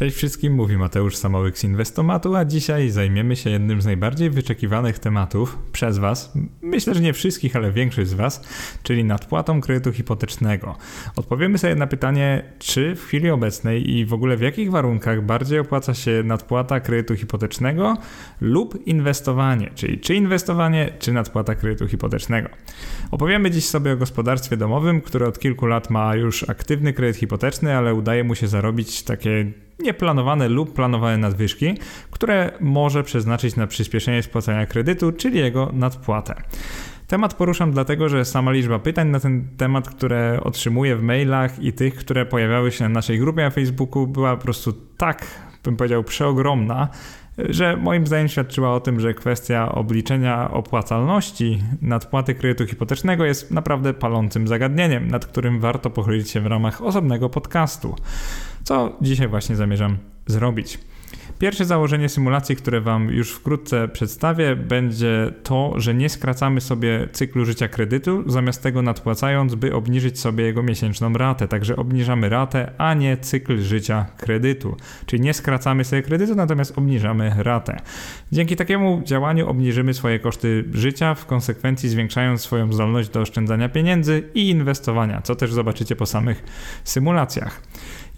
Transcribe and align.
Cześć 0.00 0.16
wszystkim, 0.16 0.52
mówi 0.54 0.76
Mateusz 0.76 1.16
Samołyk 1.16 1.58
z 1.58 1.64
Inwestomatu, 1.64 2.36
a 2.36 2.44
dzisiaj 2.44 2.90
zajmiemy 2.90 3.36
się 3.36 3.50
jednym 3.50 3.82
z 3.82 3.86
najbardziej 3.86 4.30
wyczekiwanych 4.30 4.98
tematów 4.98 5.58
przez 5.72 5.98
Was, 5.98 6.32
myślę, 6.62 6.94
że 6.94 7.00
nie 7.00 7.12
wszystkich, 7.12 7.56
ale 7.56 7.72
większość 7.72 8.08
z 8.08 8.14
Was, 8.14 8.42
czyli 8.82 9.04
nadpłatą 9.04 9.60
kredytu 9.60 9.92
hipotecznego. 9.92 10.76
Odpowiemy 11.16 11.58
sobie 11.58 11.74
na 11.74 11.86
pytanie, 11.86 12.42
czy 12.58 12.94
w 12.94 13.04
chwili 13.04 13.30
obecnej 13.30 13.90
i 13.90 14.06
w 14.06 14.12
ogóle 14.12 14.36
w 14.36 14.40
jakich 14.40 14.70
warunkach 14.70 15.24
bardziej 15.24 15.58
opłaca 15.58 15.94
się 15.94 16.22
nadpłata 16.24 16.80
kredytu 16.80 17.16
hipotecznego 17.16 17.96
lub 18.40 18.86
inwestowanie, 18.86 19.70
czyli 19.74 19.98
czy 19.98 20.14
inwestowanie, 20.14 20.92
czy 20.98 21.12
nadpłata 21.12 21.54
kredytu 21.54 21.88
hipotecznego. 21.88 22.48
Opowiemy 23.10 23.50
dziś 23.50 23.64
sobie 23.64 23.92
o 23.92 23.96
gospodarstwie 23.96 24.56
domowym, 24.56 25.00
które 25.00 25.28
od 25.28 25.38
kilku 25.38 25.66
lat 25.66 25.90
ma 25.90 26.16
już 26.16 26.48
aktywny 26.48 26.92
kredyt 26.92 27.16
hipoteczny, 27.16 27.76
ale 27.76 27.94
udaje 27.94 28.24
mu 28.24 28.34
się 28.34 28.48
zarobić 28.48 29.02
takie 29.02 29.52
nieplanowane 29.82 30.48
lub 30.48 30.74
planowane 30.74 31.18
nadwyżki, 31.18 31.74
które 32.10 32.52
może 32.60 33.02
przeznaczyć 33.02 33.56
na 33.56 33.66
przyspieszenie 33.66 34.22
spłacania 34.22 34.66
kredytu, 34.66 35.12
czyli 35.12 35.38
jego 35.38 35.70
nadpłatę. 35.72 36.34
Temat 37.06 37.34
poruszam 37.34 37.72
dlatego, 37.72 38.08
że 38.08 38.24
sama 38.24 38.52
liczba 38.52 38.78
pytań 38.78 39.08
na 39.08 39.20
ten 39.20 39.48
temat, 39.56 39.88
które 39.88 40.40
otrzymuję 40.44 40.96
w 40.96 41.02
mailach 41.02 41.58
i 41.58 41.72
tych, 41.72 41.94
które 41.94 42.26
pojawiały 42.26 42.72
się 42.72 42.84
na 42.84 42.88
naszej 42.88 43.18
grupie 43.18 43.42
na 43.42 43.50
Facebooku, 43.50 44.06
była 44.06 44.36
po 44.36 44.42
prostu 44.42 44.72
tak, 44.96 45.26
bym 45.64 45.76
powiedział, 45.76 46.04
przeogromna, 46.04 46.88
że 47.48 47.76
moim 47.76 48.06
zdaniem 48.06 48.28
świadczyła 48.28 48.74
o 48.74 48.80
tym, 48.80 49.00
że 49.00 49.14
kwestia 49.14 49.72
obliczenia 49.72 50.50
opłacalności 50.50 51.62
nadpłaty 51.82 52.34
kredytu 52.34 52.66
hipotecznego 52.66 53.24
jest 53.24 53.50
naprawdę 53.50 53.94
palącym 53.94 54.48
zagadnieniem, 54.48 55.08
nad 55.08 55.26
którym 55.26 55.60
warto 55.60 55.90
pochylić 55.90 56.30
się 56.30 56.40
w 56.40 56.46
ramach 56.46 56.82
osobnego 56.82 57.28
podcastu 57.28 57.96
co 58.64 58.96
dzisiaj 59.00 59.28
właśnie 59.28 59.56
zamierzam 59.56 59.98
zrobić. 60.26 60.78
Pierwsze 61.40 61.64
założenie 61.64 62.08
symulacji, 62.08 62.56
które 62.56 62.80
Wam 62.80 63.08
już 63.08 63.32
wkrótce 63.32 63.88
przedstawię, 63.88 64.56
będzie 64.56 65.32
to, 65.42 65.72
że 65.76 65.94
nie 65.94 66.08
skracamy 66.08 66.60
sobie 66.60 67.08
cyklu 67.12 67.44
życia 67.44 67.68
kredytu, 67.68 68.24
zamiast 68.26 68.62
tego 68.62 68.82
nadpłacając, 68.82 69.54
by 69.54 69.74
obniżyć 69.74 70.20
sobie 70.20 70.44
jego 70.44 70.62
miesięczną 70.62 71.12
ratę. 71.12 71.48
Także 71.48 71.76
obniżamy 71.76 72.28
ratę, 72.28 72.72
a 72.78 72.94
nie 72.94 73.16
cykl 73.16 73.58
życia 73.58 74.06
kredytu. 74.16 74.76
Czyli 75.06 75.22
nie 75.22 75.34
skracamy 75.34 75.84
sobie 75.84 76.02
kredytu, 76.02 76.34
natomiast 76.34 76.78
obniżamy 76.78 77.32
ratę. 77.38 77.76
Dzięki 78.32 78.56
takiemu 78.56 79.02
działaniu 79.04 79.48
obniżymy 79.48 79.94
swoje 79.94 80.18
koszty 80.18 80.64
życia, 80.72 81.14
w 81.14 81.26
konsekwencji 81.26 81.88
zwiększając 81.88 82.40
swoją 82.40 82.72
zdolność 82.72 83.08
do 83.08 83.20
oszczędzania 83.20 83.68
pieniędzy 83.68 84.22
i 84.34 84.50
inwestowania, 84.50 85.22
co 85.22 85.34
też 85.34 85.52
zobaczycie 85.52 85.96
po 85.96 86.06
samych 86.06 86.42
symulacjach. 86.84 87.62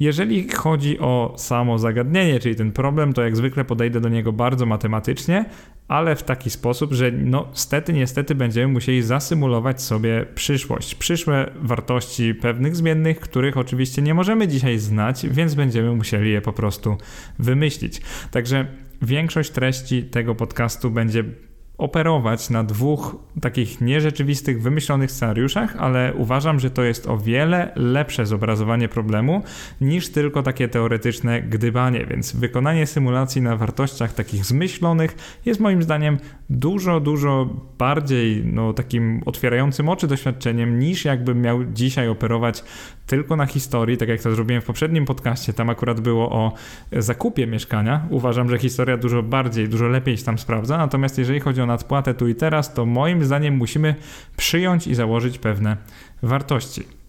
Jeżeli 0.00 0.48
chodzi 0.48 0.98
o 0.98 1.34
samo 1.36 1.78
zagadnienie, 1.78 2.40
czyli 2.40 2.56
ten 2.56 2.72
problem, 2.72 3.12
to 3.12 3.22
jak 3.22 3.36
zwykle 3.36 3.64
podejdę 3.64 4.00
do 4.00 4.08
niego 4.08 4.32
bardzo 4.32 4.66
matematycznie, 4.66 5.44
ale 5.88 6.16
w 6.16 6.22
taki 6.22 6.50
sposób, 6.50 6.92
że 6.92 7.10
no 7.12 7.48
stety, 7.52 7.92
niestety 7.92 8.34
będziemy 8.34 8.72
musieli 8.72 9.02
zasymulować 9.02 9.82
sobie 9.82 10.26
przyszłość, 10.34 10.94
przyszłe 10.94 11.50
wartości 11.62 12.34
pewnych 12.34 12.76
zmiennych, 12.76 13.20
których 13.20 13.56
oczywiście 13.56 14.02
nie 14.02 14.14
możemy 14.14 14.48
dzisiaj 14.48 14.78
znać, 14.78 15.26
więc 15.26 15.54
będziemy 15.54 15.96
musieli 15.96 16.30
je 16.30 16.40
po 16.40 16.52
prostu 16.52 16.96
wymyślić. 17.38 18.00
Także 18.30 18.66
większość 19.02 19.50
treści 19.50 20.02
tego 20.02 20.34
podcastu 20.34 20.90
będzie 20.90 21.24
operować 21.82 22.50
na 22.50 22.64
dwóch 22.64 23.16
takich 23.40 23.80
nierzeczywistych, 23.80 24.62
wymyślonych 24.62 25.10
scenariuszach, 25.10 25.76
ale 25.78 26.14
uważam, 26.14 26.60
że 26.60 26.70
to 26.70 26.82
jest 26.82 27.06
o 27.06 27.18
wiele 27.18 27.72
lepsze 27.76 28.26
zobrazowanie 28.26 28.88
problemu 28.88 29.42
niż 29.80 30.08
tylko 30.08 30.42
takie 30.42 30.68
teoretyczne 30.68 31.42
gdybanie, 31.42 32.06
więc 32.06 32.36
wykonanie 32.36 32.86
symulacji 32.86 33.42
na 33.42 33.56
wartościach 33.56 34.12
takich 34.12 34.44
zmyślonych 34.44 35.40
jest 35.44 35.60
moim 35.60 35.82
zdaniem 35.82 36.18
dużo, 36.50 37.00
dużo 37.00 37.48
bardziej 37.78 38.44
no, 38.44 38.72
takim 38.72 39.22
otwierającym 39.26 39.88
oczy 39.88 40.06
doświadczeniem 40.06 40.78
niż 40.78 41.04
jakbym 41.04 41.40
miał 41.40 41.64
dzisiaj 41.64 42.08
operować 42.08 42.64
tylko 43.06 43.36
na 43.36 43.46
historii, 43.46 43.96
tak 43.96 44.08
jak 44.08 44.20
to 44.20 44.34
zrobiłem 44.34 44.62
w 44.62 44.64
poprzednim 44.64 45.04
podcaście, 45.04 45.52
tam 45.52 45.70
akurat 45.70 46.00
było 46.00 46.30
o 46.30 46.52
zakupie 46.92 47.46
mieszkania. 47.46 48.06
Uważam, 48.10 48.50
że 48.50 48.58
historia 48.58 48.96
dużo 48.96 49.22
bardziej, 49.22 49.68
dużo 49.68 49.88
lepiej 49.88 50.16
się 50.16 50.24
tam 50.24 50.38
sprawdza, 50.38 50.78
natomiast 50.78 51.18
jeżeli 51.18 51.40
chodzi 51.40 51.60
o 51.60 51.66
nadpłatę 51.72 52.14
tu 52.14 52.28
i 52.28 52.34
teraz, 52.34 52.74
to 52.74 52.86
moim 52.86 53.24
zdaniem 53.24 53.56
musimy 53.56 53.94
przyjąć 54.36 54.86
i 54.86 54.94
założyć 54.94 55.38
pewne 55.38 55.76
wartości. 56.22 57.01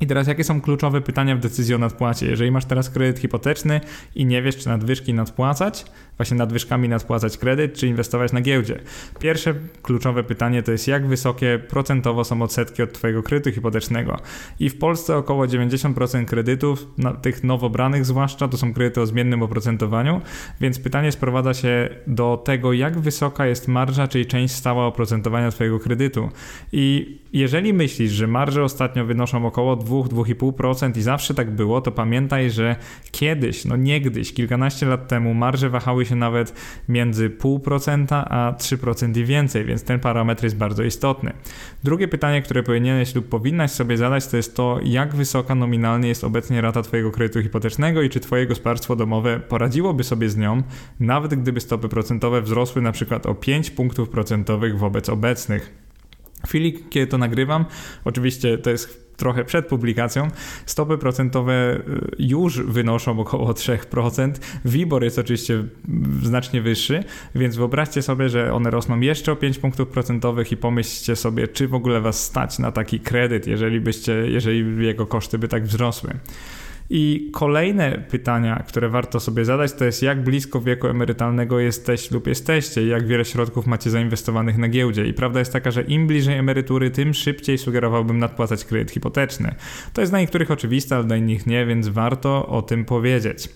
I 0.00 0.06
teraz 0.06 0.26
jakie 0.26 0.44
są 0.44 0.60
kluczowe 0.60 1.00
pytania 1.00 1.36
w 1.36 1.40
decyzji 1.40 1.74
o 1.74 1.78
nadpłacie? 1.78 2.26
Jeżeli 2.26 2.50
masz 2.50 2.64
teraz 2.64 2.90
kredyt 2.90 3.18
hipoteczny 3.18 3.80
i 4.14 4.26
nie 4.26 4.42
wiesz, 4.42 4.56
czy 4.56 4.68
nadwyżki 4.68 5.14
nadpłacać, 5.14 5.84
właśnie 6.16 6.36
nadwyżkami 6.36 6.88
nadpłacać 6.88 7.38
kredyt, 7.38 7.74
czy 7.74 7.86
inwestować 7.86 8.32
na 8.32 8.40
giełdzie. 8.40 8.80
Pierwsze 9.18 9.54
kluczowe 9.82 10.24
pytanie 10.24 10.62
to 10.62 10.72
jest, 10.72 10.88
jak 10.88 11.06
wysokie 11.06 11.58
procentowo 11.68 12.24
są 12.24 12.42
odsetki 12.42 12.82
od 12.82 12.92
Twojego 12.92 13.22
kredytu 13.22 13.52
hipotecznego. 13.52 14.16
I 14.60 14.70
w 14.70 14.78
Polsce 14.78 15.16
około 15.16 15.46
90% 15.46 16.24
kredytów, 16.24 16.86
tych 17.22 17.44
nowobranych 17.44 18.04
zwłaszcza, 18.04 18.48
to 18.48 18.56
są 18.56 18.74
kredyty 18.74 19.00
o 19.00 19.06
zmiennym 19.06 19.42
oprocentowaniu, 19.42 20.20
więc 20.60 20.78
pytanie 20.78 21.12
sprowadza 21.12 21.54
się 21.54 21.88
do 22.06 22.42
tego, 22.44 22.72
jak 22.72 22.98
wysoka 22.98 23.46
jest 23.46 23.68
marża, 23.68 24.08
czyli 24.08 24.26
część 24.26 24.54
stała 24.54 24.86
oprocentowania 24.86 25.50
Twojego 25.50 25.78
kredytu. 25.78 26.28
I 26.72 27.18
jeżeli 27.32 27.72
myślisz, 27.72 28.12
że 28.12 28.26
marże 28.26 28.64
ostatnio 28.64 29.04
wynoszą 29.04 29.46
około 29.46 29.76
2-2,5% 29.86 30.98
i 30.98 31.02
zawsze 31.02 31.34
tak 31.34 31.50
było, 31.50 31.80
to 31.80 31.92
pamiętaj, 31.92 32.50
że 32.50 32.76
kiedyś, 33.10 33.64
no 33.64 33.76
niegdyś, 33.76 34.32
kilkanaście 34.32 34.86
lat 34.86 35.08
temu 35.08 35.34
marże 35.34 35.70
wahały 35.70 36.06
się 36.06 36.16
nawet 36.16 36.54
między 36.88 37.30
0,5% 37.30 38.24
a 38.30 38.52
3% 38.58 39.18
i 39.18 39.24
więcej, 39.24 39.64
więc 39.64 39.84
ten 39.84 40.00
parametr 40.00 40.44
jest 40.44 40.56
bardzo 40.56 40.82
istotny. 40.82 41.32
Drugie 41.84 42.08
pytanie, 42.08 42.42
które 42.42 42.62
powinieneś 42.62 43.14
lub 43.14 43.28
powinnaś 43.28 43.70
sobie 43.70 43.96
zadać, 43.96 44.26
to 44.26 44.36
jest 44.36 44.56
to, 44.56 44.80
jak 44.84 45.14
wysoka 45.14 45.54
nominalnie 45.54 46.08
jest 46.08 46.24
obecnie 46.24 46.60
rata 46.60 46.82
Twojego 46.82 47.10
kredytu 47.10 47.42
hipotecznego 47.42 48.02
i 48.02 48.10
czy 48.10 48.20
Twoje 48.20 48.46
gospodarstwo 48.46 48.96
domowe 48.96 49.40
poradziłoby 49.40 50.04
sobie 50.04 50.28
z 50.28 50.36
nią, 50.36 50.62
nawet 51.00 51.34
gdyby 51.34 51.60
stopy 51.60 51.88
procentowe 51.88 52.42
wzrosły 52.42 52.82
na 52.82 52.92
przykład 52.92 53.26
o 53.26 53.34
5 53.34 53.70
punktów 53.70 54.08
procentowych 54.08 54.78
wobec 54.78 55.08
obecnych. 55.08 55.74
W 56.44 56.48
chwili, 56.48 56.78
kiedy 56.90 57.06
to 57.06 57.18
nagrywam, 57.18 57.64
oczywiście 58.04 58.58
to 58.58 58.70
jest 58.70 59.05
trochę 59.16 59.44
przed 59.44 59.66
publikacją, 59.66 60.28
stopy 60.66 60.98
procentowe 60.98 61.52
y, 61.52 61.82
już 62.18 62.62
wynoszą 62.62 63.20
około 63.20 63.52
3%. 63.52 64.32
WIBOR 64.64 65.04
jest 65.04 65.18
oczywiście 65.18 65.64
znacznie 66.22 66.62
wyższy, 66.62 67.04
więc 67.34 67.56
wyobraźcie 67.56 68.02
sobie, 68.02 68.28
że 68.28 68.52
one 68.52 68.70
rosną 68.70 69.00
jeszcze 69.00 69.32
o 69.32 69.36
5 69.36 69.58
punktów 69.58 69.88
procentowych 69.88 70.52
i 70.52 70.56
pomyślcie 70.56 71.16
sobie, 71.16 71.48
czy 71.48 71.68
w 71.68 71.74
ogóle 71.74 72.00
was 72.00 72.24
stać 72.24 72.58
na 72.58 72.72
taki 72.72 73.00
kredyt, 73.00 73.46
jeżeli 73.46 73.80
byście, 73.80 74.12
jeżeli 74.12 74.86
jego 74.86 75.06
koszty 75.06 75.38
by 75.38 75.48
tak 75.48 75.64
wzrosły. 75.64 76.10
I 76.90 77.30
kolejne 77.32 77.92
pytania, 78.10 78.64
które 78.68 78.88
warto 78.88 79.20
sobie 79.20 79.44
zadać, 79.44 79.72
to 79.72 79.84
jest 79.84 80.02
jak 80.02 80.24
blisko 80.24 80.60
wieku 80.60 80.86
emerytalnego 80.86 81.60
jesteś 81.60 82.10
lub 82.10 82.26
jesteście 82.26 82.82
i 82.82 82.88
jak 82.88 83.06
wiele 83.06 83.24
środków 83.24 83.66
macie 83.66 83.90
zainwestowanych 83.90 84.58
na 84.58 84.68
giełdzie. 84.68 85.06
I 85.06 85.12
prawda 85.12 85.38
jest 85.38 85.52
taka, 85.52 85.70
że 85.70 85.82
im 85.82 86.06
bliżej 86.06 86.36
emerytury, 86.36 86.90
tym 86.90 87.14
szybciej 87.14 87.58
sugerowałbym 87.58 88.18
nadpłacać 88.18 88.64
kredyt 88.64 88.90
hipoteczny. 88.90 89.54
To 89.92 90.00
jest 90.00 90.12
dla 90.12 90.20
niektórych 90.20 90.50
oczywiste, 90.50 90.96
ale 90.96 91.04
dla 91.04 91.16
innych 91.16 91.46
nie, 91.46 91.66
więc 91.66 91.88
warto 91.88 92.46
o 92.46 92.62
tym 92.62 92.84
powiedzieć. 92.84 93.48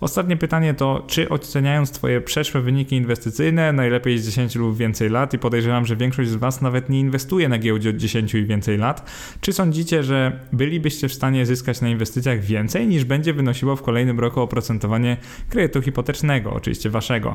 Ostatnie 0.00 0.36
pytanie 0.36 0.74
to, 0.74 1.04
czy 1.06 1.28
oceniając 1.28 1.90
Twoje 1.90 2.20
przeszłe 2.20 2.60
wyniki 2.60 2.96
inwestycyjne, 2.96 3.72
najlepiej 3.72 4.18
z 4.18 4.26
10 4.26 4.56
lub 4.56 4.76
więcej 4.76 5.10
lat, 5.10 5.34
i 5.34 5.38
podejrzewam, 5.38 5.86
że 5.86 5.96
większość 5.96 6.30
z 6.30 6.34
Was 6.34 6.62
nawet 6.62 6.88
nie 6.88 7.00
inwestuje 7.00 7.48
na 7.48 7.58
giełdzie 7.58 7.90
od 7.90 7.96
10 7.96 8.34
i 8.34 8.44
więcej 8.44 8.78
lat, 8.78 9.10
czy 9.40 9.52
sądzicie, 9.52 10.02
że 10.02 10.40
bylibyście 10.52 11.08
w 11.08 11.12
stanie 11.12 11.46
zyskać 11.46 11.80
na 11.80 11.88
inwestycjach 11.88 12.40
więcej 12.40 12.77
niż 12.86 13.04
będzie 13.04 13.32
wynosiło 13.32 13.76
w 13.76 13.82
kolejnym 13.82 14.20
roku 14.20 14.40
oprocentowanie 14.40 15.16
kredytu 15.48 15.82
hipotecznego, 15.82 16.52
oczywiście 16.52 16.90
Waszego? 16.90 17.34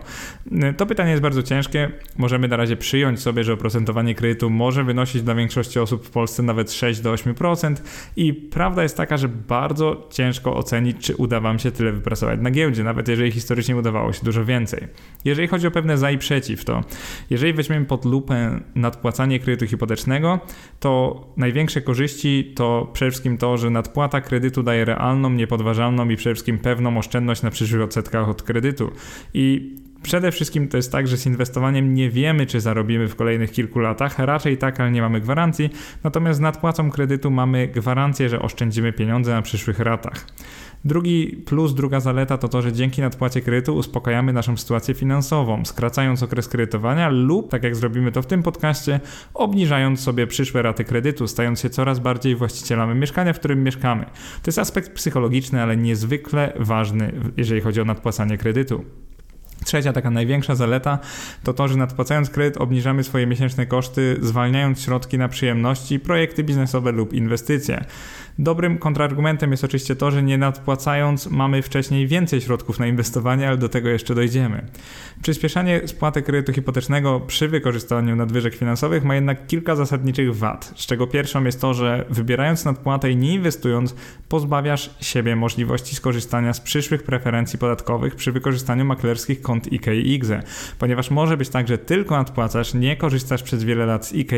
To 0.77 0.85
pytanie 0.85 1.12
jest 1.12 1.23
bardzo 1.23 1.44
ciężkie. 1.44 1.91
Możemy 2.17 2.47
na 2.47 2.57
razie 2.57 2.77
przyjąć 2.77 3.19
sobie, 3.19 3.44
że 3.44 3.53
oprocentowanie 3.53 4.15
kredytu 4.15 4.50
może 4.50 4.83
wynosić 4.83 5.21
dla 5.21 5.35
większości 5.35 5.79
osób 5.79 6.06
w 6.06 6.09
Polsce 6.09 6.44
nawet 6.44 6.71
6 6.71 7.01
do 7.01 7.13
8% 7.13 7.75
i 8.15 8.33
prawda 8.33 8.83
jest 8.83 8.97
taka, 8.97 9.17
że 9.17 9.27
bardzo 9.27 10.07
ciężko 10.12 10.56
ocenić, 10.56 10.97
czy 10.97 11.15
uda 11.15 11.39
Wam 11.39 11.59
się 11.59 11.71
tyle 11.71 11.91
wypracować 11.91 12.39
na 12.41 12.51
giełdzie, 12.51 12.83
nawet 12.83 13.07
jeżeli 13.07 13.31
historycznie 13.31 13.77
udawało 13.77 14.13
się 14.13 14.23
dużo 14.23 14.45
więcej. 14.45 14.88
Jeżeli 15.25 15.47
chodzi 15.47 15.67
o 15.67 15.71
pewne 15.71 15.97
za 15.97 16.12
i 16.12 16.17
przeciw, 16.17 16.65
to 16.65 16.83
jeżeli 17.29 17.53
weźmiemy 17.53 17.85
pod 17.85 18.06
lupę 18.06 18.59
nadpłacanie 18.75 19.39
kredytu 19.39 19.67
hipotecznego, 19.67 20.39
to 20.79 21.21
największe 21.38 21.81
korzyści 21.81 22.53
to 22.56 22.89
przede 22.94 23.12
wszystkim 23.12 23.38
to, 23.38 23.57
że 23.57 23.69
nadpłata 23.69 24.21
kredytu 24.21 24.63
daje 24.63 24.85
realną, 24.85 25.32
niepodważalną 25.38 26.09
i 26.09 26.15
przede 26.15 26.35
wszystkim 26.35 26.57
pewną 26.57 26.97
oszczędność 26.97 27.41
na 27.41 27.51
przyszłych 27.51 27.81
odsetkach 27.81 28.30
od 28.30 28.44
kredytu. 28.44 28.91
I 29.33 29.74
Przede 30.03 30.31
wszystkim 30.31 30.68
to 30.68 30.77
jest 30.77 30.91
tak, 30.91 31.07
że 31.07 31.18
z 31.18 31.25
inwestowaniem 31.25 31.94
nie 31.94 32.09
wiemy, 32.09 32.45
czy 32.45 32.62
zarobimy 32.62 33.07
w 33.07 33.15
kolejnych 33.15 33.51
kilku 33.51 33.80
latach. 33.80 34.19
Raczej 34.19 34.57
tak, 34.57 34.80
ale 34.80 34.91
nie 34.91 35.01
mamy 35.01 35.21
gwarancji. 35.21 35.69
Natomiast 36.03 36.38
z 36.38 36.41
nadpłacą 36.41 36.91
kredytu 36.91 37.31
mamy 37.31 37.68
gwarancję, 37.68 38.30
że 38.30 38.41
oszczędzimy 38.41 38.94
pieniądze 38.94 39.31
na 39.31 39.41
przyszłych 39.41 39.80
ratach. 39.80 40.25
Drugi 40.85 41.44
plus, 41.45 41.74
druga 41.74 42.00
zaleta 42.00 42.38
to 42.38 42.47
to, 42.47 42.62
że 42.62 42.74
dzięki 42.74 43.01
nadpłacie 43.01 43.41
kredytu 43.41 43.75
uspokajamy 43.75 44.33
naszą 44.33 44.57
sytuację 44.57 44.94
finansową, 44.94 45.65
skracając 45.65 46.24
okres 46.24 46.47
kredytowania 46.47 47.09
lub, 47.09 47.51
tak 47.51 47.63
jak 47.63 47.75
zrobimy 47.75 48.12
to 48.12 48.21
w 48.21 48.25
tym 48.25 48.44
podcaście, 48.44 49.00
obniżając 49.33 50.00
sobie 50.00 50.27
przyszłe 50.27 50.62
raty 50.62 50.83
kredytu, 50.83 51.27
stając 51.27 51.59
się 51.59 51.69
coraz 51.69 52.00
bardziej 52.00 52.35
właścicielami 52.35 53.00
mieszkania, 53.00 53.33
w 53.33 53.39
którym 53.39 53.63
mieszkamy. 53.63 54.06
To 54.44 54.47
jest 54.47 54.59
aspekt 54.59 54.94
psychologiczny, 54.94 55.62
ale 55.62 55.77
niezwykle 55.77 56.53
ważny, 56.59 57.12
jeżeli 57.38 57.62
chodzi 57.62 57.81
o 57.81 57.86
nadpłacanie 57.86 58.38
kredytu. 58.38 58.86
Trzecia, 59.65 59.94
taka 59.94 60.09
największa 60.09 60.56
zaleta 60.56 61.00
to 61.44 61.53
to, 61.53 61.68
że 61.68 61.77
nadpłacając 61.77 62.29
kredyt 62.29 62.57
obniżamy 62.57 63.03
swoje 63.03 63.27
miesięczne 63.27 63.65
koszty, 63.65 64.18
zwalniając 64.21 64.81
środki 64.81 65.18
na 65.18 65.29
przyjemności, 65.29 66.00
projekty 66.00 66.44
biznesowe 66.44 66.91
lub 66.91 67.13
inwestycje. 67.13 67.86
Dobrym 68.39 68.77
kontrargumentem 68.77 69.51
jest 69.51 69.63
oczywiście 69.63 69.95
to, 69.95 70.12
że 70.12 70.24
nie 70.24 70.38
nadpłacając 70.38 71.27
mamy 71.27 71.62
wcześniej 71.62 72.07
więcej 72.07 72.41
środków 72.41 72.80
na 72.80 72.88
inwestowanie, 72.88 73.47
ale 73.47 73.57
do 73.57 73.69
tego 73.69 73.89
jeszcze 73.89 74.15
dojdziemy. 74.15 74.65
Przyspieszanie 75.21 75.81
spłaty 75.85 76.21
kredytu 76.21 76.53
hipotecznego 76.53 77.19
przy 77.19 77.47
wykorzystaniu 77.47 78.15
nadwyżek 78.15 78.56
finansowych 78.56 79.03
ma 79.03 79.15
jednak 79.15 79.47
kilka 79.47 79.75
zasadniczych 79.75 80.35
wad, 80.35 80.74
z 80.75 80.85
czego 80.85 81.07
pierwszą 81.07 81.44
jest 81.44 81.62
to, 81.62 81.74
że 81.74 82.06
wybierając 82.09 82.65
nadpłatę 82.65 83.12
i 83.12 83.18
nie 83.18 83.33
inwestując, 83.33 83.95
pozbawiasz 84.30 84.89
siebie 85.01 85.36
możliwości 85.36 85.95
skorzystania 85.95 86.53
z 86.53 86.62
przyszłych 86.62 87.03
preferencji 87.03 87.59
podatkowych 87.59 88.15
przy 88.15 88.31
wykorzystaniu 88.31 88.86
maklerskich 88.86 89.41
kont 89.41 89.74
IK 89.74 89.86
ponieważ 90.79 91.12
może 91.12 91.38
być 91.38 91.50
tak, 91.50 91.68
że 91.68 91.77
tylko 91.77 92.18
nadpłacasz, 92.18 92.74
nie 92.74 92.97
korzystasz 92.97 93.44
przez 93.44 93.63
wiele 93.63 93.86
lat 93.86 94.07
z 94.07 94.13
IK 94.13 94.31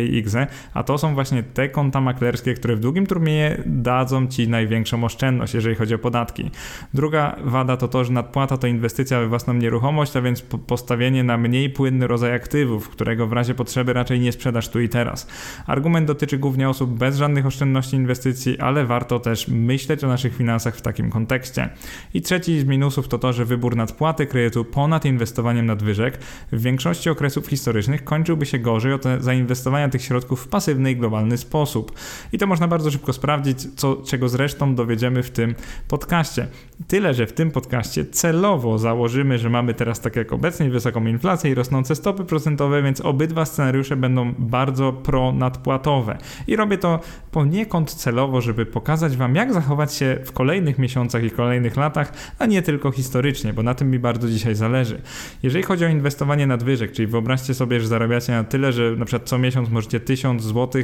a 0.73 0.83
to 0.83 0.97
są 0.97 1.13
właśnie 1.13 1.43
te 1.43 1.69
konta 1.69 2.01
maklerskie, 2.01 2.53
które 2.53 2.75
w 2.75 2.79
długim 2.79 3.05
terminie 3.05 3.63
dadzą 3.85 4.27
ci 4.27 4.49
największą 4.49 5.03
oszczędność, 5.03 5.53
jeżeli 5.53 5.75
chodzi 5.75 5.95
o 5.95 5.97
podatki. 5.97 6.51
Druga 6.93 7.35
wada 7.43 7.77
to 7.77 7.87
to, 7.87 8.03
że 8.03 8.13
nadpłata 8.13 8.57
to 8.57 8.67
inwestycja 8.67 9.19
we 9.19 9.27
własną 9.27 9.53
nieruchomość, 9.53 10.17
a 10.17 10.21
więc 10.21 10.41
postawienie 10.41 11.23
na 11.23 11.37
mniej 11.37 11.69
płynny 11.69 12.07
rodzaj 12.07 12.33
aktywów, 12.33 12.89
którego 12.89 13.27
w 13.27 13.33
razie 13.33 13.53
potrzeby 13.55 13.93
raczej 13.93 14.19
nie 14.19 14.31
sprzedasz 14.31 14.69
tu 14.69 14.79
i 14.79 14.89
teraz. 14.89 15.27
Argument 15.67 16.07
dotyczy 16.07 16.37
głównie 16.37 16.69
osób 16.69 16.89
bez 16.97 17.17
żadnych 17.17 17.45
oszczędności 17.45 17.95
inwestycji, 17.95 18.59
ale 18.59 18.85
warto 18.85 19.19
też 19.19 19.47
myśleć 19.47 20.03
o 20.03 20.07
naszych 20.07 20.35
finansach 20.35 20.75
w 20.75 20.81
takim 20.81 21.09
kontekście. 21.09 21.69
I 22.13 22.21
trzeci 22.21 22.59
z 22.59 22.65
minusów 22.65 23.07
to 23.07 23.17
to, 23.17 23.33
że 23.33 23.45
wybór 23.45 23.75
nadpłaty 23.75 24.25
kredytu 24.25 24.65
ponad 24.65 25.05
inwestowaniem 25.05 25.65
nadwyżek 25.65 26.17
w 26.51 26.61
większości 26.61 27.09
okresów 27.09 27.47
historycznych 27.47 28.03
kończyłby 28.03 28.45
się 28.45 28.59
gorzej 28.59 28.93
od 28.93 29.03
zainwestowania 29.19 29.89
tych 29.89 30.01
środków 30.01 30.41
w 30.41 30.47
pasywny 30.47 30.91
i 30.91 30.95
globalny 30.95 31.37
sposób. 31.37 31.91
I 32.31 32.37
to 32.37 32.47
można 32.47 32.67
bardzo 32.67 32.91
szybko 32.91 33.13
sprawdzić, 33.13 33.74
co, 33.75 33.95
czego 33.95 34.29
zresztą 34.29 34.75
dowiedziemy 34.75 35.23
w 35.23 35.31
tym 35.31 35.55
podcaście. 35.87 36.47
Tyle, 36.87 37.13
że 37.13 37.27
w 37.27 37.33
tym 37.33 37.51
podcaście 37.51 38.05
celowo 38.05 38.77
założymy, 38.77 39.37
że 39.37 39.49
mamy 39.49 39.73
teraz 39.73 40.01
tak 40.01 40.15
jak 40.15 40.33
obecnie 40.33 40.69
wysoką 40.69 41.05
inflację 41.05 41.51
i 41.51 41.55
rosnące 41.55 41.95
stopy 41.95 42.25
procentowe, 42.25 42.83
więc 42.83 43.01
obydwa 43.01 43.45
scenariusze 43.45 43.95
będą 43.95 44.33
bardzo 44.39 44.93
pro-nadpłatowe. 44.93 46.17
I 46.47 46.55
robię 46.55 46.77
to 46.77 46.99
poniekąd 47.31 47.93
celowo, 47.93 48.41
żeby 48.41 48.65
pokazać 48.65 49.17
Wam, 49.17 49.35
jak 49.35 49.53
zachować 49.53 49.93
się 49.93 50.19
w 50.25 50.31
kolejnych 50.31 50.79
miesiącach 50.79 51.23
i 51.23 51.31
kolejnych 51.31 51.77
latach, 51.77 52.13
a 52.39 52.45
nie 52.45 52.61
tylko 52.61 52.91
historycznie, 52.91 53.53
bo 53.53 53.63
na 53.63 53.75
tym 53.75 53.91
mi 53.91 53.99
bardzo 53.99 54.27
dzisiaj 54.27 54.55
zależy. 54.55 55.01
Jeżeli 55.43 55.63
chodzi 55.63 55.85
o 55.85 55.87
inwestowanie 55.87 56.47
nadwyżek, 56.47 56.91
czyli 56.91 57.07
wyobraźcie 57.07 57.53
sobie, 57.53 57.79
że 57.79 57.87
zarabiacie 57.87 58.33
na 58.33 58.43
tyle, 58.43 58.73
że 58.73 58.95
na 58.95 59.05
przykład 59.05 59.29
co 59.29 59.37
miesiąc 59.37 59.69
możecie 59.69 59.99
1000 59.99 60.43
zł, 60.43 60.81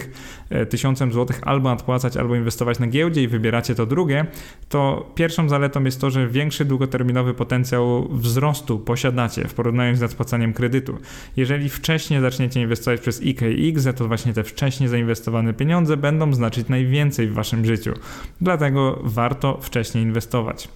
1000 0.70 1.00
zł 1.00 1.28
albo 1.42 1.70
nadpłacać, 1.70 2.18
albo 2.18 2.36
inwestować 2.36 2.80
na 2.82 2.88
giełdzie 2.88 3.24
i 3.24 3.28
wybieracie 3.28 3.76
to 3.76 3.86
drugie, 3.86 4.26
to 4.70 5.12
pierwszą 5.16 5.50
zaletą 5.50 5.84
jest 5.84 6.02
to, 6.02 6.10
że 6.10 6.28
większy 6.28 6.66
długoterminowy 6.66 7.34
potencjał 7.34 8.08
wzrostu 8.12 8.80
posiadacie 8.80 9.48
w 9.48 9.54
porównaniu 9.54 9.96
z 9.96 10.02
nadpłacaniem 10.02 10.54
kredytu. 10.54 10.98
Jeżeli 11.38 11.70
wcześniej 11.70 12.22
zaczniecie 12.22 12.62
inwestować 12.62 13.02
przez 13.02 13.22
IKX, 13.22 13.88
to 13.96 14.08
właśnie 14.08 14.34
te 14.34 14.44
wcześniej 14.44 14.90
zainwestowane 14.90 15.54
pieniądze 15.54 15.98
będą 15.98 16.34
znaczyć 16.34 16.68
najwięcej 16.68 17.28
w 17.28 17.34
waszym 17.34 17.66
życiu. 17.66 17.94
Dlatego 18.42 19.00
warto 19.04 19.58
wcześniej 19.62 20.04
inwestować. 20.04 20.70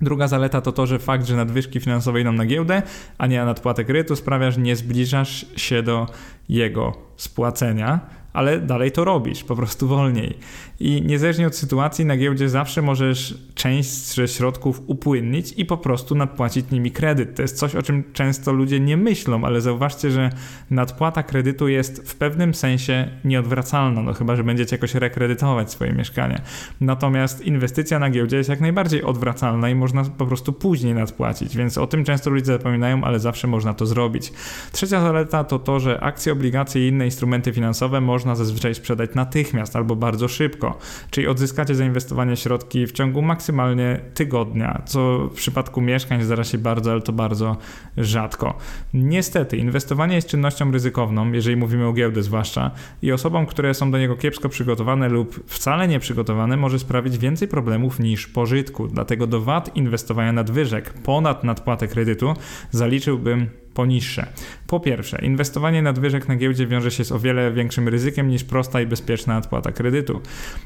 Druga 0.00 0.28
zaleta 0.28 0.60
to 0.60 0.72
to, 0.72 0.86
że 0.86 0.98
fakt, 0.98 1.26
że 1.26 1.36
nadwyżki 1.36 1.80
finansowe 1.80 2.20
idą 2.20 2.32
na 2.32 2.46
giełdę, 2.46 2.82
a 3.18 3.26
nie 3.26 3.38
na 3.38 3.44
nadpłatę 3.44 3.84
kredytu 3.84 4.16
sprawia, 4.16 4.50
że 4.50 4.60
nie 4.60 4.76
zbliżasz 4.76 5.46
się 5.56 5.82
do 5.82 6.06
jego 6.48 6.92
spłacenia, 7.16 8.00
ale 8.32 8.60
dalej 8.60 8.92
to 8.92 9.04
robisz, 9.04 9.44
po 9.44 9.56
prostu 9.56 9.88
wolniej. 9.88 10.38
I 10.82 11.02
niezależnie 11.02 11.46
od 11.46 11.56
sytuacji 11.56 12.04
na 12.04 12.16
giełdzie 12.16 12.48
zawsze 12.48 12.82
możesz 12.82 13.34
część 13.54 13.90
ze 13.90 14.28
środków 14.28 14.82
upłynnić 14.86 15.52
i 15.56 15.64
po 15.64 15.76
prostu 15.76 16.14
nadpłacić 16.14 16.70
nimi 16.70 16.90
kredyt. 16.90 17.34
To 17.34 17.42
jest 17.42 17.58
coś, 17.58 17.74
o 17.74 17.82
czym 17.82 18.04
często 18.12 18.52
ludzie 18.52 18.80
nie 18.80 18.96
myślą, 18.96 19.44
ale 19.44 19.60
zauważcie, 19.60 20.10
że 20.10 20.30
nadpłata 20.70 21.22
kredytu 21.22 21.68
jest 21.68 22.10
w 22.10 22.14
pewnym 22.14 22.54
sensie 22.54 23.08
nieodwracalna, 23.24 24.02
no 24.02 24.12
chyba, 24.12 24.36
że 24.36 24.44
będziecie 24.44 24.76
jakoś 24.76 24.94
rekredytować 24.94 25.70
swoje 25.70 25.92
mieszkanie. 25.92 26.40
Natomiast 26.80 27.46
inwestycja 27.46 27.98
na 27.98 28.10
giełdzie 28.10 28.36
jest 28.36 28.48
jak 28.48 28.60
najbardziej 28.60 29.02
odwracalna 29.02 29.70
i 29.70 29.74
można 29.74 30.04
po 30.04 30.26
prostu 30.26 30.52
później 30.52 30.94
nadpłacić, 30.94 31.56
więc 31.56 31.78
o 31.78 31.86
tym 31.86 32.04
często 32.04 32.30
ludzie 32.30 32.44
zapominają, 32.44 33.04
ale 33.04 33.18
zawsze 33.18 33.46
można 33.46 33.74
to 33.74 33.86
zrobić. 33.86 34.32
Trzecia 34.72 35.00
zaleta 35.00 35.44
to 35.44 35.58
to, 35.58 35.80
że 35.80 36.00
akcje, 36.00 36.32
obligacje 36.32 36.84
i 36.84 36.88
inne 36.88 37.04
instrumenty 37.04 37.52
finansowe 37.52 38.00
można 38.00 38.34
zazwyczaj 38.34 38.74
sprzedać 38.74 39.10
natychmiast 39.14 39.76
albo 39.76 39.96
bardzo 39.96 40.28
szybko, 40.28 40.71
czyli 41.10 41.26
odzyskacie 41.26 41.74
zainwestowanie 41.74 42.36
środki 42.36 42.86
w 42.86 42.92
ciągu 42.92 43.22
maksymalnie 43.22 44.00
tygodnia, 44.14 44.82
co 44.86 45.28
w 45.28 45.34
przypadku 45.34 45.80
mieszkań 45.80 46.22
zdarza 46.22 46.44
się 46.44 46.58
bardzo, 46.58 46.92
ale 46.92 47.00
to 47.00 47.12
bardzo 47.12 47.56
rzadko. 47.96 48.58
Niestety, 48.94 49.56
inwestowanie 49.56 50.14
jest 50.14 50.28
czynnością 50.28 50.72
ryzykowną, 50.72 51.32
jeżeli 51.32 51.56
mówimy 51.56 51.86
o 51.86 51.92
giełdę 51.92 52.22
zwłaszcza, 52.22 52.70
i 53.02 53.12
osobom, 53.12 53.46
które 53.46 53.74
są 53.74 53.90
do 53.90 53.98
niego 53.98 54.16
kiepsko 54.16 54.48
przygotowane 54.48 55.08
lub 55.08 55.44
wcale 55.46 55.88
nie 55.88 56.00
przygotowane, 56.00 56.56
może 56.56 56.78
sprawić 56.78 57.18
więcej 57.18 57.48
problemów 57.48 58.00
niż 58.00 58.26
pożytku. 58.26 58.88
Dlatego 58.88 59.26
do 59.26 59.40
wad 59.40 59.76
inwestowania 59.76 60.32
nadwyżek 60.32 60.92
ponad 60.92 61.44
nadpłatę 61.44 61.88
kredytu 61.88 62.34
zaliczyłbym 62.70 63.61
poniższe. 63.74 64.26
Po 64.66 64.80
pierwsze, 64.80 65.18
inwestowanie 65.22 65.82
nadwyżek 65.82 66.28
na 66.28 66.36
giełdzie 66.36 66.66
wiąże 66.66 66.90
się 66.90 67.04
z 67.04 67.12
o 67.12 67.18
wiele 67.18 67.52
większym 67.52 67.88
ryzykiem 67.88 68.28
niż 68.28 68.44
prosta 68.44 68.80
i 68.80 68.86
bezpieczna 68.86 69.38
odpłata 69.38 69.72
kredytu. 69.72 70.20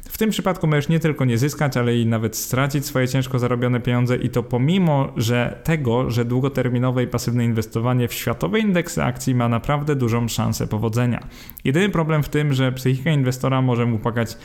W 0.05 0.19
tym 0.19 0.31
przypadku 0.31 0.67
możesz 0.67 0.89
nie 0.89 1.01
tylko 1.01 1.25
nie 1.25 1.39
zyskać, 1.39 1.77
ale 1.77 1.97
i 1.97 2.07
nawet 2.07 2.37
stracić 2.37 2.87
swoje 2.87 3.09
ciężko 3.09 3.39
zarobione 3.39 3.81
pieniądze 3.81 4.17
i 4.17 4.29
to 4.29 4.43
pomimo, 4.43 5.13
że 5.17 5.61
tego, 5.65 6.11
że 6.11 6.25
długoterminowe 6.25 7.03
i 7.03 7.07
pasywne 7.07 7.45
inwestowanie 7.45 8.09
w 8.09 8.15
światowe 8.15 8.59
indeksy 8.59 9.03
akcji 9.03 9.35
ma 9.35 9.49
naprawdę 9.49 9.97
dużą 9.97 10.29
szansę 10.29 10.67
powodzenia. 10.67 11.27
Jedyny 11.65 11.89
problem 11.89 12.23
w 12.23 12.29
tym, 12.29 12.53
że 12.53 12.73
psychika 12.73 13.11
inwestora 13.11 13.63
może 13.63 13.87
mu 13.87 13.99
płakać 13.99 14.37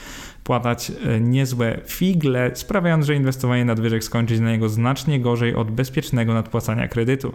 płatać 0.43 0.91
e, 1.05 1.19
niezłe 1.19 1.79
figle, 1.85 2.51
sprawiając, 2.53 3.05
że 3.05 3.15
inwestowanie 3.15 3.65
nadwyżek 3.65 4.03
skończy 4.03 4.35
się 4.35 4.41
na 4.41 4.51
niego 4.51 4.69
znacznie 4.69 5.19
gorzej 5.19 5.55
od 5.55 5.71
bezpiecznego 5.71 6.33
nadpłacania 6.33 6.87
kredytu. 6.87 7.33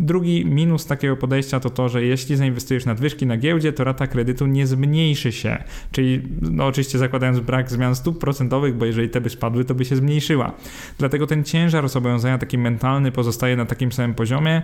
Drugi 0.00 0.44
minus 0.46 0.86
takiego 0.86 1.16
podejścia 1.16 1.60
to 1.60 1.70
to, 1.70 1.88
że 1.88 2.04
jeśli 2.04 2.36
zainwestujesz 2.36 2.84
nadwyżki 2.84 3.26
na 3.26 3.36
giełdzie, 3.36 3.72
to 3.72 3.84
rata 3.84 4.06
kredytu 4.06 4.46
nie 4.46 4.66
zmniejszy 4.66 5.32
się, 5.32 5.64
czyli 5.92 6.22
no 6.40 6.66
oczywiście 6.66 6.98
zakładając 6.98 7.40
brak 7.40 7.70
zmian 7.70 7.94
stóp 7.94 8.18
procentowych, 8.18 8.74
bo 8.74 8.84
jeżeli 8.84 9.08
te 9.08 9.20
by 9.20 9.30
spadły, 9.30 9.64
to 9.64 9.74
by 9.74 9.84
się 9.84 9.96
zmniejszyła. 9.96 10.52
Dlatego 10.98 11.26
ten 11.26 11.44
ciężar 11.44 11.88
zobowiązania 11.88 12.38
taki 12.38 12.58
mentalny 12.58 13.12
pozostaje 13.12 13.56
na 13.56 13.64
takim 13.66 13.92
samym 13.92 14.14
poziomie 14.14 14.62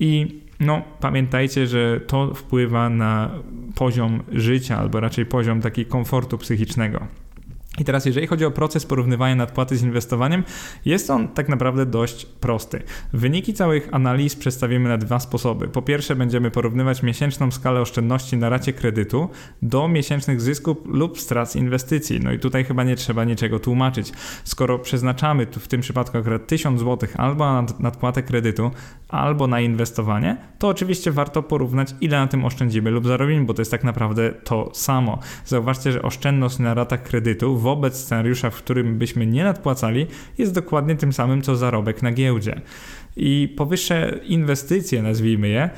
i 0.00 0.40
no, 0.60 0.82
pamiętajcie, 1.00 1.66
że 1.66 2.00
to 2.00 2.34
wpływa 2.34 2.88
na 2.88 3.30
poziom 3.74 4.22
życia, 4.32 4.78
albo 4.78 5.00
raczej 5.00 5.26
poziom 5.26 5.60
taki 5.60 5.86
komfortu 5.86 6.38
psychicznego. 6.38 7.06
I 7.78 7.84
teraz, 7.84 8.06
jeżeli 8.06 8.26
chodzi 8.26 8.44
o 8.44 8.50
proces 8.50 8.86
porównywania 8.86 9.36
nadpłaty 9.36 9.76
z 9.76 9.82
inwestowaniem, 9.82 10.44
jest 10.84 11.10
on 11.10 11.28
tak 11.28 11.48
naprawdę 11.48 11.86
dość 11.86 12.26
prosty. 12.26 12.82
Wyniki 13.12 13.54
całych 13.54 13.88
analiz 13.92 14.36
przedstawimy 14.36 14.88
na 14.88 14.98
dwa 14.98 15.20
sposoby. 15.20 15.68
Po 15.68 15.82
pierwsze, 15.82 16.16
będziemy 16.16 16.50
porównywać 16.50 17.02
miesięczną 17.02 17.50
skalę 17.50 17.80
oszczędności 17.80 18.36
na 18.36 18.48
racie 18.48 18.72
kredytu 18.72 19.28
do 19.62 19.88
miesięcznych 19.88 20.40
zysków 20.40 20.76
lub 20.86 21.20
strat 21.20 21.52
z 21.52 21.56
inwestycji. 21.56 22.20
No 22.20 22.32
i 22.32 22.38
tutaj 22.38 22.64
chyba 22.64 22.84
nie 22.84 22.96
trzeba 22.96 23.24
niczego 23.24 23.58
tłumaczyć. 23.58 24.12
Skoro 24.44 24.78
przeznaczamy 24.78 25.46
tu 25.46 25.60
w 25.60 25.68
tym 25.68 25.80
przypadku 25.80 26.18
akurat 26.18 26.46
1000 26.46 26.80
zł 26.80 27.08
albo 27.16 27.44
na 27.44 27.66
nadpłatę 27.78 28.22
kredytu, 28.22 28.70
albo 29.08 29.46
na 29.46 29.60
inwestowanie, 29.60 30.36
to 30.58 30.68
oczywiście 30.68 31.12
warto 31.12 31.42
porównać, 31.42 31.94
ile 32.00 32.18
na 32.18 32.26
tym 32.26 32.44
oszczędzimy 32.44 32.90
lub 32.90 33.06
zarobimy, 33.06 33.44
bo 33.44 33.54
to 33.54 33.60
jest 33.60 33.70
tak 33.70 33.84
naprawdę 33.84 34.32
to 34.32 34.70
samo. 34.74 35.18
Zauważcie, 35.44 35.92
że 35.92 36.02
oszczędność 36.02 36.58
na 36.58 36.74
ratach 36.74 37.02
kredytu 37.02 37.58
wobec 37.68 37.96
scenariusza, 37.96 38.50
w 38.50 38.56
którym 38.56 38.98
byśmy 38.98 39.26
nie 39.26 39.44
nadpłacali, 39.44 40.06
jest 40.38 40.54
dokładnie 40.54 40.96
tym 40.96 41.12
samym 41.12 41.42
co 41.42 41.56
zarobek 41.56 42.02
na 42.02 42.12
giełdzie. 42.12 42.60
I 43.16 43.54
powyższe 43.56 44.20
inwestycje, 44.24 45.02
nazwijmy 45.02 45.48
je, 45.48 45.70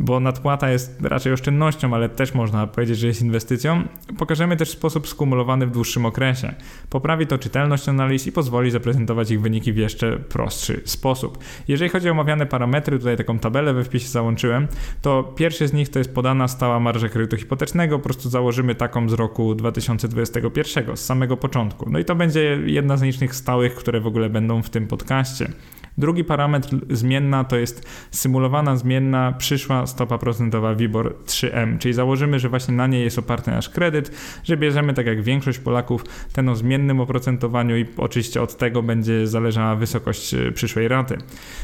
bo 0.00 0.20
nadpłata 0.20 0.70
jest 0.70 1.00
raczej 1.02 1.32
oszczędnością, 1.32 1.94
ale 1.94 2.08
też 2.08 2.34
można 2.34 2.66
powiedzieć, 2.66 2.98
że 2.98 3.06
jest 3.06 3.22
inwestycją, 3.22 3.82
pokażemy 4.18 4.56
też 4.56 4.70
sposób 4.70 5.08
skumulowany 5.08 5.66
w 5.66 5.70
dłuższym 5.70 6.06
okresie. 6.06 6.54
Poprawi 6.90 7.26
to 7.26 7.38
czytelność 7.38 7.88
analiz 7.88 8.26
i 8.26 8.32
pozwoli 8.32 8.70
zaprezentować 8.70 9.30
ich 9.30 9.40
wyniki 9.40 9.72
w 9.72 9.76
jeszcze 9.76 10.16
prostszy 10.16 10.80
sposób. 10.84 11.38
Jeżeli 11.68 11.90
chodzi 11.90 12.08
o 12.08 12.12
omawiane 12.12 12.46
parametry, 12.46 12.98
tutaj 12.98 13.16
taką 13.16 13.38
tabelę 13.38 13.74
we 13.74 13.84
wpisie 13.84 14.08
załączyłem, 14.08 14.68
to 15.02 15.22
pierwszy 15.22 15.68
z 15.68 15.72
nich 15.72 15.88
to 15.88 15.98
jest 15.98 16.14
podana 16.14 16.48
stała 16.48 16.80
marża 16.80 17.08
kredytu 17.08 17.36
hipotecznego, 17.36 17.98
po 17.98 18.04
prostu 18.04 18.30
założymy 18.30 18.74
taką 18.74 19.08
z 19.08 19.12
roku 19.12 19.54
2021, 19.54 20.96
z 20.96 21.04
samego 21.04 21.36
początku. 21.36 21.90
No 21.90 21.98
i 21.98 22.04
to 22.04 22.14
będzie 22.14 22.58
jedna 22.64 22.96
z 22.96 23.02
nielicznych 23.02 23.34
stałych, 23.34 23.74
które 23.74 24.00
w 24.00 24.06
ogóle 24.06 24.30
będą 24.30 24.62
w 24.62 24.70
tym 24.70 24.86
podcaście. 24.86 25.52
Drugi 25.98 26.24
parametr 26.24 26.68
zmienna 26.90 27.44
to 27.44 27.56
jest 27.56 27.88
symulowana 28.10 28.76
zmienna 28.76 29.32
przyszła 29.32 29.77
stopa 29.86 30.18
procentowa 30.18 30.74
WIBOR 30.74 31.14
3M, 31.26 31.78
czyli 31.78 31.94
założymy, 31.94 32.38
że 32.38 32.48
właśnie 32.48 32.74
na 32.74 32.86
niej 32.86 33.04
jest 33.04 33.18
oparty 33.18 33.50
nasz 33.50 33.68
kredyt, 33.68 34.10
że 34.44 34.56
bierzemy 34.56 34.94
tak 34.94 35.06
jak 35.06 35.22
większość 35.22 35.58
Polaków 35.58 36.04
ten 36.32 36.48
o 36.48 36.54
zmiennym 36.54 37.00
oprocentowaniu 37.00 37.76
i 37.76 37.86
oczywiście 37.96 38.42
od 38.42 38.56
tego 38.56 38.82
będzie 38.82 39.26
zależała 39.26 39.76
wysokość 39.76 40.34
e, 40.34 40.52
przyszłej 40.52 40.88
raty. 40.88 41.18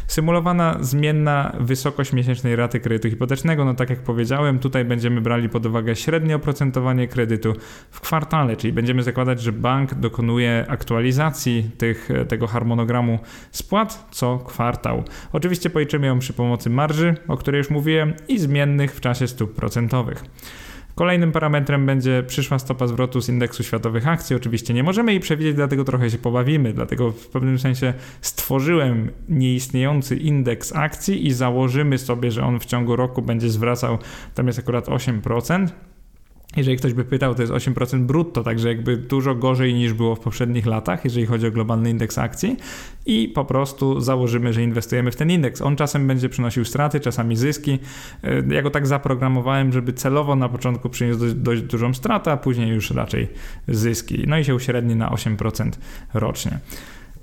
Symulowana 0.07 0.77
zmienna 0.81 1.57
wysokość 1.61 2.13
miesięcznej 2.13 2.57
raty 2.57 2.81
kredytu 2.81 3.11
hipotecznego, 3.11 3.65
no 3.65 3.75
tak 3.75 3.91
jak 3.91 3.99
powiedziałem, 3.99 4.59
tutaj 4.59 4.85
będziemy 4.85 5.21
brali 5.21 5.49
pod 5.49 5.67
uwagę 5.67 5.97
średnie 5.97 6.37
oprocentowanie 6.37 7.09
kredytu 7.09 7.53
w 7.91 8.01
kwartale, 8.01 8.57
czyli 8.57 8.73
będziemy 8.73 9.03
zakładać, 9.03 9.43
że 9.43 9.53
bank 9.53 9.95
dokonuje 9.95 10.65
aktualizacji 10.69 11.71
tych, 11.79 12.11
e, 12.11 12.25
tego 12.25 12.47
harmonogramu 12.47 13.19
spłat 13.51 14.07
co 14.11 14.25
co 14.25 14.39
kwartał. 14.39 15.05
Oczywiście 15.33 15.71
policzymy 15.71 16.07
ją 16.07 16.19
przy 16.19 16.33
pomocy 16.33 16.71
marży, 16.71 17.15
o 17.29 17.37
której 17.37 17.59
już 17.59 17.71
mówiłem, 17.71 18.04
i 18.29 18.39
zmiennych 18.39 18.95
w 18.95 19.01
czasie 19.01 19.29
stóp 19.29 19.55
procentowych. 19.55 20.25
Kolejnym 20.95 21.33
parametrem 21.33 21.87
będzie 21.87 22.23
przyszła 22.27 22.59
stopa 22.59 22.87
zwrotu 22.87 23.21
z 23.21 23.29
indeksu 23.29 23.63
światowych 23.63 24.09
akcji. 24.09 24.37
Oczywiście 24.37 24.75
nie 24.75 24.83
możemy 24.83 25.13
jej 25.13 25.21
przewidzieć, 25.21 25.55
dlatego 25.55 25.85
trochę 25.85 26.11
się 26.11 26.19
pobawimy. 26.19 26.73
Dlatego 26.73 27.11
w 27.13 27.29
pewnym 27.29 27.59
sensie 27.59 27.95
stworzyłem 28.21 29.11
nieistniejący 29.29 30.17
indeks 30.17 30.77
akcji 30.77 31.27
i 31.27 31.33
założymy 31.33 31.99
sobie, 31.99 32.31
że 32.31 32.45
on 32.45 32.61
w 32.61 32.65
ciągu 32.65 32.97
roku 32.97 33.23
będzie 33.23 33.51
zwracał, 33.51 33.99
tam 34.35 34.47
jest 34.47 34.59
akurat 34.59 34.87
8%. 34.87 35.69
Jeżeli 36.57 36.77
ktoś 36.77 36.93
by 36.93 37.05
pytał, 37.05 37.35
to 37.35 37.43
jest 37.43 37.53
8% 37.53 38.05
brutto, 38.05 38.43
także 38.43 38.69
jakby 38.69 38.97
dużo 38.97 39.35
gorzej 39.35 39.75
niż 39.75 39.93
było 39.93 40.15
w 40.15 40.21
poprzednich 40.21 40.67
latach, 40.67 41.05
jeżeli 41.05 41.27
chodzi 41.27 41.47
o 41.47 41.51
globalny 41.51 41.91
indeks 41.91 42.19
akcji. 42.19 42.57
I 43.07 43.29
po 43.29 43.45
prostu 43.45 44.01
założymy, 44.01 44.53
że 44.53 44.63
inwestujemy 44.63 45.11
w 45.11 45.17
ten 45.17 45.31
indeks. 45.31 45.63
On 45.63 45.77
czasem 45.77 46.07
będzie 46.07 46.29
przynosił 46.29 46.65
straty, 46.65 47.01
czasami 47.01 47.37
zyski. 47.37 47.79
Ja 48.51 48.63
go 48.63 48.71
tak 48.71 48.87
zaprogramowałem, 48.87 49.73
żeby 49.73 49.93
celowo 49.93 50.37
na 50.37 50.49
początku 50.49 50.89
przyniósł 50.89 51.21
dość, 51.21 51.35
dość 51.35 51.63
dużą 51.63 51.95
stratę, 51.95 52.33
a 52.33 52.37
później 52.37 52.69
już 52.69 52.91
raczej 52.91 53.29
zyski. 53.69 54.25
No 54.27 54.39
i 54.39 54.45
się 54.45 54.55
uśredni 54.55 54.97
na 54.97 55.11
8% 55.11 55.71
rocznie. 56.15 56.59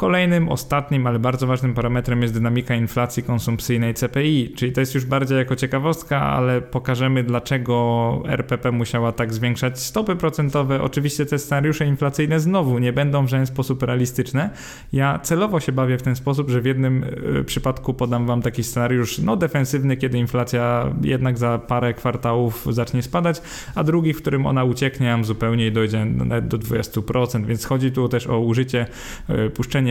Kolejnym, 0.02 0.50
ostatnim, 0.50 1.08
ale 1.08 1.20
bardzo 1.20 1.48
ważnym 1.48 1.74
parametrem 1.74 2.22
jest 2.22 2.34
dynamika 2.34 2.76
inflacji 2.76 3.24
konsumpcyjnej 3.24 3.94
CPI, 3.94 4.54
czyli 4.56 4.72
to 4.72 4.80
jest 4.80 4.96
już 4.96 5.06
bardziej 5.06 5.38
jako 5.38 5.56
ciekawostka, 5.56 6.22
ale 6.22 6.62
pokażemy 6.62 7.24
dlaczego 7.24 8.24
RPP 8.28 8.72
musiała 8.72 9.12
tak 9.12 9.34
zwiększać 9.34 9.80
stopy 9.80 10.16
procentowe. 10.16 10.82
Oczywiście 10.82 11.26
te 11.26 11.40
scenariusze 11.40 11.86
inflacyjne 11.86 12.40
znowu 12.40 12.80
nie 12.80 12.94
będą 12.94 13.26
w 13.26 13.30
żaden 13.30 13.46
sposób 13.46 13.84
realistyczne. 13.84 14.50
Ja 14.94 15.20
celowo 15.20 15.60
się 15.60 15.72
bawię 15.72 15.98
w 15.98 16.02
ten 16.02 16.16
sposób, 16.16 16.50
że 16.50 16.62
w 16.62 16.66
jednym 16.66 17.06
e, 17.40 17.44
przypadku 17.44 17.94
podam 17.94 18.26
wam 18.26 18.42
taki 18.42 18.64
scenariusz 18.64 19.20
no 19.20 19.36
defensywny, 19.36 19.98
kiedy 19.98 20.18
inflacja 20.18 20.94
jednak 21.02 21.38
za 21.38 21.60
parę 21.60 21.94
kwartałów 21.94 22.68
zacznie 22.70 23.04
spadać, 23.04 23.42
a 23.76 23.84
drugi, 23.84 24.14
w 24.14 24.18
którym 24.18 24.46
ona 24.46 24.64
ucieknie 24.64 25.08
nam 25.08 25.26
zupełnie 25.26 25.68
i 25.68 25.72
dojdzie 25.72 26.06
nawet 26.06 26.48
do 26.48 26.58
20%, 26.58 27.46
więc 27.46 27.66
chodzi 27.66 27.92
tu 27.92 28.10
też 28.10 28.28
o 28.28 28.40
użycie, 28.40 28.86
e, 29.30 29.50
puszczenie 29.50 29.91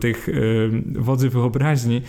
tych 0.00 0.28
y, 0.28 0.70
wodzy 0.98 1.30
wyobraźni 1.30 2.02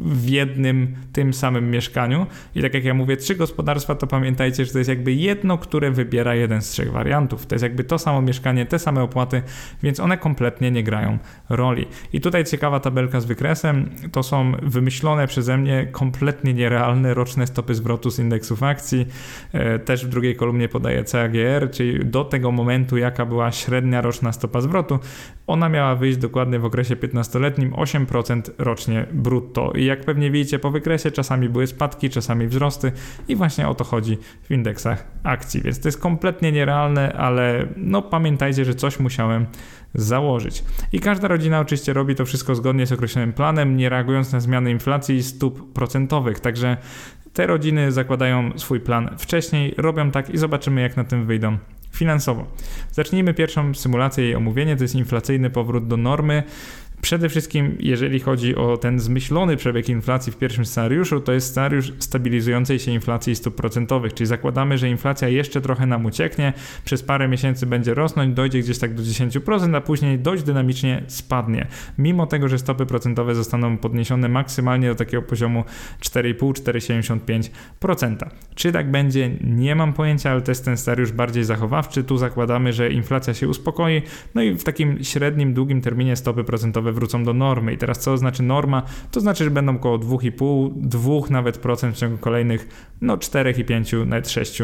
w 0.06 0.30
jednym, 0.30 0.96
tym 1.14 1.34
samym 1.34 1.72
mieszkaniu 1.72 2.26
i 2.56 2.62
tak 2.62 2.74
jak 2.74 2.84
ja 2.84 2.94
mówię, 2.94 3.18
trzy 3.18 3.36
gospodarstwa, 3.36 3.96
to 3.96 4.08
pamiętajcie, 4.08 4.66
że 4.66 4.72
to 4.72 4.78
jest 4.78 4.90
jakby 4.90 5.14
jedno, 5.14 5.58
które 5.58 5.92
wybiera 5.92 6.36
jeden 6.36 6.62
z 6.62 6.70
trzech 6.70 6.92
wariantów. 6.92 7.46
To 7.46 7.56
jest 7.56 7.64
jakby 7.64 7.84
to 7.84 8.00
samo 8.00 8.22
mieszkanie, 8.22 8.66
te 8.66 8.80
same 8.80 9.02
opłaty, 9.02 9.42
więc 9.84 10.00
one 10.00 10.18
kompletnie 10.18 10.72
nie 10.72 10.84
grają 10.84 11.18
roli. 11.50 11.86
I 12.14 12.22
tutaj 12.22 12.46
ciekawa 12.46 12.80
tabelka 12.80 13.20
z 13.20 13.26
wykresem, 13.26 13.90
to 14.12 14.24
są 14.24 14.52
wymyślone 14.62 15.28
przeze 15.28 15.58
mnie 15.58 15.88
kompletnie 15.92 16.54
nierealne 16.54 17.14
roczne 17.14 17.48
stopy 17.48 17.76
zwrotu 17.76 18.12
z 18.12 18.20
indeksów 18.20 18.64
akcji. 18.64 19.06
E, 19.54 19.80
też 19.80 20.06
w 20.06 20.10
drugiej 20.10 20.33
kolumnie 20.36 20.70
podaję 20.70 21.04
CAG 21.04 21.32
czyli 21.72 22.06
do 22.06 22.24
tego 22.24 22.52
momentu, 22.52 22.98
jaka 22.98 23.26
była 23.26 23.52
średnia 23.52 24.02
roczna 24.02 24.32
stopa 24.32 24.62
zwrotu, 24.62 25.00
ona 25.48 25.70
miała 25.70 25.96
wyjść 25.96 26.18
dokładnie 26.18 26.60
w 26.60 26.66
okresie 26.66 26.96
15-letnim 26.96 27.72
8% 27.72 28.42
rocznie 28.58 29.06
brutto. 29.12 29.72
I 29.76 29.86
jak 29.86 30.06
pewnie 30.06 30.32
widzicie 30.32 30.60
po 30.60 30.72
wykresie, 30.72 31.12
czasami 31.12 31.50
były 31.50 31.68
spadki, 31.68 32.10
czasami 32.10 32.48
wzrosty 32.48 32.92
i 33.28 33.36
właśnie 33.36 33.68
o 33.68 33.76
to 33.76 33.84
chodzi 33.84 34.18
w 34.44 34.52
indeksach 34.52 35.08
akcji. 35.24 35.62
Więc 35.62 35.80
to 35.80 35.88
jest 35.88 36.02
kompletnie 36.02 36.52
nierealne, 36.52 37.14
ale 37.14 37.68
no 37.78 38.02
pamiętajcie, 38.02 38.66
że 38.66 38.76
coś 38.76 39.00
musiałem 39.00 39.46
założyć. 39.96 40.64
I 40.92 41.00
każda 41.00 41.28
rodzina 41.28 41.60
oczywiście 41.60 41.94
robi 41.94 42.16
to 42.16 42.26
wszystko 42.26 42.56
zgodnie 42.56 42.86
z 42.86 42.92
określonym 42.92 43.34
planem, 43.34 43.78
nie 43.78 43.90
reagując 43.90 44.34
na 44.34 44.40
zmiany 44.40 44.72
inflacji 44.72 45.16
i 45.16 45.24
stóp 45.24 45.74
procentowych. 45.74 46.40
Także 46.40 46.78
te 47.34 47.48
rodziny 47.48 47.92
zakładają 47.92 48.52
swój 48.56 48.80
plan 48.80 49.10
wcześniej, 49.18 49.74
robią 49.78 50.12
tak 50.12 50.30
i 50.30 50.38
zobaczymy, 50.38 50.82
jak 50.82 50.98
na 50.98 51.04
tym 51.04 51.26
wyjdą 51.26 51.58
finansowo. 51.92 52.48
Zacznijmy 52.92 53.34
pierwszą 53.34 53.74
symulację 53.74 54.24
jej 54.24 54.36
omówienie, 54.36 54.76
to 54.76 54.84
jest 54.84 54.96
inflacyjny 54.96 55.50
powrót 55.50 55.88
do 55.88 55.98
normy. 55.98 56.44
Przede 57.04 57.30
wszystkim, 57.30 57.78
jeżeli 57.80 58.20
chodzi 58.20 58.56
o 58.56 58.78
ten 58.78 59.00
zmyślony 59.00 59.58
przebieg 59.58 59.90
inflacji 59.90 60.32
w 60.32 60.38
pierwszym 60.38 60.66
scenariuszu, 60.66 61.20
to 61.20 61.34
jest 61.34 61.48
scenariusz 61.48 61.94
stabilizującej 62.00 62.80
się 62.80 62.92
inflacji 62.92 63.36
stóp 63.36 63.56
procentowych, 63.56 64.14
czyli 64.14 64.28
zakładamy, 64.28 64.78
że 64.78 64.90
inflacja 64.90 65.28
jeszcze 65.28 65.62
trochę 65.62 65.86
nam 65.86 66.06
ucieknie, 66.06 66.54
przez 66.86 67.04
parę 67.04 67.28
miesięcy 67.28 67.66
będzie 67.66 67.94
rosnąć, 67.94 68.36
dojdzie 68.36 68.60
gdzieś 68.60 68.80
tak 68.80 68.94
do 68.94 69.04
10%, 69.04 69.76
a 69.76 69.82
później 69.82 70.20
dość 70.20 70.44
dynamicznie 70.44 71.04
spadnie. 71.08 71.68
Mimo 71.98 72.28
tego, 72.28 72.48
że 72.48 72.60
stopy 72.60 72.86
procentowe 72.86 73.36
zostaną 73.36 73.78
podniesione 73.78 74.30
maksymalnie 74.30 74.88
do 74.88 74.96
takiego 74.96 75.24
poziomu 75.24 75.64
4,5-4,75%. 76.02 78.16
Czy 78.56 78.72
tak 78.72 78.92
będzie? 78.92 79.32
Nie 79.42 79.76
mam 79.76 79.94
pojęcia, 79.94 80.32
ale 80.32 80.42
to 80.42 80.52
jest 80.52 80.66
ten 80.66 80.78
scenariusz 80.78 81.12
bardziej 81.12 81.44
zachowawczy. 81.44 82.04
Tu 82.04 82.18
zakładamy, 82.18 82.74
że 82.74 82.90
inflacja 82.90 83.34
się 83.34 83.48
uspokoi, 83.48 84.02
no 84.36 84.42
i 84.42 84.56
w 84.56 84.64
takim 84.64 85.04
średnim, 85.04 85.54
długim 85.54 85.82
terminie 85.82 86.16
stopy 86.16 86.44
procentowe 86.44 86.93
wrócą 86.94 87.24
do 87.24 87.34
normy. 87.34 87.74
I 87.74 87.78
teraz 87.78 88.00
co 88.00 88.18
znaczy 88.18 88.44
norma? 88.44 88.84
To 89.12 89.20
znaczy, 89.20 89.44
że 89.44 89.52
będą 89.52 89.76
około 89.76 90.00
2,5, 90.00 90.72
2 90.76 91.12
nawet 91.30 91.58
procent 91.58 91.96
w 91.96 92.00
ciągu 92.00 92.18
kolejnych 92.18 92.88
no 93.02 93.18
4 93.18 93.52
i 93.58 93.66
5, 93.66 93.96
nawet 94.06 94.30
6 94.30 94.62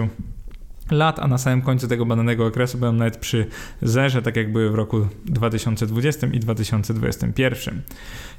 lat, 0.91 1.19
a 1.19 1.27
na 1.27 1.37
samym 1.37 1.61
końcu 1.61 1.87
tego 1.87 2.05
badanego 2.05 2.45
okresu 2.45 2.77
będą 2.77 2.97
nawet 2.97 3.17
przy 3.17 3.45
zerze, 3.81 4.21
tak 4.21 4.35
jak 4.35 4.51
były 4.51 4.69
w 4.69 4.75
roku 4.75 5.07
2020 5.25 6.27
i 6.27 6.39
2021. 6.39 7.81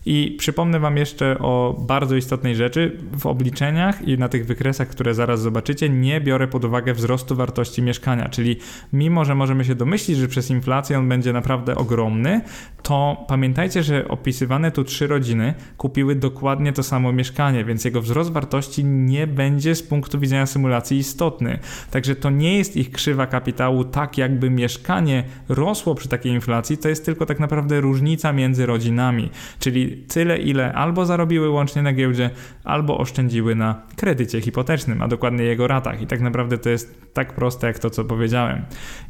I 0.06 0.36
przypomnę 0.38 0.80
Wam 0.80 0.96
jeszcze 0.96 1.38
o 1.38 1.76
bardzo 1.80 2.16
istotnej 2.16 2.56
rzeczy. 2.56 2.96
W 3.12 3.26
obliczeniach 3.26 4.08
i 4.08 4.18
na 4.18 4.28
tych 4.28 4.46
wykresach, 4.46 4.88
które 4.88 5.14
zaraz 5.14 5.40
zobaczycie, 5.40 5.88
nie 5.88 6.20
biorę 6.20 6.48
pod 6.48 6.64
uwagę 6.64 6.94
wzrostu 6.94 7.36
wartości 7.36 7.82
mieszkania, 7.82 8.28
czyli 8.28 8.56
mimo, 8.92 9.24
że 9.24 9.34
możemy 9.34 9.64
się 9.64 9.74
domyślić, 9.74 10.18
że 10.18 10.28
przez 10.28 10.50
inflację 10.50 10.98
on 10.98 11.08
będzie 11.08 11.32
naprawdę 11.32 11.74
ogromny, 11.74 12.40
to 12.82 13.24
pamiętajcie, 13.28 13.82
że 13.82 14.08
opisywane 14.08 14.70
tu 14.70 14.84
trzy 14.84 15.06
rodziny 15.06 15.54
kupiły 15.76 16.14
dokładnie 16.14 16.72
to 16.72 16.82
samo 16.82 17.12
mieszkanie, 17.12 17.64
więc 17.64 17.84
jego 17.84 18.02
wzrost 18.02 18.32
wartości 18.32 18.84
nie 18.84 19.26
będzie 19.26 19.74
z 19.74 19.82
punktu 19.82 20.18
widzenia 20.18 20.46
symulacji 20.46 20.98
istotny. 20.98 21.58
Także 21.90 22.16
to 22.16 22.30
nie 22.30 22.58
jest 22.58 22.76
ich 22.76 22.92
krzywa 22.92 23.26
kapitału 23.26 23.84
tak, 23.84 24.18
jakby 24.18 24.50
mieszkanie 24.50 25.24
rosło 25.48 25.94
przy 25.94 26.08
takiej 26.08 26.32
inflacji, 26.32 26.78
to 26.78 26.88
jest 26.88 27.04
tylko 27.04 27.26
tak 27.26 27.40
naprawdę 27.40 27.80
różnica 27.80 28.32
między 28.32 28.66
rodzinami, 28.66 29.30
czyli 29.58 29.89
tyle, 29.96 30.38
ile 30.38 30.72
albo 30.72 31.06
zarobiły 31.06 31.50
łącznie 31.50 31.82
na 31.82 31.92
giełdzie, 31.92 32.30
albo 32.64 32.98
oszczędziły 32.98 33.54
na 33.54 33.82
kredycie 33.96 34.40
hipotecznym, 34.40 35.02
a 35.02 35.08
dokładnie 35.08 35.44
jego 35.44 35.66
ratach. 35.66 36.02
I 36.02 36.06
tak 36.06 36.20
naprawdę 36.20 36.58
to 36.58 36.70
jest 36.70 37.00
tak 37.12 37.32
proste, 37.32 37.66
jak 37.66 37.78
to, 37.78 37.90
co 37.90 38.04
powiedziałem. 38.04 38.62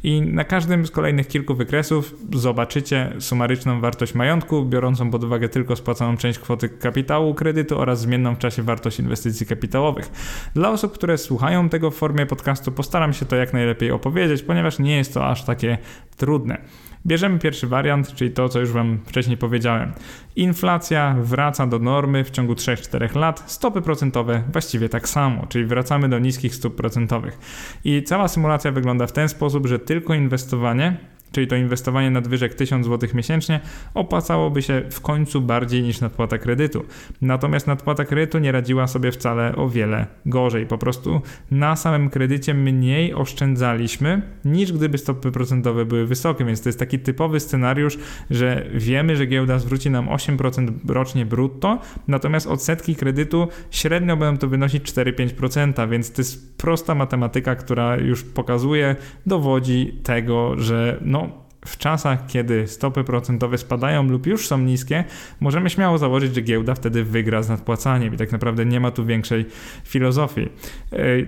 I 0.03 0.21
na 0.21 0.43
każdym 0.43 0.85
z 0.85 0.91
kolejnych 0.91 1.27
kilku 1.27 1.55
wykresów 1.55 2.15
zobaczycie 2.33 3.13
sumaryczną 3.19 3.81
wartość 3.81 4.15
majątku, 4.15 4.65
biorącą 4.65 5.11
pod 5.11 5.23
uwagę 5.23 5.49
tylko 5.49 5.75
spłaconą 5.75 6.17
część 6.17 6.39
kwoty 6.39 6.69
kapitału 6.69 7.33
kredytu 7.33 7.79
oraz 7.79 8.01
zmienną 8.01 8.35
w 8.35 8.37
czasie 8.37 8.63
wartość 8.63 8.99
inwestycji 8.99 9.45
kapitałowych. 9.45 10.11
Dla 10.53 10.69
osób, 10.69 10.93
które 10.93 11.17
słuchają 11.17 11.69
tego 11.69 11.91
w 11.91 11.95
formie 11.95 12.25
podcastu, 12.25 12.71
postaram 12.71 13.13
się 13.13 13.25
to 13.25 13.35
jak 13.35 13.53
najlepiej 13.53 13.91
opowiedzieć, 13.91 14.43
ponieważ 14.43 14.79
nie 14.79 14.97
jest 14.97 15.13
to 15.13 15.27
aż 15.27 15.43
takie 15.43 15.77
trudne. 16.17 16.57
Bierzemy 17.05 17.39
pierwszy 17.39 17.67
wariant, 17.67 18.13
czyli 18.13 18.31
to, 18.31 18.49
co 18.49 18.59
już 18.59 18.71
Wam 18.71 18.99
wcześniej 19.05 19.37
powiedziałem. 19.37 19.91
Inflacja 20.35 21.15
wraca 21.19 21.67
do 21.67 21.79
normy 21.79 22.23
w 22.23 22.31
ciągu 22.31 22.53
3-4 22.53 23.15
lat, 23.15 23.43
stopy 23.51 23.81
procentowe 23.81 24.43
właściwie 24.51 24.89
tak 24.89 25.09
samo, 25.09 25.45
czyli 25.47 25.65
wracamy 25.65 26.09
do 26.09 26.19
niskich 26.19 26.55
stóp 26.55 26.75
procentowych. 26.75 27.39
I 27.83 28.03
cała 28.03 28.27
symulacja 28.27 28.71
wygląda 28.71 29.07
w 29.07 29.11
ten 29.11 29.29
sposób, 29.29 29.67
że 29.67 29.79
tylko 29.79 30.13
inwestowanie 30.13 30.97
czyli 31.31 31.47
to 31.47 31.55
inwestowanie 31.55 32.11
nadwyżek 32.11 32.53
1000 32.53 32.85
zł 32.85 33.09
miesięcznie, 33.13 33.59
opłacałoby 33.93 34.61
się 34.61 34.81
w 34.89 35.01
końcu 35.01 35.41
bardziej 35.41 35.83
niż 35.83 36.01
nadpłata 36.01 36.37
kredytu. 36.37 36.85
Natomiast 37.21 37.67
nadpłata 37.67 38.05
kredytu 38.05 38.39
nie 38.39 38.51
radziła 38.51 38.87
sobie 38.87 39.11
wcale 39.11 39.55
o 39.55 39.69
wiele 39.69 40.07
gorzej. 40.25 40.65
Po 40.65 40.77
prostu 40.77 41.21
na 41.51 41.75
samym 41.75 42.09
kredycie 42.09 42.53
mniej 42.53 43.13
oszczędzaliśmy 43.13 44.21
niż 44.45 44.73
gdyby 44.73 44.97
stopy 44.97 45.31
procentowe 45.31 45.85
były 45.85 46.05
wysokie, 46.05 46.45
więc 46.45 46.61
to 46.61 46.69
jest 46.69 46.79
taki 46.79 46.99
typowy 46.99 47.39
scenariusz, 47.39 47.97
że 48.29 48.65
wiemy, 48.73 49.15
że 49.15 49.25
giełda 49.25 49.59
zwróci 49.59 49.89
nam 49.89 50.07
8% 50.07 50.71
rocznie 50.87 51.25
brutto, 51.25 51.79
natomiast 52.07 52.47
odsetki 52.47 52.95
kredytu 52.95 53.47
średnio 53.71 54.17
będą 54.17 54.39
to 54.39 54.47
wynosić 54.47 54.91
4-5%, 54.91 55.89
więc 55.89 56.11
to 56.11 56.21
jest 56.21 56.57
prosta 56.57 56.95
matematyka, 56.95 57.55
która 57.55 57.97
już 57.97 58.23
pokazuje, 58.23 58.95
dowodzi 59.25 59.99
tego, 60.03 60.57
że 60.57 60.97
no 61.01 61.20
w 61.65 61.77
czasach, 61.77 62.27
kiedy 62.27 62.67
stopy 62.67 63.03
procentowe 63.03 63.57
spadają 63.57 64.03
lub 64.03 64.27
już 64.27 64.47
są 64.47 64.57
niskie, 64.57 65.03
możemy 65.39 65.69
śmiało 65.69 65.97
założyć, 65.97 66.35
że 66.35 66.41
giełda 66.41 66.75
wtedy 66.75 67.03
wygra 67.03 67.43
z 67.43 67.49
nadpłacaniem 67.49 68.13
i 68.13 68.17
tak 68.17 68.31
naprawdę 68.31 68.65
nie 68.65 68.79
ma 68.79 68.91
tu 68.91 69.05
większej 69.05 69.45
filozofii. 69.83 70.49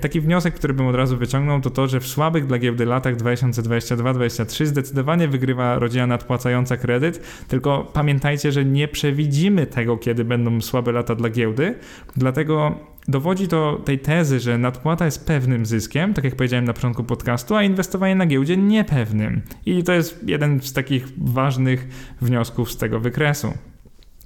Taki 0.02 0.22
wniosek, 0.22 0.54
który 0.54 0.74
bym 0.74 0.88
od 0.88 0.96
razu 0.96 1.18
wyciągnął, 1.18 1.62
to 1.62 1.70
to, 1.70 1.88
że 1.88 2.00
w 2.00 2.08
słabych 2.08 2.48
dla 2.48 2.58
giełdy 2.60 2.86
latach 2.86 3.16
2022-2023 3.16 4.66
zdecydowanie 4.66 5.28
wygrywa 5.28 5.80
rodzina 5.80 6.08
nadpłacająca 6.08 6.78
kredyt, 6.78 7.46
tylko 7.48 7.92
pamiętajcie, 7.94 8.52
że 8.52 8.66
nie 8.66 8.88
przewidzimy 8.88 9.68
tego, 9.68 9.98
kiedy 9.98 10.26
będą 10.26 10.62
słabe 10.62 10.92
lata 10.92 11.16
dla 11.16 11.30
giełdy, 11.30 11.76
dlatego 12.16 12.80
Dowodzi 13.08 13.48
to 13.48 13.82
tej 13.86 14.00
tezy, 14.00 14.40
że 14.40 14.58
nadpłata 14.58 15.06
jest 15.06 15.26
pewnym 15.26 15.66
zyskiem, 15.66 16.14
tak 16.14 16.24
jak 16.24 16.36
powiedziałem 16.36 16.66
na 16.66 16.74
początku 16.74 17.04
podcastu, 17.04 17.56
a 17.56 17.64
inwestowanie 17.64 18.16
na 18.16 18.26
giełdzie 18.26 18.58
niepewnym. 18.58 19.42
I 19.66 19.84
to 19.84 19.94
jest 19.94 20.20
jeden 20.28 20.62
z 20.62 20.74
takich 20.74 21.08
ważnych 21.18 21.88
wniosków 22.22 22.72
z 22.72 22.78
tego 22.78 23.00
wykresu. 23.00 23.54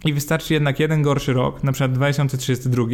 I 0.07 0.13
wystarczy 0.13 0.53
jednak 0.53 0.79
jeden 0.79 1.01
gorszy 1.01 1.33
rok, 1.33 1.63
na 1.63 1.71
przykład 1.71 1.91
2032, 1.91 2.85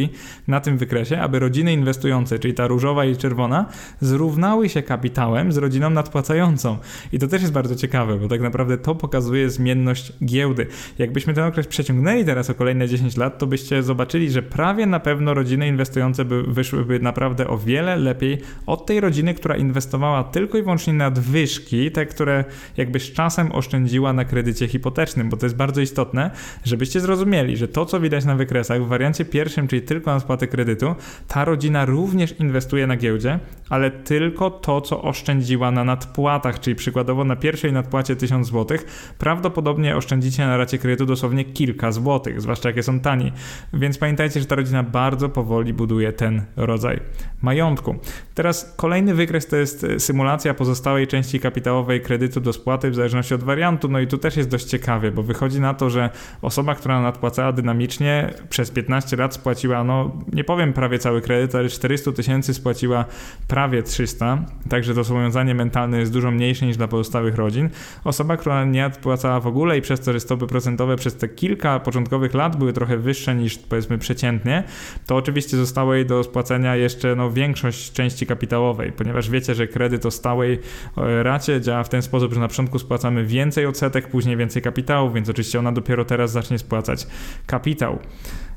na 0.48 0.60
tym 0.60 0.78
wykresie, 0.78 1.20
aby 1.20 1.38
rodziny 1.38 1.72
inwestujące, 1.72 2.38
czyli 2.38 2.54
ta 2.54 2.66
różowa 2.66 3.04
i 3.04 3.16
czerwona, 3.16 3.66
zrównały 4.00 4.68
się 4.68 4.82
kapitałem 4.82 5.52
z 5.52 5.56
rodziną 5.56 5.90
nadpłacającą. 5.90 6.78
I 7.12 7.18
to 7.18 7.28
też 7.28 7.42
jest 7.42 7.54
bardzo 7.54 7.76
ciekawe, 7.76 8.16
bo 8.16 8.28
tak 8.28 8.40
naprawdę 8.40 8.78
to 8.78 8.94
pokazuje 8.94 9.50
zmienność 9.50 10.12
giełdy. 10.24 10.66
Jakbyśmy 10.98 11.34
ten 11.34 11.44
okres 11.44 11.66
przeciągnęli 11.66 12.24
teraz 12.24 12.50
o 12.50 12.54
kolejne 12.54 12.88
10 12.88 13.16
lat, 13.16 13.38
to 13.38 13.46
byście 13.46 13.82
zobaczyli, 13.82 14.30
że 14.30 14.42
prawie 14.42 14.86
na 14.86 15.00
pewno 15.00 15.34
rodziny 15.34 15.68
inwestujące 15.68 16.24
by 16.24 16.42
wyszłyby 16.42 17.00
naprawdę 17.00 17.48
o 17.48 17.58
wiele 17.58 17.96
lepiej 17.96 18.38
od 18.66 18.86
tej 18.86 19.00
rodziny, 19.00 19.34
która 19.34 19.56
inwestowała 19.56 20.24
tylko 20.24 20.58
i 20.58 20.62
wyłącznie 20.62 20.92
nadwyżki, 20.92 21.90
te, 21.90 22.06
które 22.06 22.44
jakby 22.76 23.00
z 23.00 23.12
czasem 23.12 23.52
oszczędziła 23.52 24.12
na 24.12 24.24
kredycie 24.24 24.68
hipotecznym, 24.68 25.28
bo 25.28 25.36
to 25.36 25.46
jest 25.46 25.56
bardzo 25.56 25.80
istotne, 25.80 26.30
żebyście 26.64 27.03
zrozumieli, 27.04 27.56
że 27.56 27.68
to, 27.68 27.86
co 27.86 28.00
widać 28.00 28.24
na 28.24 28.34
wykresach 28.34 28.82
w 28.82 28.86
wariancie 28.86 29.24
pierwszym, 29.24 29.68
czyli 29.68 29.82
tylko 29.82 30.14
na 30.14 30.20
spłatę 30.20 30.46
kredytu, 30.46 30.94
ta 31.28 31.44
rodzina 31.44 31.84
również 31.84 32.40
inwestuje 32.40 32.86
na 32.86 32.96
giełdzie, 32.96 33.38
ale 33.70 33.90
tylko 33.90 34.50
to, 34.50 34.80
co 34.80 35.02
oszczędziła 35.02 35.70
na 35.70 35.84
nadpłatach, 35.84 36.60
czyli 36.60 36.76
przykładowo 36.76 37.24
na 37.24 37.36
pierwszej 37.36 37.72
nadpłacie 37.72 38.16
1000 38.16 38.48
zł, 38.48 38.78
prawdopodobnie 39.18 39.96
oszczędzicie 39.96 40.46
na 40.46 40.56
racie 40.56 40.78
kredytu 40.78 41.06
dosłownie 41.06 41.44
kilka 41.44 41.92
złotych, 41.92 42.40
zwłaszcza 42.40 42.68
jakie 42.68 42.82
są 42.82 43.00
tani. 43.00 43.32
Więc 43.72 43.98
pamiętajcie, 43.98 44.40
że 44.40 44.46
ta 44.46 44.54
rodzina 44.54 44.82
bardzo 44.82 45.28
powoli 45.28 45.72
buduje 45.72 46.12
ten 46.12 46.42
rodzaj 46.56 47.00
majątku. 47.42 47.94
Teraz 48.34 48.74
kolejny 48.76 49.14
wykres 49.14 49.46
to 49.46 49.56
jest 49.56 49.86
symulacja 49.98 50.54
pozostałej 50.54 51.06
części 51.06 51.40
kapitałowej 51.40 52.00
kredytu 52.00 52.40
do 52.40 52.52
spłaty 52.52 52.90
w 52.90 52.94
zależności 52.94 53.34
od 53.34 53.42
wariantu. 53.42 53.88
No 53.88 54.00
i 54.00 54.06
tu 54.06 54.18
też 54.18 54.36
jest 54.36 54.48
dość 54.48 54.64
ciekawie, 54.64 55.10
bo 55.10 55.22
wychodzi 55.22 55.60
na 55.60 55.74
to, 55.74 55.90
że 55.90 56.10
osoba, 56.42 56.74
która 56.74 56.83
nadpłacała 56.88 57.52
dynamicznie, 57.52 58.34
przez 58.48 58.70
15 58.70 59.16
lat 59.16 59.34
spłaciła, 59.34 59.84
no 59.84 60.12
nie 60.32 60.44
powiem 60.44 60.72
prawie 60.72 60.98
cały 60.98 61.20
kredyt, 61.20 61.54
ale 61.54 61.68
400 61.68 62.12
tysięcy 62.12 62.54
spłaciła 62.54 63.04
prawie 63.48 63.82
300, 63.82 64.38
także 64.68 64.94
to 64.94 65.04
zobowiązanie 65.04 65.54
mentalne 65.54 65.98
jest 65.98 66.12
dużo 66.12 66.30
mniejsze 66.30 66.66
niż 66.66 66.76
dla 66.76 66.88
pozostałych 66.88 67.34
rodzin. 67.34 67.70
Osoba, 68.04 68.36
która 68.36 68.64
nie 68.64 68.82
nadpłacała 68.82 69.40
w 69.40 69.46
ogóle 69.46 69.78
i 69.78 69.82
przez 69.82 70.00
to, 70.00 70.12
że 70.12 70.20
stopy 70.20 70.46
procentowe 70.46 70.96
przez 70.96 71.16
te 71.16 71.28
kilka 71.28 71.80
początkowych 71.80 72.34
lat 72.34 72.56
były 72.56 72.72
trochę 72.72 72.96
wyższe 72.96 73.34
niż 73.34 73.58
powiedzmy 73.58 73.98
przeciętnie, 73.98 74.62
to 75.06 75.16
oczywiście 75.16 75.56
zostało 75.56 75.94
jej 75.94 76.06
do 76.06 76.24
spłacenia 76.24 76.76
jeszcze 76.76 77.16
no, 77.16 77.30
większość 77.30 77.92
części 77.92 78.26
kapitałowej, 78.26 78.92
ponieważ 78.92 79.30
wiecie, 79.30 79.54
że 79.54 79.66
kredyt 79.66 80.06
o 80.06 80.10
stałej 80.10 80.58
e, 80.96 81.22
racie 81.22 81.60
działa 81.60 81.84
w 81.84 81.88
ten 81.88 82.02
sposób, 82.02 82.34
że 82.34 82.40
na 82.40 82.48
początku 82.48 82.78
spłacamy 82.78 83.24
więcej 83.24 83.66
odsetek, 83.66 84.08
później 84.08 84.36
więcej 84.36 84.62
kapitału, 84.62 85.10
więc 85.10 85.28
oczywiście 85.28 85.58
ona 85.58 85.72
dopiero 85.72 86.04
teraz 86.04 86.30
zacznie 86.32 86.58
spłacać 86.58 86.73
spłacać 86.74 87.06
kapitał. 87.46 87.98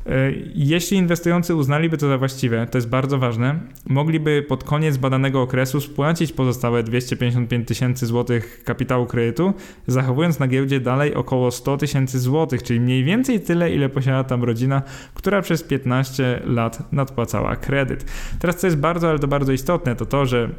E, 0.05 0.31
jeśli 0.55 0.97
inwestujący 0.97 1.55
uznaliby 1.55 1.97
to 1.97 2.07
za 2.07 2.17
właściwe, 2.17 2.67
to 2.71 2.77
jest 2.77 2.89
bardzo 2.89 3.17
ważne, 3.17 3.59
mogliby 3.85 4.45
pod 4.47 4.63
koniec 4.63 4.97
badanego 4.97 5.41
okresu 5.41 5.81
spłacić 5.81 6.31
pozostałe 6.31 6.83
255 6.83 7.67
tysięcy 7.67 8.05
złotych 8.05 8.63
kapitału 8.63 9.05
kredytu, 9.05 9.53
zachowując 9.87 10.39
na 10.39 10.47
giełdzie 10.47 10.79
dalej 10.79 11.15
około 11.15 11.51
100 11.51 11.77
tysięcy 11.77 12.19
złotych, 12.19 12.63
czyli 12.63 12.79
mniej 12.79 13.03
więcej 13.03 13.39
tyle, 13.39 13.71
ile 13.71 13.89
posiada 13.89 14.23
tam 14.23 14.43
rodzina, 14.43 14.81
która 15.13 15.41
przez 15.41 15.63
15 15.63 16.41
lat 16.45 16.91
nadpłacała 16.91 17.55
kredyt. 17.55 18.05
Teraz 18.39 18.57
co 18.57 18.67
jest 18.67 18.77
bardzo, 18.77 19.09
ale 19.09 19.19
to 19.19 19.27
bardzo 19.27 19.51
istotne, 19.51 19.95
to 19.95 20.05
to, 20.05 20.25
że 20.25 20.49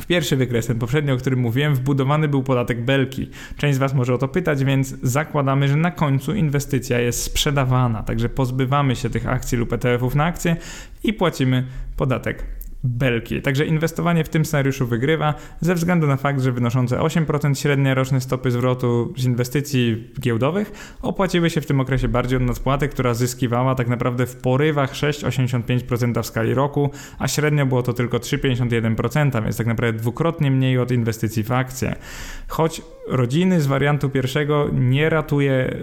W 0.00 0.06
pierwszy 0.06 0.36
wykres, 0.36 0.66
ten 0.66 0.78
poprzedni, 0.78 1.12
o 1.12 1.16
którym 1.16 1.38
mówiłem, 1.38 1.74
wbudowany 1.74 2.28
był 2.28 2.42
podatek 2.42 2.84
belki. 2.84 3.30
Część 3.56 3.74
z 3.74 3.78
Was 3.78 3.94
może 3.94 4.14
o 4.14 4.18
to 4.18 4.28
pytać, 4.28 4.64
więc 4.64 4.88
zakładamy, 5.02 5.68
że 5.68 5.76
na 5.76 5.90
końcu 5.90 6.34
inwestycja 6.34 7.00
jest 7.00 7.22
sprzedawana, 7.22 8.02
także 8.02 8.28
pozbywamy 8.28 8.96
się 8.96 9.10
tych 9.10 9.28
akcji 9.28 9.58
lub 9.58 9.72
ETF-ów 9.72 10.14
na 10.14 10.24
akcje 10.24 10.56
i 11.04 11.12
płacimy 11.12 11.66
podatek 11.96 12.57
belki. 12.84 13.42
Także 13.42 13.66
inwestowanie 13.66 14.24
w 14.24 14.28
tym 14.28 14.44
scenariuszu 14.44 14.86
wygrywa 14.86 15.34
ze 15.60 15.74
względu 15.74 16.06
na 16.06 16.16
fakt, 16.16 16.40
że 16.40 16.52
wynoszące 16.52 16.96
8% 16.96 17.54
średnie 17.54 17.94
roczne 17.94 18.20
stopy 18.20 18.50
zwrotu 18.50 19.14
z 19.16 19.24
inwestycji 19.24 20.12
giełdowych 20.20 20.96
opłaciły 21.02 21.50
się 21.50 21.60
w 21.60 21.66
tym 21.66 21.80
okresie 21.80 22.08
bardziej 22.08 22.36
od 22.36 22.42
nadpłaty, 22.42 22.88
która 22.88 23.14
zyskiwała 23.14 23.74
tak 23.74 23.88
naprawdę 23.88 24.26
w 24.26 24.36
porywach 24.36 24.92
6,85% 24.92 26.22
w 26.22 26.26
skali 26.26 26.54
roku, 26.54 26.90
a 27.18 27.28
średnio 27.28 27.66
było 27.66 27.82
to 27.82 27.92
tylko 27.92 28.18
3,51%, 28.18 29.42
więc 29.42 29.56
tak 29.56 29.66
naprawdę 29.66 29.98
dwukrotnie 29.98 30.50
mniej 30.50 30.78
od 30.78 30.90
inwestycji 30.90 31.42
w 31.42 31.52
akcje. 31.52 31.96
Choć 32.48 32.82
rodziny 33.08 33.60
z 33.60 33.66
wariantu 33.66 34.10
pierwszego 34.10 34.68
nie 34.72 35.10
ratuje 35.10 35.76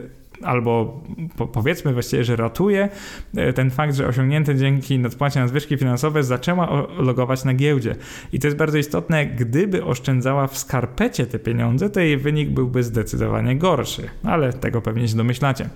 albo 0.43 1.01
po, 1.37 1.47
powiedzmy 1.47 1.93
właściwie, 1.93 2.23
że 2.23 2.35
ratuje 2.35 2.89
e, 3.35 3.53
ten 3.53 3.71
fakt, 3.71 3.95
że 3.95 4.07
osiągnięte 4.07 4.55
dzięki 4.55 4.99
nadpłacie 4.99 5.39
na 5.39 5.47
zwyżki 5.47 5.77
finansowe 5.77 6.23
zaczęła 6.23 6.87
logować 6.97 7.43
na 7.43 7.53
giełdzie. 7.53 7.95
I 8.33 8.39
to 8.39 8.47
jest 8.47 8.57
bardzo 8.57 8.77
istotne, 8.77 9.25
gdyby 9.25 9.83
oszczędzała 9.83 10.47
w 10.47 10.57
skarpecie 10.57 11.25
te 11.25 11.39
pieniądze, 11.39 11.89
to 11.89 11.99
jej 11.99 12.17
wynik 12.17 12.49
byłby 12.49 12.83
zdecydowanie 12.83 13.55
gorszy, 13.55 14.09
ale 14.23 14.53
tego 14.53 14.81
pewnie 14.81 15.07
się 15.07 15.17
domyślacie. 15.17 15.69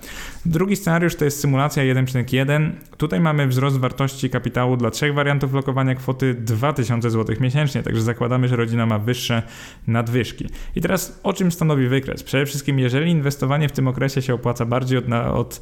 Drugi 0.46 0.76
scenariusz 0.76 1.14
to 1.16 1.24
jest 1.24 1.40
symulacja 1.40 1.82
1.1. 1.82 2.70
Tutaj 2.96 3.20
mamy 3.20 3.46
wzrost 3.46 3.78
wartości 3.78 4.30
kapitału 4.30 4.76
dla 4.76 4.90
trzech 4.90 5.14
wariantów 5.14 5.54
lokowania 5.54 5.94
kwoty 5.94 6.34
2000 6.34 7.10
zł 7.10 7.36
miesięcznie, 7.40 7.82
także 7.82 8.02
zakładamy, 8.02 8.48
że 8.48 8.56
rodzina 8.56 8.86
ma 8.86 8.98
wyższe 8.98 9.42
nadwyżki. 9.86 10.46
I 10.76 10.80
teraz 10.80 11.20
o 11.22 11.32
czym 11.32 11.52
stanowi 11.52 11.88
wykres? 11.88 12.22
Przede 12.22 12.46
wszystkim, 12.46 12.78
jeżeli 12.78 13.10
inwestowanie 13.10 13.68
w 13.68 13.72
tym 13.72 13.88
okresie 13.88 14.22
się 14.22 14.34
opłaca, 14.34 14.49
bardziej 14.66 14.98
od, 14.98 15.04
od 15.34 15.60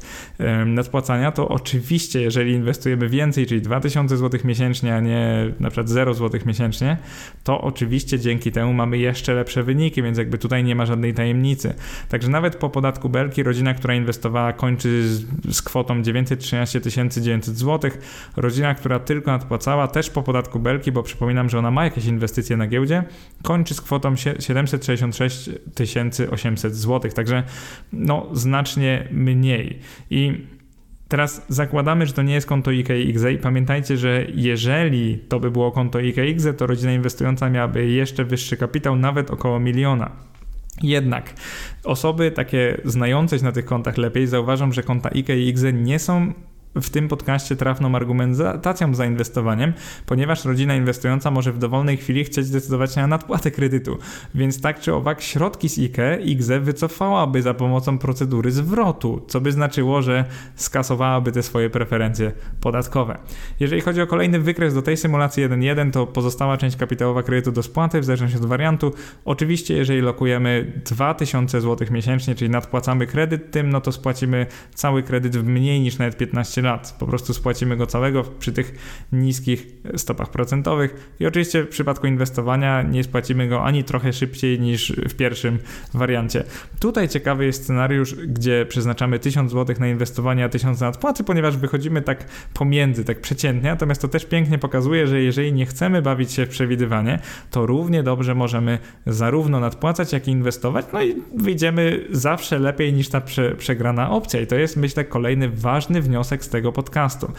nadpłacania, 0.65 1.31
to 1.31 1.47
oczywiście, 1.47 2.21
jeżeli 2.21 2.53
inwestujemy 2.53 3.09
więcej, 3.09 3.45
czyli 3.45 3.61
2000 3.61 4.17
zł 4.17 4.39
miesięcznie, 4.43 4.95
a 4.95 4.99
nie 4.99 5.51
na 5.59 5.69
przykład 5.69 5.89
0 5.89 6.13
zł 6.13 6.41
miesięcznie, 6.45 6.97
to 7.43 7.61
oczywiście 7.61 8.19
dzięki 8.19 8.51
temu 8.51 8.73
mamy 8.73 8.97
jeszcze 8.97 9.33
lepsze 9.33 9.63
wyniki, 9.63 10.03
więc 10.03 10.17
jakby 10.17 10.37
tutaj 10.37 10.63
nie 10.63 10.75
ma 10.75 10.85
żadnej 10.85 11.13
tajemnicy. 11.13 11.73
Także 12.09 12.29
nawet 12.29 12.55
po 12.55 12.69
podatku 12.69 13.09
Belki 13.09 13.43
rodzina, 13.43 13.73
która 13.73 13.95
inwestowała, 13.95 14.53
kończy 14.53 15.09
z, 15.09 15.25
z 15.55 15.61
kwotą 15.61 16.01
913 16.01 16.81
900 17.21 17.57
zł. 17.57 17.91
Rodzina, 18.37 18.75
która 18.75 18.99
tylko 18.99 19.31
nadpłacała, 19.31 19.87
też 19.87 20.09
po 20.09 20.23
podatku 20.23 20.59
Belki, 20.59 20.91
bo 20.91 21.03
przypominam, 21.03 21.49
że 21.49 21.59
ona 21.59 21.71
ma 21.71 21.83
jakieś 21.83 22.05
inwestycje 22.05 22.57
na 22.57 22.67
giełdzie, 22.67 23.03
kończy 23.43 23.73
z 23.73 23.81
kwotą 23.81 24.15
766 24.15 25.49
800 26.31 26.75
zł. 26.75 27.11
Także 27.11 27.43
no, 27.93 28.27
znacznie 28.33 28.78
znacznie 28.79 29.07
mniej. 29.11 29.79
I 30.09 30.47
Teraz 31.07 31.45
zakładamy, 31.49 32.05
że 32.05 32.13
to 32.13 32.21
nie 32.21 32.33
jest 32.33 32.47
konto 32.47 32.71
IKX 32.71 33.23
i 33.33 33.37
pamiętajcie, 33.37 33.97
że 33.97 34.25
jeżeli 34.35 35.19
to 35.19 35.39
by 35.39 35.51
było 35.51 35.71
konto 35.71 35.99
IKX, 35.99 36.47
to 36.57 36.67
rodzina 36.67 36.93
inwestująca 36.93 37.49
miałaby 37.49 37.87
jeszcze 37.87 38.25
wyższy 38.25 38.57
kapitał, 38.57 38.95
nawet 38.95 39.31
około 39.31 39.59
miliona. 39.59 40.11
Jednak 40.83 41.33
osoby 41.83 42.31
takie 42.31 42.81
znające 42.85 43.39
się 43.39 43.45
na 43.45 43.51
tych 43.51 43.65
kontach 43.65 43.97
lepiej 43.97 44.27
zauważą, 44.27 44.71
że 44.71 44.83
konta 44.83 45.09
IKX 45.09 45.63
nie 45.73 45.99
są 45.99 46.33
w 46.75 46.89
tym 46.89 47.07
podcaście 47.07 47.55
trafną 47.55 47.95
argumentacją 47.95 48.95
za 48.95 49.05
inwestowaniem, 49.05 49.73
ponieważ 50.05 50.45
rodzina 50.45 50.75
inwestująca 50.75 51.31
może 51.31 51.53
w 51.53 51.57
dowolnej 51.57 51.97
chwili 51.97 52.23
chcieć 52.23 52.45
zdecydować 52.45 52.95
na 52.95 53.07
nadpłatę 53.07 53.51
kredytu, 53.51 53.97
więc 54.35 54.61
tak 54.61 54.79
czy 54.79 54.93
owak 54.93 55.21
środki 55.21 55.69
z 55.69 55.79
IKE 55.79 56.19
IGZE 56.23 56.59
wycofałaby 56.59 57.41
za 57.41 57.53
pomocą 57.53 57.97
procedury 57.97 58.51
zwrotu, 58.51 59.25
co 59.27 59.41
by 59.41 59.51
znaczyło, 59.51 60.01
że 60.01 60.25
skasowałaby 60.55 61.31
te 61.31 61.43
swoje 61.43 61.69
preferencje 61.69 62.31
podatkowe. 62.61 63.17
Jeżeli 63.59 63.81
chodzi 63.81 64.01
o 64.01 64.07
kolejny 64.07 64.39
wykres 64.39 64.73
do 64.73 64.81
tej 64.81 64.97
symulacji 64.97 65.43
1.1, 65.43 65.91
to 65.91 66.07
pozostała 66.07 66.57
część 66.57 66.75
kapitałowa 66.77 67.23
kredytu 67.23 67.51
do 67.51 67.63
spłaty 67.63 68.01
w 68.01 68.05
zależności 68.05 68.37
od 68.37 68.45
wariantu. 68.45 68.93
Oczywiście, 69.25 69.77
jeżeli 69.77 70.01
lokujemy 70.01 70.81
2000 70.85 71.61
zł 71.61 71.87
miesięcznie, 71.91 72.35
czyli 72.35 72.51
nadpłacamy 72.51 73.07
kredyt 73.07 73.51
tym, 73.51 73.69
no 73.69 73.81
to 73.81 73.91
spłacimy 73.91 74.45
cały 74.73 75.03
kredyt 75.03 75.37
w 75.37 75.43
mniej 75.43 75.79
niż 75.79 75.97
nawet 75.97 76.17
15 76.17 76.58
15 76.61 76.61
lat. 76.61 76.95
Po 76.99 77.07
prostu 77.07 77.33
spłacimy 77.33 77.77
go 77.77 77.85
całego 77.85 78.23
przy 78.23 78.51
tych 78.51 78.73
niskich 79.11 79.67
stopach 79.95 80.29
procentowych 80.29 81.11
i 81.19 81.25
oczywiście 81.25 81.63
w 81.63 81.67
przypadku 81.67 82.07
inwestowania 82.07 82.81
nie 82.81 83.03
spłacimy 83.03 83.47
go 83.47 83.63
ani 83.63 83.83
trochę 83.83 84.13
szybciej 84.13 84.59
niż 84.59 84.91
w 84.91 85.13
pierwszym 85.13 85.59
wariancie. 85.93 86.43
Tutaj 86.79 87.09
ciekawy 87.09 87.45
jest 87.45 87.63
scenariusz, 87.63 88.15
gdzie 88.15 88.65
przeznaczamy 88.69 89.19
1000 89.19 89.51
zł 89.51 89.75
na 89.79 89.87
inwestowanie, 89.87 90.45
a 90.45 90.49
1000 90.49 90.81
na 90.81 90.87
nadpłaty, 90.87 91.23
ponieważ 91.23 91.57
wychodzimy 91.57 92.01
tak 92.01 92.25
pomiędzy, 92.53 93.05
tak 93.05 93.21
przeciętnie, 93.21 93.69
natomiast 93.69 94.01
to 94.01 94.07
też 94.07 94.25
pięknie 94.25 94.57
pokazuje, 94.57 95.07
że 95.07 95.21
jeżeli 95.21 95.53
nie 95.53 95.65
chcemy 95.65 96.01
bawić 96.01 96.31
się 96.31 96.45
w 96.45 96.49
przewidywanie, 96.49 97.19
to 97.51 97.65
równie 97.65 98.03
dobrze 98.03 98.35
możemy 98.35 98.79
zarówno 99.07 99.59
nadpłacać, 99.59 100.13
jak 100.13 100.27
i 100.27 100.31
inwestować, 100.31 100.85
no 100.93 101.01
i 101.01 101.15
wyjdziemy 101.35 102.05
zawsze 102.11 102.59
lepiej 102.59 102.93
niż 102.93 103.09
ta 103.09 103.21
prze, 103.21 103.55
przegrana 103.55 104.11
opcja 104.11 104.41
i 104.41 104.47
to 104.47 104.55
jest 104.55 104.77
myślę 104.77 105.05
kolejny 105.05 105.49
ważny 105.49 106.01
wniosek 106.01 106.45
z 106.45 106.48
tego 106.49 106.71
podcastu. 106.71 107.31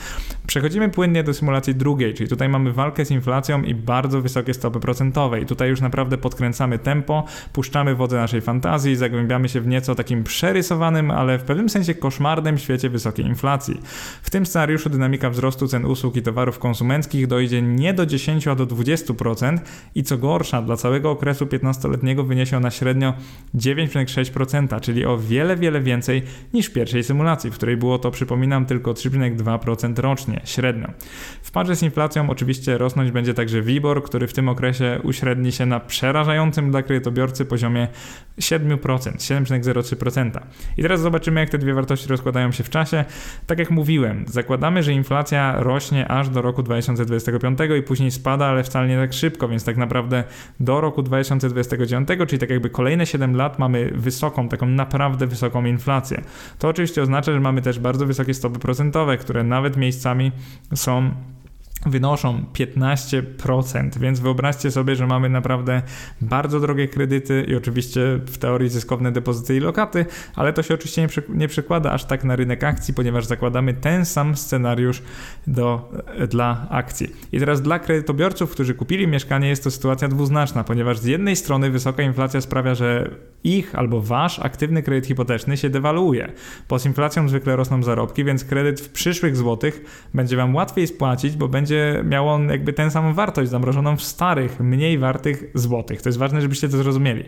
Przechodzimy 0.46 0.88
płynnie 0.88 1.24
do 1.24 1.34
symulacji 1.34 1.74
drugiej, 1.74 2.14
czyli 2.14 2.28
tutaj 2.28 2.48
mamy 2.48 2.72
walkę 2.72 3.04
z 3.04 3.10
inflacją 3.10 3.62
i 3.62 3.74
bardzo 3.74 4.20
wysokie 4.20 4.54
stopy 4.54 4.80
procentowe. 4.80 5.40
I 5.40 5.46
tutaj 5.46 5.68
już 5.68 5.80
naprawdę 5.80 6.18
podkręcamy 6.18 6.78
tempo, 6.78 7.24
puszczamy 7.52 7.94
wodze 7.94 8.16
naszej 8.16 8.40
fantazji, 8.40 8.96
zagłębiamy 8.96 9.48
się 9.48 9.60
w 9.60 9.66
nieco 9.66 9.94
takim 9.94 10.24
przerysowanym, 10.24 11.10
ale 11.10 11.38
w 11.38 11.42
pewnym 11.42 11.68
sensie 11.68 11.94
koszmarnym 11.94 12.58
świecie 12.58 12.90
wysokiej 12.90 13.26
inflacji. 13.26 13.80
W 14.22 14.30
tym 14.30 14.46
scenariuszu 14.46 14.90
dynamika 14.90 15.30
wzrostu 15.30 15.68
cen 15.68 15.84
usług 15.84 16.16
i 16.16 16.22
towarów 16.22 16.58
konsumenckich 16.58 17.26
dojdzie 17.26 17.62
nie 17.62 17.94
do 17.94 18.06
10, 18.06 18.48
a 18.48 18.54
do 18.54 18.66
20% 18.66 19.58
i 19.94 20.02
co 20.02 20.18
gorsza, 20.18 20.62
dla 20.62 20.76
całego 20.76 21.10
okresu 21.10 21.46
15-letniego 21.46 22.24
wyniesie 22.24 22.56
ona 22.56 22.70
średnio 22.70 23.14
9,6%, 23.54 24.80
czyli 24.80 25.04
o 25.04 25.18
wiele, 25.18 25.56
wiele 25.56 25.80
więcej 25.80 26.22
niż 26.54 26.66
w 26.66 26.72
pierwszej 26.72 27.04
symulacji, 27.04 27.50
w 27.50 27.54
której 27.54 27.76
było 27.76 27.98
to, 27.98 28.10
przypominam, 28.10 28.66
tylko 28.66 28.94
3,2% 29.08 29.98
rocznie, 29.98 30.40
średnio. 30.44 30.88
W 31.42 31.50
parze 31.50 31.76
z 31.76 31.82
inflacją 31.82 32.30
oczywiście 32.30 32.78
rosnąć 32.78 33.10
będzie 33.10 33.34
także 33.34 33.62
WIBOR, 33.62 34.02
który 34.02 34.26
w 34.26 34.32
tym 34.32 34.48
okresie 34.48 35.00
uśredni 35.02 35.52
się 35.52 35.66
na 35.66 35.80
przerażającym 35.80 36.70
dla 36.70 36.82
kredytobiorcy 36.82 37.44
poziomie 37.44 37.88
7%, 38.38 38.78
7,03%. 38.78 40.40
I 40.76 40.82
teraz 40.82 41.00
zobaczymy, 41.00 41.40
jak 41.40 41.50
te 41.50 41.58
dwie 41.58 41.74
wartości 41.74 42.08
rozkładają 42.08 42.52
się 42.52 42.64
w 42.64 42.70
czasie. 42.70 43.04
Tak 43.46 43.58
jak 43.58 43.70
mówiłem, 43.70 44.24
zakładamy, 44.28 44.82
że 44.82 44.92
inflacja 44.92 45.54
rośnie 45.58 46.08
aż 46.08 46.28
do 46.28 46.42
roku 46.42 46.62
2025 46.62 47.58
i 47.78 47.82
później 47.82 48.10
spada, 48.10 48.46
ale 48.46 48.64
wcale 48.64 48.88
nie 48.88 48.96
tak 48.96 49.12
szybko, 49.12 49.48
więc 49.48 49.64
tak 49.64 49.76
naprawdę 49.76 50.24
do 50.60 50.80
roku 50.80 51.02
2029, 51.02 52.08
czyli 52.28 52.38
tak 52.38 52.50
jakby 52.50 52.70
kolejne 52.70 53.06
7 53.06 53.36
lat 53.36 53.58
mamy 53.58 53.90
wysoką, 53.94 54.48
taką 54.48 54.66
naprawdę 54.66 55.26
wysoką 55.26 55.64
inflację. 55.64 56.22
To 56.58 56.68
oczywiście 56.68 57.02
oznacza, 57.02 57.32
że 57.32 57.40
mamy 57.40 57.62
też 57.62 57.78
bardzo 57.78 58.06
wysokie 58.06 58.34
stopy 58.34 58.58
procentowe, 58.58 58.89
które 59.18 59.44
nawet 59.44 59.76
miejscami 59.76 60.32
są 60.74 61.10
wynoszą 61.86 62.44
15%, 62.54 63.98
więc 63.98 64.20
wyobraźcie 64.20 64.70
sobie, 64.70 64.96
że 64.96 65.06
mamy 65.06 65.28
naprawdę 65.28 65.82
bardzo 66.20 66.60
drogie 66.60 66.88
kredyty 66.88 67.46
i 67.48 67.54
oczywiście 67.54 68.00
w 68.26 68.38
teorii 68.38 68.68
zyskowne 68.68 69.12
depozyty 69.12 69.56
i 69.56 69.60
lokaty, 69.60 70.06
ale 70.34 70.52
to 70.52 70.62
się 70.62 70.74
oczywiście 70.74 71.02
nie, 71.02 71.08
przy, 71.08 71.22
nie 71.28 71.48
przekłada 71.48 71.92
aż 71.92 72.04
tak 72.04 72.24
na 72.24 72.36
rynek 72.36 72.64
akcji, 72.64 72.94
ponieważ 72.94 73.26
zakładamy 73.26 73.74
ten 73.74 74.04
sam 74.04 74.36
scenariusz 74.36 75.02
do, 75.46 75.92
dla 76.28 76.66
akcji. 76.70 77.12
I 77.32 77.38
teraz 77.38 77.62
dla 77.62 77.78
kredytobiorców, 77.78 78.50
którzy 78.50 78.74
kupili 78.74 79.06
mieszkanie 79.06 79.48
jest 79.48 79.64
to 79.64 79.70
sytuacja 79.70 80.08
dwuznaczna, 80.08 80.64
ponieważ 80.64 80.98
z 80.98 81.04
jednej 81.04 81.36
strony 81.36 81.70
wysoka 81.70 82.02
inflacja 82.02 82.40
sprawia, 82.40 82.74
że 82.74 83.10
ich 83.44 83.74
albo 83.74 84.00
wasz 84.00 84.38
aktywny 84.38 84.82
kredyt 84.82 85.06
hipoteczny 85.06 85.56
się 85.56 85.70
dewaluuje, 85.70 86.32
bo 86.68 86.78
z 86.78 86.86
inflacją 86.86 87.28
zwykle 87.28 87.56
rosną 87.56 87.82
zarobki, 87.82 88.24
więc 88.24 88.44
kredyt 88.44 88.80
w 88.80 88.88
przyszłych 88.88 89.36
złotych 89.36 90.06
będzie 90.14 90.36
wam 90.36 90.54
łatwiej 90.54 90.86
spłacić, 90.86 91.36
bo 91.36 91.48
będzie 91.48 91.69
będzie 91.70 92.04
miał 92.04 92.28
on 92.28 92.48
jakby 92.48 92.72
tę 92.72 92.90
samą 92.90 93.14
wartość 93.14 93.50
zamrożoną 93.50 93.96
w 93.96 94.02
starych, 94.02 94.60
mniej 94.60 94.98
wartych 94.98 95.44
złotych. 95.54 96.02
To 96.02 96.08
jest 96.08 96.18
ważne, 96.18 96.40
żebyście 96.40 96.68
to 96.68 96.76
zrozumieli. 96.76 97.24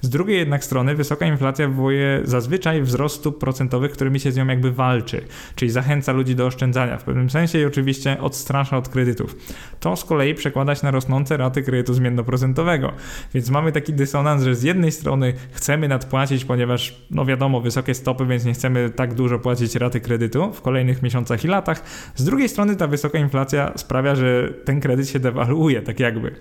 Z 0.00 0.08
drugiej 0.08 0.38
jednak 0.38 0.64
strony 0.64 0.94
wysoka 0.94 1.26
inflacja 1.26 1.68
wywołuje 1.68 2.20
zazwyczaj 2.24 2.82
wzrost 2.82 3.16
stóp 3.16 3.38
procentowych, 3.38 3.92
którymi 3.92 4.20
się 4.20 4.32
z 4.32 4.36
nią 4.36 4.46
jakby 4.46 4.72
walczy, 4.72 5.24
czyli 5.54 5.70
zachęca 5.70 6.12
ludzi 6.12 6.34
do 6.34 6.46
oszczędzania 6.46 6.98
w 6.98 7.04
pewnym 7.04 7.30
sensie 7.30 7.58
i 7.58 7.64
oczywiście 7.64 8.20
odstrasza 8.20 8.76
od 8.76 8.88
kredytów. 8.88 9.36
To 9.80 9.96
z 9.96 10.04
kolei 10.04 10.34
przekłada 10.34 10.74
się 10.74 10.80
na 10.86 10.90
rosnące 10.90 11.36
raty 11.36 11.62
kredytu 11.62 11.94
zmiennoprocentowego. 11.94 12.92
Więc 13.34 13.50
mamy 13.50 13.72
taki 13.72 13.92
dysonans, 13.92 14.42
że 14.42 14.54
z 14.54 14.62
jednej 14.62 14.92
strony 14.92 15.32
chcemy 15.52 15.88
nadpłacić, 15.88 16.44
ponieważ 16.44 17.02
no 17.10 17.24
wiadomo, 17.24 17.60
wysokie 17.60 17.94
stopy, 17.94 18.26
więc 18.26 18.44
nie 18.44 18.52
chcemy 18.52 18.90
tak 18.90 19.14
dużo 19.14 19.38
płacić 19.38 19.74
raty 19.74 20.00
kredytu 20.00 20.52
w 20.52 20.62
kolejnych 20.62 21.02
miesiącach 21.02 21.44
i 21.44 21.48
latach. 21.48 21.82
Z 22.14 22.24
drugiej 22.24 22.48
strony 22.48 22.76
ta 22.76 22.86
wysoka 22.86 23.18
inflacja 23.18 23.72
sprawia, 23.86 24.14
że 24.14 24.52
ten 24.64 24.80
kredyt 24.80 25.08
się 25.08 25.18
dewaluuje, 25.18 25.82
tak 25.82 26.00
jakby. 26.00 26.34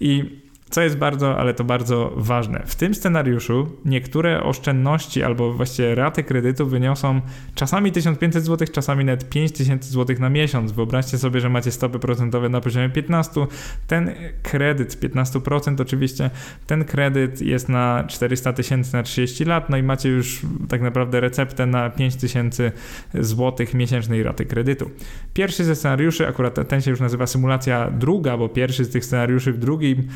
I 0.00 0.40
co 0.70 0.82
jest 0.82 0.98
bardzo, 0.98 1.38
ale 1.38 1.54
to 1.54 1.64
bardzo 1.64 2.12
ważne. 2.16 2.62
W 2.66 2.74
tym 2.74 2.94
scenariuszu 2.94 3.66
niektóre 3.84 4.42
oszczędności 4.42 5.22
albo 5.22 5.52
właściwie 5.52 5.94
raty 5.94 6.22
kredytu 6.22 6.66
wyniosą 6.66 7.20
czasami 7.54 7.92
1500 7.92 8.44
zł, 8.44 8.68
czasami 8.72 9.04
nawet 9.04 9.28
5000 9.28 9.90
zł 9.90 10.16
na 10.20 10.28
miesiąc. 10.28 10.72
Wyobraźcie 10.72 11.18
sobie, 11.18 11.40
że 11.40 11.48
macie 11.48 11.70
stopy 11.70 11.98
procentowe 11.98 12.48
na 12.48 12.60
poziomie 12.60 12.88
15. 12.88 13.46
Ten 13.86 14.10
kredyt 14.42 15.00
15% 15.00 15.82
oczywiście, 15.82 16.30
ten 16.66 16.84
kredyt 16.84 17.42
jest 17.42 17.68
na 17.68 18.04
400 18.08 18.52
tysięcy 18.52 18.96
na 18.96 19.02
30 19.02 19.44
lat, 19.44 19.70
no 19.70 19.76
i 19.76 19.82
macie 19.82 20.08
już 20.08 20.40
tak 20.68 20.82
naprawdę 20.82 21.20
receptę 21.20 21.66
na 21.66 21.90
5000 21.90 22.72
zł 23.14 23.66
miesięcznej 23.74 24.22
raty 24.22 24.44
kredytu. 24.44 24.90
Pierwszy 25.34 25.64
ze 25.64 25.76
scenariuszy, 25.76 26.28
akurat 26.28 26.68
ten 26.68 26.80
się 26.80 26.90
już 26.90 27.00
nazywa 27.00 27.26
symulacja 27.26 27.90
druga, 27.90 28.36
bo 28.36 28.48
pierwszy 28.48 28.84
z 28.84 28.90
tych 28.90 29.04
scenariuszy 29.04 29.52
w 29.52 29.58
drugim 29.58 30.08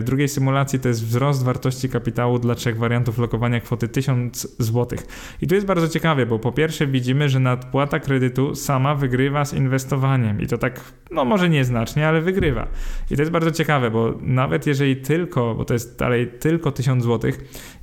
w 0.00 0.02
drugiej 0.04 0.28
symulacji 0.28 0.78
to 0.78 0.88
jest 0.88 1.04
wzrost 1.04 1.44
wartości 1.44 1.88
kapitału 1.88 2.38
dla 2.38 2.54
trzech 2.54 2.78
wariantów 2.78 3.18
lokowania 3.18 3.60
kwoty 3.60 3.88
1000 3.88 4.56
zł. 4.58 4.98
I 5.42 5.46
tu 5.46 5.54
jest 5.54 5.66
bardzo 5.66 5.88
ciekawie, 5.88 6.26
bo 6.26 6.38
po 6.38 6.52
pierwsze 6.52 6.86
widzimy, 6.86 7.28
że 7.28 7.40
nadpłata 7.40 7.98
kredytu 7.98 8.54
sama 8.54 8.94
wygrywa 8.94 9.44
z 9.44 9.54
inwestowaniem 9.54 10.40
i 10.40 10.46
to 10.46 10.58
tak, 10.58 10.80
no 11.10 11.24
może 11.24 11.48
nieznacznie, 11.48 12.08
ale 12.08 12.20
wygrywa. 12.20 12.68
I 13.10 13.16
to 13.16 13.22
jest 13.22 13.32
bardzo 13.32 13.50
ciekawe, 13.50 13.90
bo 13.90 14.14
nawet 14.20 14.66
jeżeli 14.66 14.96
tylko, 14.96 15.54
bo 15.54 15.64
to 15.64 15.74
jest 15.74 15.98
dalej 15.98 16.28
tylko 16.40 16.72
1000 16.72 17.04
zł, 17.04 17.30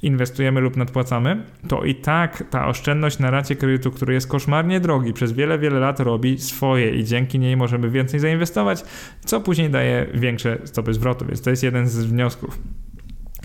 inwestujemy 0.02 0.62
lub 0.62 0.78
nadpłacamy, 0.78 1.44
to 1.68 1.84
i 1.84 1.96
tak 1.96 2.44
ta 2.50 2.68
oszczędność 2.68 3.20
na 3.20 3.32
racie 3.32 3.56
kredytu, 3.56 3.92
który 3.92 4.14
jest 4.14 4.28
koszmarnie 4.28 4.80
drogi, 4.80 5.14
przez 5.14 5.32
wiele, 5.32 5.60
wiele 5.60 5.80
lat 5.80 6.00
robi 6.00 6.40
swoje 6.40 6.96
i 6.96 7.04
dzięki 7.04 7.40
niej 7.40 7.58
możemy 7.58 7.90
więcej 7.90 8.20
zainwestować, 8.20 8.84
co 9.26 9.42
później 9.42 9.70
daje 9.70 10.08
większe 10.14 10.58
stopy 10.64 10.94
zwrotu. 10.94 11.26
Więc 11.26 11.42
to 11.42 11.50
jest 11.50 11.64
jeden 11.64 11.83
z 11.88 12.06
wniosków. 12.06 12.60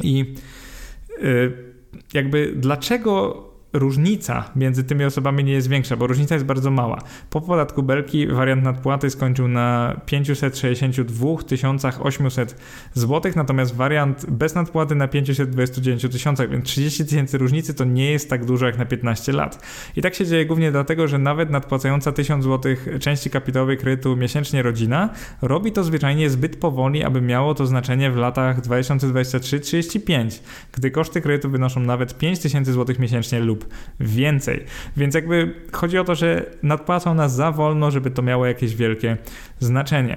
I 0.02 0.34
y, 1.22 1.52
jakby 2.14 2.52
dlaczego 2.56 3.47
różnica 3.72 4.50
między 4.56 4.84
tymi 4.84 5.04
osobami 5.04 5.44
nie 5.44 5.52
jest 5.52 5.68
większa, 5.68 5.96
bo 5.96 6.06
różnica 6.06 6.34
jest 6.34 6.46
bardzo 6.46 6.70
mała. 6.70 6.98
Po 7.30 7.40
podatku 7.40 7.82
Belki 7.82 8.26
wariant 8.26 8.62
nadpłaty 8.62 9.10
skończył 9.10 9.48
na 9.48 10.00
562 10.06 11.28
800 12.00 12.56
zł, 12.94 13.32
natomiast 13.36 13.74
wariant 13.74 14.26
bez 14.30 14.54
nadpłaty 14.54 14.94
na 14.94 15.08
529 15.08 16.02
tysiącach, 16.12 16.50
więc 16.50 16.64
30 16.64 17.04
tysięcy 17.04 17.38
różnicy 17.38 17.74
to 17.74 17.84
nie 17.84 18.10
jest 18.10 18.30
tak 18.30 18.44
dużo 18.44 18.66
jak 18.66 18.78
na 18.78 18.84
15 18.84 19.32
lat. 19.32 19.66
I 19.96 20.02
tak 20.02 20.14
się 20.14 20.26
dzieje 20.26 20.46
głównie 20.46 20.72
dlatego, 20.72 21.08
że 21.08 21.18
nawet 21.18 21.50
nadpłacająca 21.50 22.12
1000 22.12 22.44
zł 22.44 22.74
części 23.00 23.30
kapitałowej 23.30 23.76
kredytu 23.76 24.16
miesięcznie 24.16 24.62
rodzina 24.62 25.08
robi 25.42 25.72
to 25.72 25.84
zwyczajnie 25.84 26.30
zbyt 26.30 26.56
powoli, 26.56 27.04
aby 27.04 27.20
miało 27.20 27.54
to 27.54 27.66
znaczenie 27.66 28.10
w 28.10 28.16
latach 28.16 28.60
2023-35, 28.60 30.40
gdy 30.72 30.90
koszty 30.90 31.20
kredytu 31.20 31.50
wynoszą 31.50 31.80
nawet 31.80 32.18
5000 32.18 32.72
zł 32.72 32.96
miesięcznie 32.98 33.40
lub 33.40 33.57
lub 33.58 33.74
więcej. 34.00 34.64
Więc 34.96 35.14
jakby 35.14 35.54
chodzi 35.72 35.98
o 35.98 36.04
to, 36.04 36.14
że 36.14 36.46
nadpłacą 36.62 37.14
nas 37.14 37.34
za 37.34 37.52
wolno, 37.52 37.90
żeby 37.90 38.10
to 38.10 38.22
miało 38.22 38.46
jakieś 38.46 38.76
wielkie 38.76 39.16
znaczenie. 39.58 40.16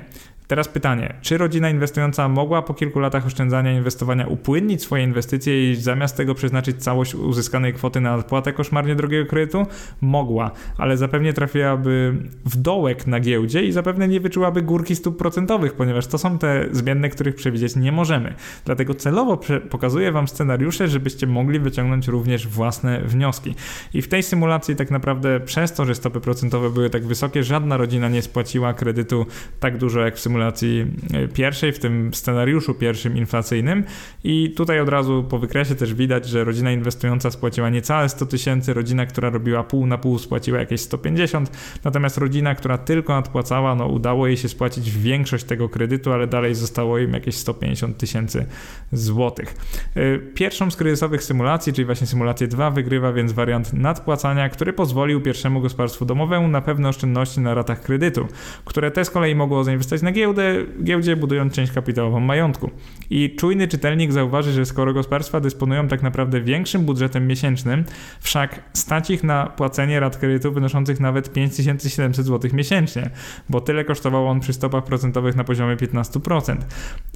Teraz 0.51 0.67
pytanie, 0.67 1.13
czy 1.21 1.37
rodzina 1.37 1.69
inwestująca 1.69 2.29
mogła 2.29 2.61
po 2.61 2.73
kilku 2.73 2.99
latach 2.99 3.25
oszczędzania 3.25 3.71
inwestowania 3.73 4.27
upłynnić 4.27 4.81
swoje 4.81 5.03
inwestycje 5.03 5.71
i 5.71 5.75
zamiast 5.75 6.17
tego 6.17 6.35
przeznaczyć 6.35 6.83
całość 6.83 7.15
uzyskanej 7.15 7.73
kwoty 7.73 8.01
na 8.01 8.15
odpłatę 8.15 8.53
koszmarnie 8.53 8.95
drogiego 8.95 9.29
kredytu? 9.29 9.65
Mogła, 10.01 10.51
ale 10.77 10.97
zapewne 10.97 11.33
trafiłaby 11.33 12.13
w 12.45 12.57
dołek 12.57 13.07
na 13.07 13.19
giełdzie 13.19 13.63
i 13.63 13.71
zapewne 13.71 14.07
nie 14.07 14.19
wyczułaby 14.19 14.61
górki 14.61 14.95
stóp 14.95 15.17
procentowych, 15.17 15.73
ponieważ 15.73 16.07
to 16.07 16.17
są 16.17 16.37
te 16.37 16.65
zmienne, 16.71 17.09
których 17.09 17.35
przewidzieć 17.35 17.75
nie 17.75 17.91
możemy. 17.91 18.33
Dlatego 18.65 18.93
celowo 18.93 19.39
pokazuję 19.69 20.11
Wam 20.11 20.27
scenariusze, 20.27 20.87
żebyście 20.87 21.27
mogli 21.27 21.59
wyciągnąć 21.59 22.07
również 22.07 22.47
własne 22.47 23.01
wnioski. 23.01 23.55
I 23.93 24.01
w 24.01 24.07
tej 24.07 24.23
symulacji 24.23 24.75
tak 24.75 24.91
naprawdę 24.91 25.39
przez 25.39 25.73
to, 25.73 25.85
że 25.85 25.95
stopy 25.95 26.21
procentowe 26.21 26.69
były 26.69 26.89
tak 26.89 27.05
wysokie, 27.05 27.43
żadna 27.43 27.77
rodzina 27.77 28.09
nie 28.09 28.21
spłaciła 28.21 28.73
kredytu 28.73 29.25
tak 29.59 29.77
dużo 29.77 29.99
jak 29.99 30.15
w 30.15 30.19
symulacji 30.19 30.40
symulacji 30.41 30.85
e, 31.13 31.27
pierwszej, 31.27 31.71
w 31.71 31.79
tym 31.79 32.13
scenariuszu 32.13 32.73
pierwszym 32.73 33.17
inflacyjnym. 33.17 33.83
I 34.23 34.53
tutaj 34.57 34.79
od 34.79 34.89
razu 34.89 35.25
po 35.29 35.39
wykresie 35.39 35.75
też 35.75 35.93
widać, 35.93 36.27
że 36.27 36.43
rodzina 36.43 36.71
inwestująca 36.71 37.31
spłaciła 37.31 37.69
niecałe 37.69 38.09
100 38.09 38.25
tysięcy, 38.25 38.73
rodzina, 38.73 39.05
która 39.05 39.29
robiła 39.29 39.63
pół 39.63 39.85
na 39.85 39.97
pół 39.97 40.19
spłaciła 40.19 40.59
jakieś 40.59 40.81
150, 40.81 41.51
natomiast 41.83 42.17
rodzina, 42.17 42.55
która 42.55 42.77
tylko 42.77 43.13
nadpłacała, 43.13 43.75
no 43.75 43.87
udało 43.87 44.27
jej 44.27 44.37
się 44.37 44.49
spłacić 44.49 44.91
większość 44.91 45.43
tego 45.43 45.69
kredytu, 45.69 46.11
ale 46.11 46.27
dalej 46.27 46.55
zostało 46.55 46.97
im 46.97 47.13
jakieś 47.13 47.35
150 47.35 47.97
tysięcy 47.97 48.45
złotych. 48.91 49.55
E, 49.95 50.19
pierwszą 50.19 50.71
z 50.71 50.75
kryzysowych 50.75 51.23
symulacji, 51.23 51.73
czyli 51.73 51.85
właśnie 51.85 52.07
symulację 52.07 52.47
2, 52.47 52.71
wygrywa 52.71 53.13
więc 53.13 53.31
wariant 53.31 53.73
nadpłacania, 53.73 54.49
który 54.49 54.73
pozwolił 54.73 55.21
pierwszemu 55.21 55.61
gospodarstwu 55.61 56.05
domowemu 56.05 56.47
na 56.47 56.61
pewne 56.61 56.89
oszczędności 56.89 57.39
na 57.39 57.53
ratach 57.53 57.81
kredytu, 57.81 58.27
które 58.65 58.91
te 58.91 59.05
z 59.05 59.09
kolei 59.09 59.35
mogło 59.35 59.63
zainwestować 59.63 60.01
na 60.01 60.11
giełdę, 60.11 60.30
giełdę, 60.31 60.65
giełdzie 60.83 61.15
budując 61.15 61.53
część 61.53 61.71
kapitałową 61.71 62.19
majątku. 62.19 62.71
I 63.09 63.35
czujny 63.35 63.67
czytelnik 63.67 64.11
zauważy, 64.11 64.51
że 64.51 64.65
skoro 64.65 64.93
gospodarstwa 64.93 65.39
dysponują 65.39 65.87
tak 65.87 66.03
naprawdę 66.03 66.41
większym 66.41 66.81
budżetem 66.81 67.27
miesięcznym, 67.27 67.83
wszak 68.19 68.61
stać 68.73 69.09
ich 69.09 69.23
na 69.23 69.45
płacenie 69.45 69.99
rat 69.99 70.17
kredytu 70.17 70.51
wynoszących 70.51 70.99
nawet 70.99 71.33
5700 71.33 72.25
zł 72.25 72.51
miesięcznie, 72.53 73.09
bo 73.49 73.61
tyle 73.61 73.85
kosztował 73.85 74.27
on 74.27 74.39
przy 74.39 74.53
stopach 74.53 74.83
procentowych 74.83 75.35
na 75.35 75.43
poziomie 75.43 75.75
15%. 75.77 76.57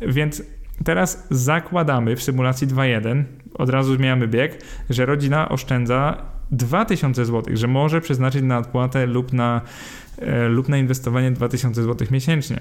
Więc 0.08 0.43
teraz 0.84 1.28
zakładamy 1.30 2.15
w 2.15 2.23
symulacji 2.23 2.67
2.1, 2.67 3.23
od 3.54 3.69
razu 3.69 3.95
zmieniamy 3.95 4.28
bieg, 4.28 4.62
że 4.89 5.06
rodzina 5.06 5.49
oszczędza 5.49 6.17
2000 6.51 7.25
zł, 7.25 7.56
że 7.58 7.67
może 7.67 8.01
przeznaczyć 8.01 8.41
na 8.41 8.58
odpłatę 8.58 9.06
lub 9.06 9.34
na, 9.34 9.62
e, 10.17 10.47
lub 10.47 10.69
na 10.69 10.78
inwestowanie 10.78 11.32
2000 11.32 11.84
zł 11.84 12.08
miesięcznie. 12.12 12.60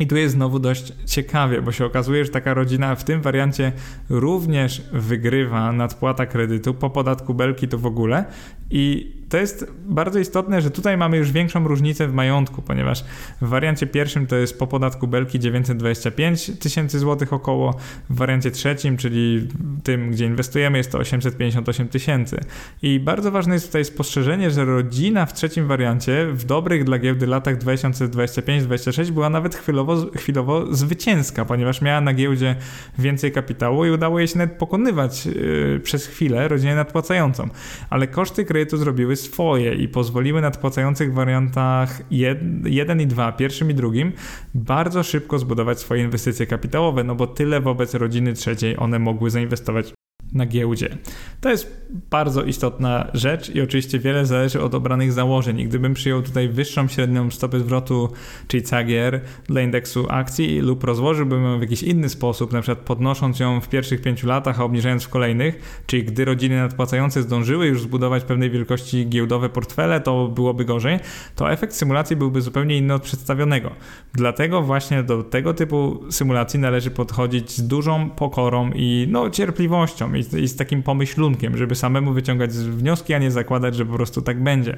I 0.00 0.06
tu 0.06 0.16
jest 0.16 0.34
znowu 0.34 0.58
dość 0.58 0.92
ciekawie, 1.06 1.62
bo 1.62 1.72
się 1.72 1.84
okazuje, 1.84 2.24
że 2.24 2.30
taka 2.30 2.54
rodzina 2.54 2.94
w 2.94 3.04
tym 3.04 3.22
wariancie 3.22 3.72
również 4.08 4.82
wygrywa 4.92 5.72
nadpłata 5.72 6.26
kredytu 6.26 6.74
po 6.74 6.90
podatku 6.90 7.34
belki 7.34 7.68
to 7.68 7.78
w 7.78 7.86
ogóle 7.86 8.24
i 8.70 9.12
to 9.30 9.38
jest 9.38 9.72
bardzo 9.86 10.18
istotne, 10.18 10.62
że 10.62 10.70
tutaj 10.70 10.96
mamy 10.96 11.16
już 11.16 11.32
większą 11.32 11.68
różnicę 11.68 12.08
w 12.08 12.12
majątku, 12.12 12.62
ponieważ 12.62 13.04
w 13.40 13.48
wariancie 13.48 13.86
pierwszym 13.86 14.26
to 14.26 14.36
jest 14.36 14.58
po 14.58 14.66
podatku 14.66 15.06
belki 15.06 15.38
925 15.38 16.50
tysięcy 16.60 16.98
złotych 16.98 17.32
około, 17.32 17.74
w 18.10 18.16
wariancie 18.16 18.50
trzecim, 18.50 18.96
czyli 18.96 19.48
tym, 19.82 20.10
gdzie 20.10 20.26
inwestujemy, 20.26 20.78
jest 20.78 20.92
to 20.92 20.98
858 20.98 21.88
tysięcy. 21.88 22.40
I 22.82 23.00
bardzo 23.00 23.30
ważne 23.30 23.54
jest 23.54 23.66
tutaj 23.66 23.84
spostrzeżenie, 23.84 24.50
że 24.50 24.64
rodzina 24.64 25.26
w 25.26 25.32
trzecim 25.32 25.66
wariancie 25.66 26.26
w 26.32 26.44
dobrych 26.44 26.84
dla 26.84 26.98
giełdy 26.98 27.26
latach 27.26 27.58
2025-2026 27.58 29.10
była 29.10 29.30
nawet 29.30 29.54
chwilowo, 29.54 30.10
chwilowo 30.16 30.74
zwycięska, 30.74 31.44
ponieważ 31.44 31.82
miała 31.82 32.00
na 32.00 32.14
giełdzie 32.14 32.56
więcej 32.98 33.32
kapitału 33.32 33.84
i 33.84 33.90
udało 33.90 34.18
jej 34.18 34.28
się 34.28 34.38
nawet 34.38 34.58
pokonywać 34.58 35.26
yy, 35.26 35.80
przez 35.84 36.06
chwilę 36.06 36.48
rodzinę 36.48 36.74
nadpłacającą. 36.74 37.48
Ale 37.90 38.06
koszty 38.06 38.44
kredytu 38.60 38.76
zrobiły 38.76 39.16
swoje 39.16 39.74
i 39.74 39.88
pozwoliły 39.88 40.40
nadpłacających 40.40 41.12
w 41.12 41.14
wariantach 41.14 42.02
1 42.10 43.00
i 43.00 43.06
2, 43.06 43.32
pierwszym 43.32 43.70
i 43.70 43.74
drugim, 43.74 44.12
bardzo 44.54 45.02
szybko 45.02 45.38
zbudować 45.38 45.78
swoje 45.78 46.02
inwestycje 46.02 46.46
kapitałowe, 46.46 47.04
no 47.04 47.14
bo 47.14 47.26
tyle 47.26 47.60
wobec 47.60 47.94
rodziny 47.94 48.32
trzeciej 48.32 48.76
one 48.78 48.98
mogły 48.98 49.30
zainwestować 49.30 49.92
na 50.32 50.46
giełdzie. 50.46 50.96
To 51.40 51.50
jest 51.50 51.80
bardzo 52.10 52.42
istotna 52.42 53.10
rzecz 53.14 53.54
i 53.54 53.60
oczywiście 53.60 53.98
wiele 53.98 54.26
zależy 54.26 54.62
od 54.62 54.74
obranych 54.74 55.12
założeń. 55.12 55.60
I 55.60 55.64
gdybym 55.64 55.94
przyjął 55.94 56.22
tutaj 56.22 56.48
wyższą 56.48 56.88
średnią 56.88 57.30
stopę 57.30 57.60
zwrotu, 57.60 58.12
czyli 58.48 58.62
CAGR 58.62 59.20
dla 59.44 59.60
indeksu 59.60 60.06
akcji 60.08 60.60
lub 60.60 60.84
rozłożyłbym 60.84 61.44
ją 61.44 61.58
w 61.58 61.60
jakiś 61.60 61.82
inny 61.82 62.08
sposób, 62.08 62.52
na 62.52 62.60
przykład 62.60 62.86
podnosząc 62.86 63.40
ją 63.40 63.60
w 63.60 63.68
pierwszych 63.68 64.02
pięciu 64.02 64.26
latach, 64.26 64.60
a 64.60 64.64
obniżając 64.64 65.04
w 65.04 65.08
kolejnych, 65.08 65.82
czyli 65.86 66.04
gdy 66.04 66.24
rodziny 66.24 66.56
nadpłacające 66.56 67.22
zdążyły 67.22 67.66
już 67.66 67.82
zbudować 67.82 68.24
pewnej 68.24 68.50
wielkości 68.50 69.08
giełdowe 69.08 69.48
portfele, 69.48 70.00
to 70.00 70.28
byłoby 70.28 70.64
gorzej, 70.64 70.98
to 71.36 71.52
efekt 71.52 71.74
symulacji 71.74 72.16
byłby 72.16 72.42
zupełnie 72.42 72.76
inny 72.76 72.94
od 72.94 73.02
przedstawionego. 73.02 73.70
Dlatego 74.12 74.62
właśnie 74.62 75.02
do 75.02 75.22
tego 75.22 75.54
typu 75.54 76.04
symulacji 76.10 76.60
należy 76.60 76.90
podchodzić 76.90 77.50
z 77.50 77.66
dużą 77.66 78.10
pokorą 78.10 78.70
i 78.74 79.06
no, 79.10 79.30
cierpliwością 79.30 80.14
i, 80.20 80.36
i 80.36 80.48
z 80.48 80.56
takim 80.56 80.82
pomyślunkiem, 80.82 81.56
żeby 81.56 81.74
samemu 81.74 82.12
wyciągać 82.12 82.50
wnioski, 82.50 83.14
a 83.14 83.18
nie 83.18 83.30
zakładać, 83.30 83.74
że 83.74 83.86
po 83.86 83.94
prostu 83.94 84.22
tak 84.22 84.42
będzie. 84.42 84.76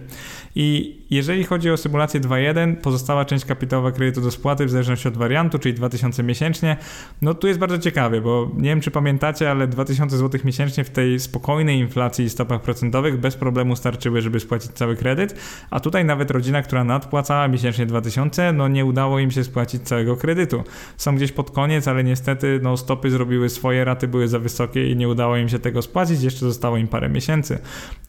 I 0.55 0.97
jeżeli 1.11 1.45
chodzi 1.45 1.71
o 1.71 1.77
symulację 1.77 2.21
2.1, 2.21 2.77
pozostała 2.77 3.25
część 3.25 3.45
kapitałowa 3.45 3.93
kredytu 3.93 4.21
do 4.21 4.31
spłaty 4.31 4.67
w 4.67 4.71
zależności 4.71 5.09
od 5.09 5.17
wariantu, 5.17 5.59
czyli 5.59 5.75
2000 5.75 6.23
miesięcznie, 6.23 6.77
no 7.23 7.35
tu 7.35 7.47
jest 7.47 7.61
bardzo 7.61 7.79
ciekawie, 7.79 8.21
bo 8.21 8.51
nie 8.57 8.69
wiem 8.69 8.81
czy 8.81 8.91
pamiętacie, 8.91 9.51
ale 9.51 9.67
2000 9.67 10.17
zł 10.19 10.41
miesięcznie 10.45 10.85
w 10.85 10.91
tej 10.91 11.21
spokojnej 11.21 11.79
inflacji 11.79 12.25
i 12.25 12.31
stopach 12.31 12.63
procentowych 12.63 13.21
bez 13.21 13.37
problemu 13.37 13.77
starczyły, 13.77 14.21
żeby 14.21 14.41
spłacić 14.41 14.73
cały 14.73 14.97
kredyt, 14.97 15.35
a 15.71 15.81
tutaj 15.81 16.05
nawet 16.05 16.31
rodzina, 16.31 16.63
która 16.63 16.85
nadpłacała 16.85 17.49
miesięcznie 17.49 17.87
2000, 17.87 18.53
no 18.53 18.69
nie 18.69 18.85
udało 18.85 19.19
im 19.19 19.31
się 19.31 19.45
spłacić 19.45 19.83
całego 19.83 20.17
kredytu. 20.17 20.65
Są 20.97 21.17
gdzieś 21.17 21.33
pod 21.33 21.51
koniec, 21.51 21.89
ale 21.89 22.05
niestety 22.05 22.61
no 22.63 22.77
stopy 22.77 23.11
zrobiły 23.11 23.49
swoje, 23.49 23.85
raty 23.85 24.09
były 24.09 24.29
za 24.29 24.39
wysokie 24.39 24.91
i 24.91 24.97
nie 24.97 25.09
udało 25.09 25.32
im 25.37 25.49
się 25.49 25.59
tego 25.59 25.83
spłacić, 25.83 26.23
jeszcze 26.23 26.41
zostało 26.41 26.77
im 26.77 26.89
parę 26.89 27.09
miesięcy. 27.09 27.59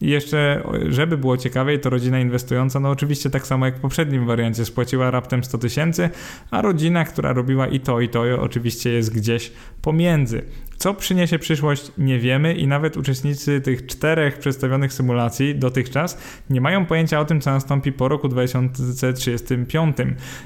I 0.00 0.08
jeszcze, 0.08 0.62
żeby 0.88 1.18
było 1.18 1.36
ciekawiej, 1.36 1.80
to 1.80 1.90
rodzina 1.90 2.20
inwestująca, 2.20 2.80
no 2.80 2.90
oczywiście 2.90 3.30
tak 3.30 3.46
samo 3.46 3.66
jak 3.66 3.76
w 3.76 3.80
poprzednim 3.80 4.26
wariancie, 4.26 4.64
spłaciła 4.64 5.10
raptem 5.10 5.44
100 5.44 5.58
tysięcy, 5.58 6.10
a 6.50 6.62
rodzina, 6.62 7.04
która 7.04 7.32
robiła 7.32 7.66
i 7.66 7.80
to, 7.80 8.00
i 8.00 8.08
to, 8.08 8.22
oczywiście 8.40 8.90
jest 8.90 9.14
gdzieś 9.14 9.52
pomiędzy. 9.82 10.42
Co 10.76 10.94
przyniesie 10.94 11.38
przyszłość, 11.38 11.92
nie 11.98 12.18
wiemy 12.18 12.54
i 12.54 12.66
nawet 12.66 12.96
uczestnicy 12.96 13.60
tych 13.60 13.86
czterech 13.86 14.38
przedstawionych 14.38 14.92
symulacji 14.92 15.54
dotychczas 15.54 16.18
nie 16.50 16.60
mają 16.60 16.86
pojęcia 16.86 17.20
o 17.20 17.24
tym, 17.24 17.40
co 17.40 17.50
nastąpi 17.50 17.92
po 17.92 18.08
roku 18.08 18.28
2035. 18.28 19.96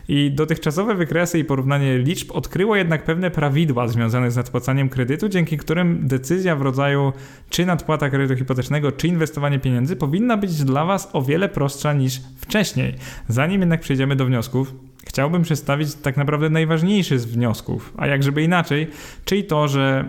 I 0.08 0.30
dotychczasowe 0.30 0.94
wykresy 0.94 1.38
i 1.38 1.44
porównanie 1.44 1.98
liczb 1.98 2.32
odkryło 2.32 2.76
jednak 2.76 3.04
pewne 3.04 3.30
prawidła 3.30 3.88
związane 3.88 4.30
z 4.30 4.36
nadpłacaniem 4.36 4.88
kredytu, 4.88 5.28
dzięki 5.28 5.58
którym 5.58 6.08
decyzja 6.08 6.56
w 6.56 6.62
rodzaju 6.62 7.12
czy 7.50 7.66
nadpłata 7.66 8.10
kredytu 8.10 8.36
hipotecznego, 8.36 8.92
czy 8.92 9.08
inwestowanie 9.08 9.58
pieniędzy 9.58 9.96
powinna 9.96 10.36
być 10.36 10.64
dla 10.64 10.84
Was 10.84 11.08
o 11.12 11.22
wiele 11.22 11.48
prostsza 11.48 11.92
niż 11.92 12.20
wcześniej. 12.36 12.94
Zanim 13.28 13.60
jednak 13.60 13.80
przejdziemy 13.80 14.16
do 14.16 14.26
wniosków, 14.26 14.74
chciałbym 15.06 15.42
przedstawić 15.42 15.94
tak 15.94 16.16
naprawdę 16.16 16.50
najważniejszy 16.50 17.18
z 17.18 17.24
wniosków, 17.24 17.92
a 17.96 18.06
jak 18.06 18.22
żeby 18.22 18.42
inaczej, 18.42 18.90
czyli 19.24 19.44
to, 19.44 19.68
że 19.68 20.08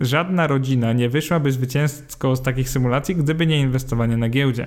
Żadna 0.00 0.46
rodzina 0.46 0.92
nie 0.92 1.08
wyszłaby 1.08 1.52
zwycięsko 1.52 2.36
z 2.36 2.42
takich 2.42 2.68
symulacji, 2.68 3.16
gdyby 3.16 3.46
nie 3.46 3.60
inwestowanie 3.60 4.16
na 4.16 4.28
giełdzie. 4.28 4.66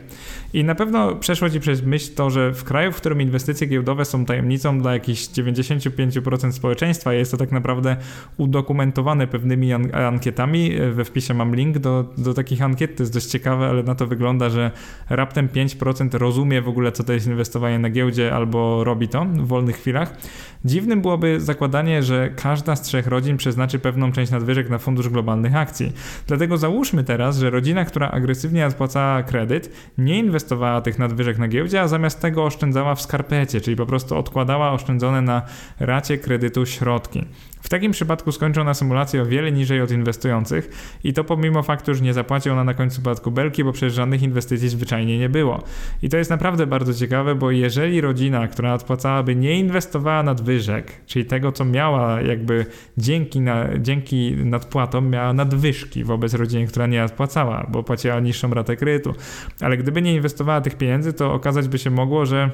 I 0.54 0.64
na 0.64 0.76
pewno 0.76 1.16
przeszło 1.16 1.50
ci 1.50 1.60
przez 1.60 1.84
myśl 1.84 2.14
to, 2.16 2.30
że 2.30 2.54
w 2.54 2.64
kraju, 2.64 2.92
w 2.92 2.96
którym 2.96 3.22
inwestycje 3.22 3.68
giełdowe 3.68 4.06
są 4.06 4.26
tajemnicą 4.26 4.80
dla 4.80 4.94
jakichś 4.94 5.22
95% 5.22 6.52
społeczeństwa, 6.52 7.14
jest 7.14 7.32
to 7.32 7.38
tak 7.38 7.52
naprawdę 7.52 7.98
udokumentowane 8.38 9.28
pewnymi 9.28 9.74
ankietami. 9.94 10.72
We 10.92 11.06
wpisie 11.06 11.34
mam 11.34 11.56
link 11.56 11.80
do, 11.80 12.06
do 12.18 12.34
takich 12.34 12.62
ankiet, 12.62 12.96
to 12.96 13.04
jest 13.04 13.14
dość 13.14 13.28
ciekawe, 13.28 13.68
ale 13.68 13.84
na 13.84 13.96
to 13.96 14.08
wygląda, 14.08 14.50
że 14.50 14.72
raptem 15.10 15.48
5% 15.48 16.18
rozumie 16.18 16.62
w 16.62 16.68
ogóle, 16.68 16.92
co 16.92 17.04
to 17.04 17.14
jest 17.14 17.28
inwestowanie 17.28 17.80
na 17.80 17.90
giełdzie 17.90 18.34
albo 18.34 18.84
robi 18.84 19.08
to 19.08 19.26
w 19.26 19.48
wolnych 19.48 19.76
chwilach. 19.76 20.18
Dziwnym 20.66 21.02
byłoby 21.02 21.40
zakładanie, 21.40 22.04
że 22.04 22.30
każda 22.30 22.76
z 22.76 22.82
trzech 22.82 23.08
rodzin 23.08 23.38
przeznaczy 23.38 23.80
pewną 23.80 24.12
część 24.12 24.32
nadwyżek 24.32 24.70
na 24.70 24.78
fundusz 24.78 25.10
globalnych 25.22 25.56
akcji. 25.56 25.94
Dlatego 26.28 26.58
załóżmy 26.58 27.04
teraz, 27.04 27.38
że 27.38 27.50
rodzina, 27.50 27.86
która 27.86 28.12
agresywnie 28.12 28.68
odpłacała 28.68 29.24
kredyt, 29.24 29.72
nie 29.98 30.20
inwestowała 30.20 30.82
tych 30.82 31.00
nadwyżek 31.00 31.38
na 31.38 31.48
giełdzie, 31.48 31.82
a 31.82 31.88
zamiast 31.88 32.20
tego 32.20 32.46
oszczędzała 32.46 32.96
w 32.96 33.02
skarpecie, 33.02 33.62
czyli 33.62 33.78
po 33.78 33.86
prostu 33.86 34.18
odkładała 34.18 34.72
oszczędzone 34.72 35.22
na 35.22 35.42
racie 35.80 36.18
kredytu 36.18 36.66
środki. 36.66 37.26
W 37.62 37.70
takim 37.70 37.92
przypadku 37.92 38.32
skończą 38.32 38.64
na 38.64 38.74
symulację 38.74 39.22
o 39.22 39.26
wiele 39.26 39.52
niżej 39.52 39.82
od 39.82 39.92
inwestujących 39.92 40.70
i 41.04 41.14
to 41.14 41.24
pomimo 41.24 41.64
faktu, 41.64 41.96
że 41.96 42.04
nie 42.04 42.14
zapłaci 42.14 42.50
ona 42.50 42.64
na 42.64 42.74
końcu 42.74 43.02
podatku 43.02 43.32
belki, 43.32 43.64
bo 43.64 43.72
przecież 43.72 43.94
żadnych 43.94 44.24
inwestycji 44.24 44.70
zwyczajnie 44.70 45.20
nie 45.20 45.30
było. 45.30 45.64
I 46.02 46.10
to 46.10 46.18
jest 46.18 46.30
naprawdę 46.30 46.68
bardzo 46.68 46.94
ciekawe, 46.94 47.36
bo 47.36 47.52
jeżeli 47.52 48.02
rodzina, 48.02 48.48
która 48.48 48.74
odpłacałaby, 48.74 49.36
nie 49.36 49.60
inwestowała 49.60 50.24
nadwyżek, 50.24 50.92
czyli 51.06 51.26
tego, 51.26 51.52
co 51.52 51.66
miała 51.66 52.22
jakby 52.22 52.66
dzięki, 52.98 53.40
na, 53.40 53.68
dzięki 53.80 54.36
nadpłatom, 54.46 55.10
miała 55.10 55.34
nadwyżki 55.34 56.04
wobec 56.04 56.34
rodziny, 56.34 56.68
która 56.68 56.88
nie 56.88 57.04
odpłacała, 57.04 57.68
bo 57.70 57.84
płaciła 57.84 58.20
niższą 58.20 58.54
ratę 58.54 58.76
kredytu. 58.76 59.14
Ale 59.62 59.78
gdyby 59.78 60.02
nie 60.02 60.16
inwestowała 60.16 60.62
tych 60.62 60.76
pieniędzy, 60.76 61.14
to 61.14 61.34
okazać 61.34 61.68
by 61.68 61.78
się 61.78 61.90
mogło, 61.90 62.26
że 62.26 62.50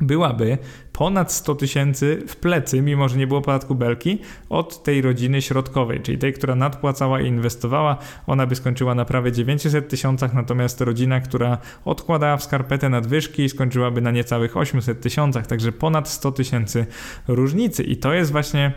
byłaby 0.00 0.58
ponad 0.92 1.32
100 1.32 1.54
tysięcy 1.54 2.22
w 2.28 2.36
plecy, 2.36 2.82
mimo 2.82 3.08
że 3.08 3.16
nie 3.16 3.26
było 3.26 3.40
podatku 3.40 3.74
belki, 3.74 4.18
od 4.48 4.82
tej 4.82 5.02
rodziny 5.02 5.42
środkowej, 5.42 6.00
czyli 6.00 6.18
tej, 6.18 6.32
która 6.32 6.54
nadpłacała 6.54 7.20
i 7.20 7.26
inwestowała, 7.26 7.98
ona 8.26 8.46
by 8.46 8.56
skończyła 8.56 8.94
na 8.94 9.04
prawie 9.04 9.32
900 9.32 9.88
tysiącach, 9.88 10.34
natomiast 10.34 10.80
rodzina, 10.80 11.20
która 11.20 11.58
odkładała 11.84 12.36
w 12.36 12.44
skarpetę 12.44 12.88
nadwyżki, 12.88 13.48
skończyłaby 13.48 14.00
na 14.00 14.10
niecałych 14.10 14.56
800 14.56 15.00
tysiącach, 15.00 15.46
także 15.46 15.72
ponad 15.72 16.08
100 16.08 16.32
tysięcy 16.32 16.86
różnicy. 17.28 17.82
I 17.82 17.96
to 17.96 18.12
jest 18.12 18.32
właśnie 18.32 18.72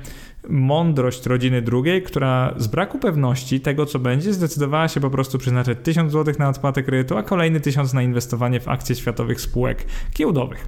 mądrość 0.49 1.25
rodziny 1.25 1.61
drugiej, 1.61 2.03
która 2.03 2.53
z 2.57 2.67
braku 2.67 2.99
pewności 2.99 3.59
tego, 3.59 3.85
co 3.85 3.99
będzie, 3.99 4.33
zdecydowała 4.33 4.87
się 4.87 4.99
po 4.99 5.09
prostu 5.09 5.37
przeznaczyć 5.37 5.79
1000 5.83 6.11
zł 6.11 6.33
na 6.39 6.49
odpłatę 6.49 6.83
kredytu, 6.83 7.17
a 7.17 7.23
kolejny 7.23 7.59
1000 7.59 7.93
na 7.93 8.01
inwestowanie 8.01 8.59
w 8.59 8.67
akcje 8.67 8.95
światowych 8.95 9.41
spółek 9.41 9.85
giełdowych. 10.17 10.67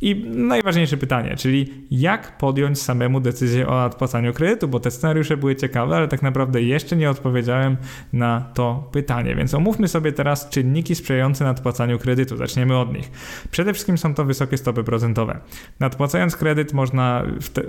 I 0.00 0.24
najważniejsze 0.26 0.96
pytanie, 0.96 1.36
czyli 1.36 1.72
jak 1.90 2.38
podjąć 2.38 2.82
samemu 2.82 3.20
decyzję 3.20 3.68
o 3.68 3.84
odpłacaniu 3.84 4.32
kredytu, 4.32 4.68
bo 4.68 4.80
te 4.80 4.90
scenariusze 4.90 5.36
były 5.36 5.56
ciekawe, 5.56 5.96
ale 5.96 6.08
tak 6.08 6.22
naprawdę 6.22 6.62
jeszcze 6.62 6.96
nie 6.96 7.10
odpowiedziałem 7.10 7.76
na 8.12 8.40
to 8.54 8.88
pytanie. 8.92 9.34
Więc 9.34 9.54
omówmy 9.54 9.88
sobie 9.88 10.12
teraz 10.12 10.48
czynniki 10.48 10.94
sprzyjające 10.94 11.44
nadpłacaniu 11.44 11.98
kredytu. 11.98 12.36
Zaczniemy 12.36 12.78
od 12.78 12.94
nich. 12.94 13.10
Przede 13.50 13.72
wszystkim 13.72 13.98
są 13.98 14.14
to 14.14 14.24
wysokie 14.24 14.56
stopy 14.56 14.84
procentowe. 14.84 15.40
Nadpłacając 15.80 16.36
kredyt 16.36 16.72
można 16.72 17.22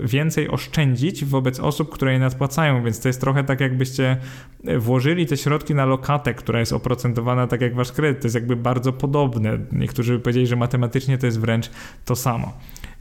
więcej 0.03 0.49
oszczędzić 0.49 1.25
wobec 1.25 1.40
wobec 1.41 1.59
osób, 1.59 1.89
które 1.89 2.13
je 2.13 2.19
nadpłacają, 2.19 2.83
więc 2.83 2.99
to 2.99 3.09
jest 3.09 3.21
trochę 3.21 3.43
tak, 3.43 3.59
jakbyście 3.59 4.17
e, 4.65 4.79
włożyli 4.79 5.25
te 5.25 5.37
środki 5.37 5.75
na 5.75 5.85
lokatę, 5.85 6.33
która 6.33 6.59
jest 6.59 6.73
oprocentowana 6.73 7.47
tak 7.47 7.61
jak 7.61 7.75
wasz 7.75 7.91
kredyt. 7.91 8.21
To 8.21 8.25
jest 8.25 8.35
jakby 8.35 8.55
bardzo 8.55 8.93
podobne. 8.93 9.57
Niektórzy 9.71 10.13
by 10.13 10.19
powiedzieli, 10.19 10.47
że 10.47 10.55
matematycznie 10.55 11.17
to 11.17 11.25
jest 11.25 11.39
wręcz 11.39 11.69
to 12.05 12.15
samo. 12.15 12.53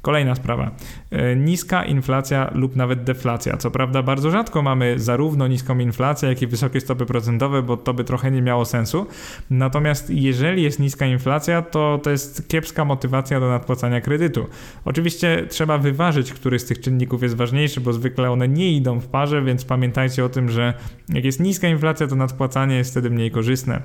Kolejna 0.03 0.35
sprawa. 0.35 0.71
E, 1.11 1.37
niska 1.37 1.85
inflacja 1.85 2.51
lub 2.55 2.77
nawet 2.77 3.05
deflacja. 3.05 3.57
Co 3.57 3.71
prawda 3.71 4.03
bardzo 4.03 4.31
rzadko 4.31 4.63
mamy 4.63 4.99
zarówno 4.99 5.49
niską 5.49 5.79
inflację, 5.79 6.29
jak 6.29 6.43
i 6.43 6.47
wysokie 6.47 6.81
stopy 6.81 7.07
procentowe, 7.07 7.63
bo 7.63 7.77
to 7.77 7.95
by 7.95 8.05
trochę 8.05 8.31
nie 8.31 8.43
miało 8.43 8.65
sensu. 8.65 9.07
Natomiast 9.51 10.11
jeżeli 10.11 10.63
jest 10.63 10.79
niska 10.79 11.07
inflacja, 11.07 11.63
to 11.63 12.01
to 12.03 12.11
jest 12.11 12.49
kiepska 12.49 12.85
motywacja 12.85 13.41
do 13.41 13.49
nadpłacania 13.49 14.01
kredytu. 14.01 14.47
Oczywiście 14.85 15.47
trzeba 15.49 15.79
wyważyć, 15.79 16.33
który 16.33 16.59
z 16.59 16.65
tych 16.65 16.81
czynników 16.81 17.23
jest 17.23 17.37
ważniejszy, 17.37 17.81
bo 17.81 17.93
zwykle 17.93 18.31
one 18.31 18.49
nie 18.49 18.73
idą 18.73 19.01
w 19.01 19.07
parze, 19.07 19.43
więc 19.43 19.65
pamiętajcie 19.65 20.25
o 20.25 20.29
tym, 20.29 20.49
że 20.49 20.75
jak 21.09 21.25
jest 21.25 21.41
niska 21.41 21.69
inflacja, 21.69 22.07
to 22.07 22.17
nadpłacanie 22.17 22.77
jest 22.77 22.91
wtedy 22.91 23.11
mniej 23.11 23.31
korzystne. 23.31 23.83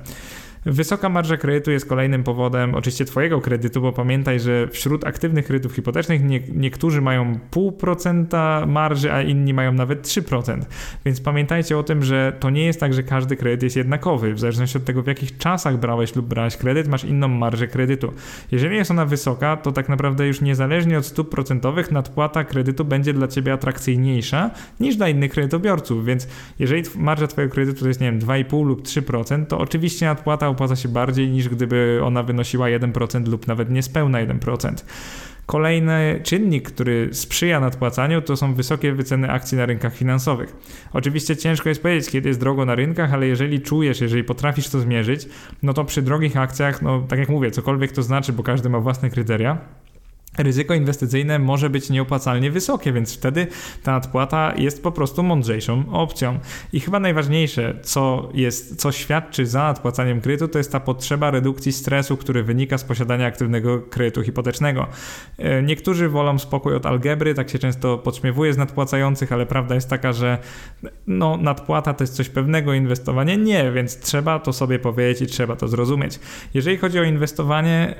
Wysoka 0.66 1.08
marża 1.08 1.36
kredytu 1.36 1.70
jest 1.70 1.86
kolejnym 1.86 2.24
powodem, 2.24 2.74
oczywiście 2.74 3.04
Twojego 3.04 3.40
kredytu, 3.40 3.80
bo 3.80 3.92
pamiętaj, 3.92 4.40
że 4.40 4.68
wśród 4.68 5.06
aktywnych 5.06 5.46
kredytów 5.46 5.72
hipotecznych 5.72 6.24
nie, 6.24 6.40
niektórzy 6.54 7.00
mają 7.00 7.38
0,5% 7.50 8.66
marży, 8.66 9.12
a 9.12 9.22
inni 9.22 9.54
mają 9.54 9.72
nawet 9.72 10.06
3%. 10.06 10.60
Więc 11.04 11.20
pamiętajcie 11.20 11.78
o 11.78 11.82
tym, 11.82 12.02
że 12.02 12.36
to 12.40 12.50
nie 12.50 12.64
jest 12.64 12.80
tak, 12.80 12.94
że 12.94 13.02
każdy 13.02 13.36
kredyt 13.36 13.62
jest 13.62 13.76
jednakowy. 13.76 14.34
W 14.34 14.40
zależności 14.40 14.78
od 14.78 14.84
tego, 14.84 15.02
w 15.02 15.06
jakich 15.06 15.38
czasach 15.38 15.76
brałeś 15.76 16.16
lub 16.16 16.26
brałeś 16.26 16.56
kredyt, 16.56 16.88
masz 16.88 17.04
inną 17.04 17.28
marżę 17.28 17.66
kredytu. 17.66 18.12
Jeżeli 18.52 18.76
jest 18.76 18.90
ona 18.90 19.04
wysoka, 19.04 19.56
to 19.56 19.72
tak 19.72 19.88
naprawdę 19.88 20.26
już 20.26 20.40
niezależnie 20.40 20.98
od 20.98 21.06
stóp 21.06 21.30
procentowych 21.30 21.90
nadpłata 21.90 22.44
kredytu 22.44 22.84
będzie 22.84 23.12
dla 23.12 23.28
Ciebie 23.28 23.52
atrakcyjniejsza 23.52 24.50
niż 24.80 24.96
dla 24.96 25.08
innych 25.08 25.32
kredytobiorców. 25.32 26.04
Więc 26.04 26.28
jeżeli 26.58 26.82
marża 26.96 27.26
Twojego 27.26 27.54
kredytu 27.54 27.80
to 27.80 27.88
jest, 27.88 28.00
nie 28.00 28.12
wiem, 28.12 28.20
2,5 28.20 28.66
lub 28.66 28.82
3%, 28.82 29.46
to 29.46 29.58
oczywiście 29.58 30.06
nadpłata 30.06 30.55
opłaca 30.56 30.76
się 30.76 30.88
bardziej 30.88 31.28
niż 31.30 31.48
gdyby 31.48 32.00
ona 32.04 32.22
wynosiła 32.22 32.66
1% 32.66 33.28
lub 33.28 33.46
nawet 33.46 33.70
niespełna 33.70 34.18
1%. 34.26 34.74
Kolejny 35.46 36.20
czynnik, 36.22 36.70
który 36.70 37.08
sprzyja 37.12 37.60
nadpłacaniu, 37.60 38.22
to 38.22 38.36
są 38.36 38.54
wysokie 38.54 38.92
wyceny 38.92 39.30
akcji 39.30 39.58
na 39.58 39.66
rynkach 39.66 39.94
finansowych. 39.94 40.56
Oczywiście 40.92 41.36
ciężko 41.36 41.68
jest 41.68 41.82
powiedzieć, 41.82 42.10
kiedy 42.10 42.28
jest 42.28 42.40
drogo 42.40 42.64
na 42.64 42.74
rynkach, 42.74 43.12
ale 43.12 43.26
jeżeli 43.26 43.60
czujesz, 43.60 44.00
jeżeli 44.00 44.24
potrafisz 44.24 44.68
to 44.68 44.80
zmierzyć, 44.80 45.28
no 45.62 45.72
to 45.72 45.84
przy 45.84 46.02
drogich 46.02 46.36
akcjach, 46.36 46.82
no 46.82 47.04
tak 47.08 47.18
jak 47.18 47.28
mówię, 47.28 47.50
cokolwiek 47.50 47.92
to 47.92 48.02
znaczy, 48.02 48.32
bo 48.32 48.42
każdy 48.42 48.68
ma 48.68 48.80
własne 48.80 49.10
kryteria, 49.10 49.58
ryzyko 50.38 50.74
inwestycyjne 50.74 51.38
może 51.38 51.70
być 51.70 51.90
nieopłacalnie 51.90 52.50
wysokie, 52.50 52.92
więc 52.92 53.14
wtedy 53.14 53.46
ta 53.82 53.92
nadpłata 53.92 54.54
jest 54.56 54.82
po 54.82 54.92
prostu 54.92 55.22
mądrzejszą 55.22 55.92
opcją. 55.92 56.38
I 56.72 56.80
chyba 56.80 57.00
najważniejsze, 57.00 57.78
co 57.82 58.30
jest, 58.34 58.80
co 58.80 58.92
świadczy 58.92 59.46
za 59.46 59.62
nadpłacaniem 59.62 60.20
kredytu, 60.20 60.48
to 60.48 60.58
jest 60.58 60.72
ta 60.72 60.80
potrzeba 60.80 61.30
redukcji 61.30 61.72
stresu, 61.72 62.16
który 62.16 62.42
wynika 62.42 62.78
z 62.78 62.84
posiadania 62.84 63.26
aktywnego 63.26 63.82
kredytu 63.82 64.22
hipotecznego. 64.22 64.86
E, 65.38 65.62
niektórzy 65.62 66.08
wolą 66.08 66.38
spokój 66.38 66.74
od 66.74 66.86
algebry, 66.86 67.34
tak 67.34 67.50
się 67.50 67.58
często 67.58 67.98
podśmiewuje 67.98 68.52
z 68.52 68.56
nadpłacających, 68.56 69.32
ale 69.32 69.46
prawda 69.46 69.74
jest 69.74 69.90
taka, 69.90 70.12
że 70.12 70.38
no, 71.06 71.36
nadpłata 71.36 71.94
to 71.94 72.04
jest 72.04 72.14
coś 72.14 72.28
pewnego, 72.28 72.74
inwestowanie 72.74 73.36
nie, 73.36 73.72
więc 73.72 74.00
trzeba 74.00 74.38
to 74.38 74.52
sobie 74.52 74.78
powiedzieć 74.78 75.22
i 75.22 75.26
trzeba 75.26 75.56
to 75.56 75.68
zrozumieć. 75.68 76.20
Jeżeli 76.54 76.76
chodzi 76.76 76.98
o 76.98 77.02
inwestowanie, 77.02 77.94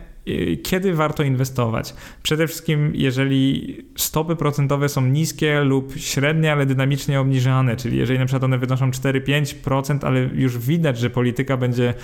kiedy 0.63 0.95
warto 0.95 1.23
inwestować? 1.23 1.95
Przede 2.27 2.47
wszystkim, 2.47 2.93
jeżeli 2.95 3.77
stopy 3.97 4.37
procentowe 4.37 4.89
są 4.89 5.07
niskie 5.07 5.61
lub 5.61 5.93
średnie, 5.97 6.53
ale 6.53 6.67
dynamicznie 6.67 7.21
obniżane, 7.21 7.77
czyli 7.77 7.99
jeżeli 7.99 8.19
na 8.19 8.25
przykład 8.25 8.45
one 8.45 8.59
wynoszą 8.59 8.91
4-5%, 8.91 10.07
ale 10.07 10.21
już 10.21 10.59
widać, 10.59 10.99
że 10.99 11.11
polityka 11.11 11.57
będzie, 11.57 11.95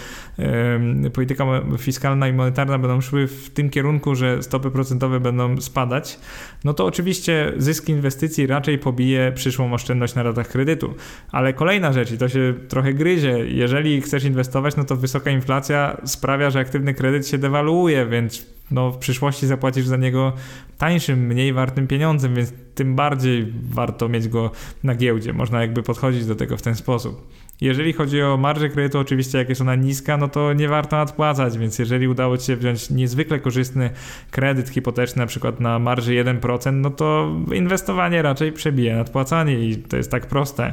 polityka 1.12 1.44
fiskalna 1.78 2.28
i 2.28 2.32
monetarna 2.32 2.78
będą 2.78 3.00
szły 3.00 3.26
w 3.26 3.50
tym 3.50 3.70
kierunku, 3.70 4.14
że 4.14 4.42
stopy 4.42 4.70
procentowe 4.70 5.20
będą 5.20 5.60
spadać, 5.60 6.20
no 6.64 6.74
to 6.74 6.86
oczywiście 6.86 7.52
zysk 7.56 7.88
inwestycji 7.88 8.46
raczej 8.46 8.78
pobije 8.78 9.32
przyszłą 9.34 9.72
oszczędność 9.72 10.14
na 10.14 10.22
ratach 10.22 10.48
kredytu. 10.48 10.94
Ale 11.32 11.52
kolejna 11.52 11.92
rzecz, 11.92 12.12
i 12.12 12.18
to 12.18 12.28
się 12.28 12.54
trochę 12.68 12.94
gryzie, 12.94 13.38
jeżeli 13.48 14.00
chcesz 14.00 14.24
inwestować, 14.24 14.76
no 14.76 14.84
to 14.84 14.96
wysoka 14.96 15.30
inflacja 15.30 15.96
sprawia, 16.04 16.50
że 16.50 16.60
aktywny 16.60 16.94
kredyt 16.94 17.28
się 17.28 17.38
dewaluuje, 17.38 18.06
więc 18.06 18.52
no, 18.72 18.90
w 18.90 18.98
przyszłości 18.98 19.46
zapłacisz 19.46 19.86
za 19.86 19.96
niego 19.96 20.32
tańszym, 20.78 21.26
mniej 21.26 21.52
wartym 21.52 21.86
pieniądzem, 21.86 22.34
więc 22.34 22.52
tym 22.74 22.94
bardziej 22.96 23.52
warto 23.62 24.08
mieć 24.08 24.28
go 24.28 24.50
na 24.82 24.94
giełdzie. 24.94 25.32
Można 25.32 25.60
jakby 25.60 25.82
podchodzić 25.82 26.26
do 26.26 26.34
tego 26.34 26.56
w 26.56 26.62
ten 26.62 26.74
sposób. 26.74 27.28
Jeżeli 27.62 27.92
chodzi 27.92 28.22
o 28.22 28.36
marżę 28.36 28.68
kredytu, 28.68 28.98
oczywiście 28.98 29.38
jak 29.38 29.48
jest 29.48 29.60
ona 29.60 29.74
niska, 29.74 30.16
no 30.16 30.28
to 30.28 30.52
nie 30.52 30.68
warto 30.68 30.96
nadpłacać, 30.96 31.58
więc 31.58 31.78
jeżeli 31.78 32.08
udało 32.08 32.38
Ci 32.38 32.46
się 32.46 32.56
wziąć 32.56 32.90
niezwykle 32.90 33.38
korzystny 33.38 33.90
kredyt 34.30 34.68
hipoteczny, 34.68 35.20
na 35.20 35.26
przykład 35.26 35.60
na 35.60 35.78
marży 35.78 36.12
1%, 36.12 36.72
no 36.72 36.90
to 36.90 37.36
inwestowanie 37.54 38.22
raczej 38.22 38.52
przebije 38.52 38.96
nadpłacanie 38.96 39.68
i 39.68 39.76
to 39.76 39.96
jest 39.96 40.10
tak 40.10 40.26
proste. 40.26 40.72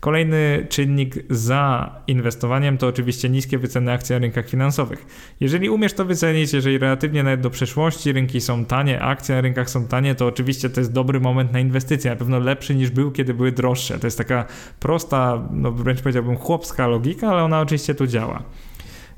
Kolejny 0.00 0.66
czynnik 0.68 1.14
za 1.30 1.90
inwestowaniem 2.06 2.78
to 2.78 2.86
oczywiście 2.86 3.28
niskie 3.28 3.58
wyceny 3.58 3.92
akcji 3.92 4.12
na 4.12 4.18
rynkach 4.18 4.48
finansowych. 4.48 5.06
Jeżeli 5.40 5.70
umiesz 5.70 5.92
to 5.92 6.04
wycenić, 6.04 6.52
jeżeli 6.52 6.78
relatywnie 6.78 7.22
nawet 7.22 7.40
do 7.40 7.50
przeszłości 7.50 8.12
rynki 8.12 8.40
są 8.40 8.64
tanie, 8.64 9.02
akcje 9.02 9.34
na 9.34 9.40
rynkach 9.40 9.70
są 9.70 9.86
tanie, 9.86 10.14
to 10.14 10.26
oczywiście 10.26 10.70
to 10.70 10.80
jest 10.80 10.92
dobry 10.92 11.20
moment 11.20 11.52
na 11.52 11.60
inwestycje, 11.60 12.10
na 12.10 12.16
pewno 12.16 12.38
lepszy 12.38 12.74
niż 12.74 12.90
był, 12.90 13.10
kiedy 13.10 13.34
były 13.34 13.52
droższe. 13.52 13.98
To 13.98 14.06
jest 14.06 14.18
taka 14.18 14.44
prosta, 14.80 15.48
no 15.50 15.72
wręcz 15.72 16.00
powiedziałbym 16.00 16.25
chłopska 16.34 16.86
logika, 16.86 17.28
ale 17.28 17.42
ona 17.42 17.60
oczywiście 17.60 17.94
tu 17.94 18.06
działa. 18.06 18.42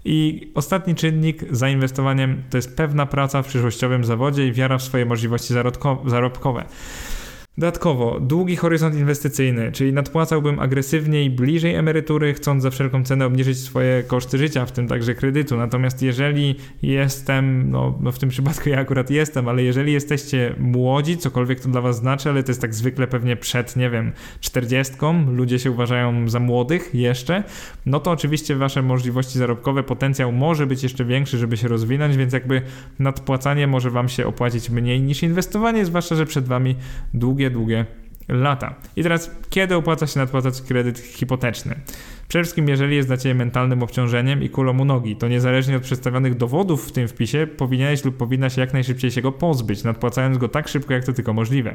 I 0.04 0.50
ostatni 0.54 0.94
czynnik 0.94 1.44
za 1.50 1.68
inwestowaniem 1.68 2.42
to 2.50 2.58
jest 2.58 2.76
pewna 2.76 3.06
praca 3.06 3.42
w 3.42 3.46
przyszłościowym 3.46 4.04
zawodzie 4.04 4.46
i 4.46 4.52
wiara 4.52 4.78
w 4.78 4.82
swoje 4.82 5.04
możliwości 5.06 5.54
zarobkowe. 6.04 6.64
Dodatkowo, 7.58 8.20
długi 8.20 8.56
horyzont 8.56 8.94
inwestycyjny, 8.94 9.72
czyli 9.72 9.92
nadpłacałbym 9.92 10.60
agresywniej 10.60 11.30
bliżej 11.30 11.74
emerytury, 11.74 12.34
chcąc 12.34 12.62
za 12.62 12.70
wszelką 12.70 13.04
cenę 13.04 13.26
obniżyć 13.26 13.58
swoje 13.58 14.02
koszty 14.02 14.38
życia, 14.38 14.66
w 14.66 14.72
tym 14.72 14.88
także 14.88 15.14
kredytu. 15.14 15.56
Natomiast 15.56 16.02
jeżeli 16.02 16.54
jestem, 16.82 17.70
no, 17.70 17.98
no 18.00 18.12
w 18.12 18.18
tym 18.18 18.28
przypadku 18.28 18.68
ja 18.68 18.78
akurat 18.78 19.10
jestem, 19.10 19.48
ale 19.48 19.62
jeżeli 19.62 19.92
jesteście 19.92 20.54
młodzi, 20.58 21.16
cokolwiek 21.16 21.60
to 21.60 21.68
dla 21.68 21.80
was 21.80 21.96
znaczy, 21.96 22.28
ale 22.30 22.42
to 22.42 22.50
jest 22.50 22.60
tak 22.60 22.74
zwykle 22.74 23.06
pewnie 23.06 23.36
przed, 23.36 23.76
nie 23.76 23.90
wiem, 23.90 24.12
czterdziestką, 24.40 25.32
ludzie 25.32 25.58
się 25.58 25.70
uważają 25.70 26.28
za 26.28 26.40
młodych 26.40 26.94
jeszcze, 26.94 27.44
no 27.86 28.00
to 28.00 28.10
oczywiście 28.10 28.56
wasze 28.56 28.82
możliwości 28.82 29.38
zarobkowe, 29.38 29.82
potencjał 29.82 30.32
może 30.32 30.66
być 30.66 30.82
jeszcze 30.82 31.04
większy, 31.04 31.38
żeby 31.38 31.56
się 31.56 31.68
rozwinąć, 31.68 32.16
więc 32.16 32.32
jakby 32.32 32.62
nadpłacanie 32.98 33.66
może 33.66 33.90
wam 33.90 34.08
się 34.08 34.26
opłacić 34.26 34.70
mniej 34.70 35.00
niż 35.00 35.22
inwestowanie, 35.22 35.84
zwłaszcza, 35.84 36.14
że 36.14 36.26
przed 36.26 36.48
wami 36.48 36.76
długie 37.14 37.47
długie, 37.50 37.86
lata. 38.28 38.74
I 38.96 39.02
teraz, 39.02 39.30
kiedy 39.50 39.76
opłaca 39.76 40.06
się 40.06 40.20
nadpłacać 40.20 40.62
kredyt 40.62 40.98
hipoteczny? 40.98 41.74
Przede 42.28 42.42
wszystkim, 42.42 42.68
jeżeli 42.68 42.96
jest 42.96 43.08
dla 43.08 43.16
Ciebie 43.16 43.34
mentalnym 43.34 43.82
obciążeniem 43.82 44.42
i 44.42 44.50
kulą 44.50 44.78
u 44.78 44.84
nogi, 44.84 45.16
to 45.16 45.28
niezależnie 45.28 45.76
od 45.76 45.82
przedstawionych 45.82 46.34
dowodów 46.34 46.88
w 46.88 46.92
tym 46.92 47.08
wpisie, 47.08 47.46
powinieneś 47.46 48.04
lub 48.04 48.16
powinnaś 48.16 48.56
jak 48.56 48.72
najszybciej 48.72 49.10
się 49.10 49.22
go 49.22 49.32
pozbyć, 49.32 49.84
nadpłacając 49.84 50.38
go 50.38 50.48
tak 50.48 50.68
szybko, 50.68 50.94
jak 50.94 51.04
to 51.04 51.12
tylko 51.12 51.32
możliwe. 51.32 51.74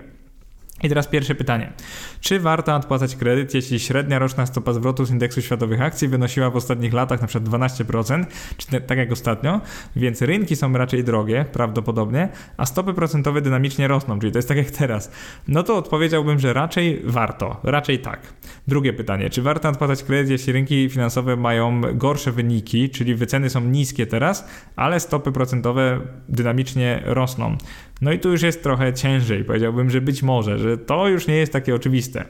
I 0.84 0.90
teraz 0.90 1.08
pierwsze 1.08 1.36
pytanie. 1.36 1.74
Czy 2.22 2.40
warto 2.40 2.76
odpłacać 2.76 3.16
kredyt, 3.16 3.54
jeśli 3.54 3.80
średnia 3.80 4.20
roczna 4.20 4.46
stopa 4.46 4.74
zwrotu 4.74 5.06
z 5.06 5.12
indeksu 5.12 5.42
światowych 5.42 5.82
akcji 5.82 6.08
wynosiła 6.08 6.50
w 6.50 6.56
ostatnich 6.56 6.94
latach 6.94 7.28
przykład 7.28 7.50
12%, 7.50 8.26
czy 8.58 8.82
tak 8.82 8.98
jak 8.98 9.12
ostatnio, 9.12 9.62
więc 9.96 10.22
rynki 10.22 10.56
są 10.56 10.74
raczej 10.74 11.04
drogie, 11.04 11.46
prawdopodobnie, 11.52 12.30
a 12.58 12.66
stopy 12.66 12.94
procentowe 12.94 13.42
dynamicznie 13.42 13.88
rosną, 13.88 14.20
czyli 14.20 14.32
to 14.32 14.38
jest 14.38 14.48
tak 14.48 14.58
jak 14.58 14.72
teraz. 14.72 15.12
No 15.48 15.64
to 15.64 15.78
odpowiedziałbym, 15.78 16.40
że 16.40 16.54
raczej 16.54 17.02
warto, 17.04 17.60
raczej 17.64 18.00
tak. 18.00 18.34
Drugie 18.68 18.94
pytanie. 18.94 19.30
Czy 19.30 19.42
warto 19.42 19.70
odpłacać 19.70 20.04
kredyt, 20.04 20.30
jeśli 20.30 20.54
rynki 20.54 20.90
finansowe 20.90 21.36
mają 21.36 21.82
gorsze 21.94 22.32
wyniki, 22.32 22.90
czyli 22.90 23.16
wyceny 23.16 23.50
są 23.50 23.62
niskie 23.62 24.08
teraz, 24.08 24.48
ale 24.76 25.00
stopy 25.00 25.32
procentowe 25.32 26.00
dynamicznie 26.30 27.02
rosną? 27.06 27.58
No 28.04 28.12
i 28.12 28.20
tu 28.20 28.32
już 28.32 28.42
jest 28.42 28.64
trochę 28.64 28.94
ciężej. 28.94 29.44
Powiedziałbym, 29.44 29.90
że 29.90 30.02
być 30.02 30.24
może, 30.24 30.60
że 30.60 30.78
to 30.78 31.08
już 31.08 31.28
nie 31.28 31.36
jest 31.36 31.54
takie 31.54 31.76
oczywiste. 31.76 32.26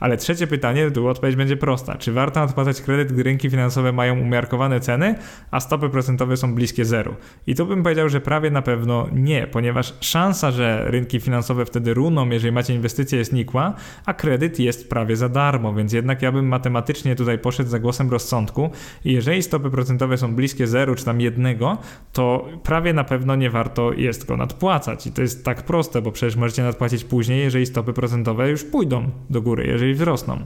Ale 0.00 0.16
trzecie 0.16 0.46
pytanie, 0.46 0.90
tu 0.90 1.08
odpowiedź 1.08 1.36
będzie 1.36 1.56
prosta. 1.56 1.94
Czy 1.94 2.12
warto 2.12 2.42
odpłacać 2.42 2.80
kredyt, 2.80 3.12
gdy 3.12 3.22
rynki 3.22 3.50
finansowe 3.50 3.92
mają 3.92 4.20
umiarkowane 4.20 4.80
ceny, 4.80 5.14
a 5.50 5.60
stopy 5.60 5.88
procentowe 5.88 6.36
są 6.36 6.54
bliskie 6.54 6.84
zeru? 6.84 7.14
I 7.46 7.54
tu 7.54 7.66
bym 7.66 7.82
powiedział, 7.82 8.08
że 8.08 8.20
prawie 8.20 8.50
na 8.50 8.62
pewno 8.62 9.08
nie, 9.12 9.46
ponieważ 9.46 9.94
szansa, 10.00 10.50
że 10.50 10.84
rynki 10.86 11.20
finansowe 11.20 11.64
wtedy 11.64 11.94
runą, 11.94 12.28
jeżeli 12.28 12.52
macie 12.52 12.74
inwestycje, 12.74 13.18
jest 13.18 13.32
nikła, 13.32 13.74
a 14.06 14.14
kredyt 14.14 14.58
jest 14.58 14.90
prawie 14.90 15.16
za 15.16 15.28
darmo, 15.28 15.74
więc 15.74 15.92
jednak 15.92 16.22
ja 16.22 16.32
bym 16.32 16.48
matematycznie 16.48 17.16
tutaj 17.16 17.38
poszedł 17.38 17.70
za 17.70 17.78
głosem 17.78 18.10
rozsądku 18.10 18.70
i 19.04 19.12
jeżeli 19.12 19.42
stopy 19.42 19.70
procentowe 19.70 20.18
są 20.18 20.34
bliskie 20.34 20.66
zeru, 20.66 20.94
czy 20.94 21.04
tam 21.04 21.20
jednego, 21.20 21.78
to 22.12 22.48
prawie 22.62 22.92
na 22.92 23.04
pewno 23.04 23.36
nie 23.36 23.50
warto 23.50 23.92
jest 23.92 24.26
go 24.26 24.36
nadpłacać. 24.36 25.06
I 25.06 25.12
to 25.12 25.22
jest 25.22 25.44
tak 25.44 25.62
proste, 25.62 26.02
bo 26.02 26.12
przecież 26.12 26.36
możecie 26.36 26.62
nadpłacić 26.62 27.04
później, 27.04 27.40
jeżeli 27.40 27.66
stopy 27.66 27.92
procentowe 27.92 28.50
już 28.50 28.64
pójdą 28.64 29.10
do 29.30 29.42
góry, 29.42 29.66
jeżeli 29.66 29.85
wzrosną. 29.94 30.38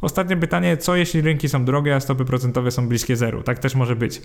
Ostatnie 0.00 0.36
pytanie, 0.36 0.76
co 0.76 0.96
jeśli 0.96 1.20
rynki 1.20 1.48
są 1.48 1.64
drogie, 1.64 1.94
a 1.94 2.00
stopy 2.00 2.24
procentowe 2.24 2.70
są 2.70 2.88
bliskie 2.88 3.16
zeru? 3.16 3.42
Tak 3.42 3.58
też 3.58 3.74
może 3.74 3.96
być. 3.96 4.22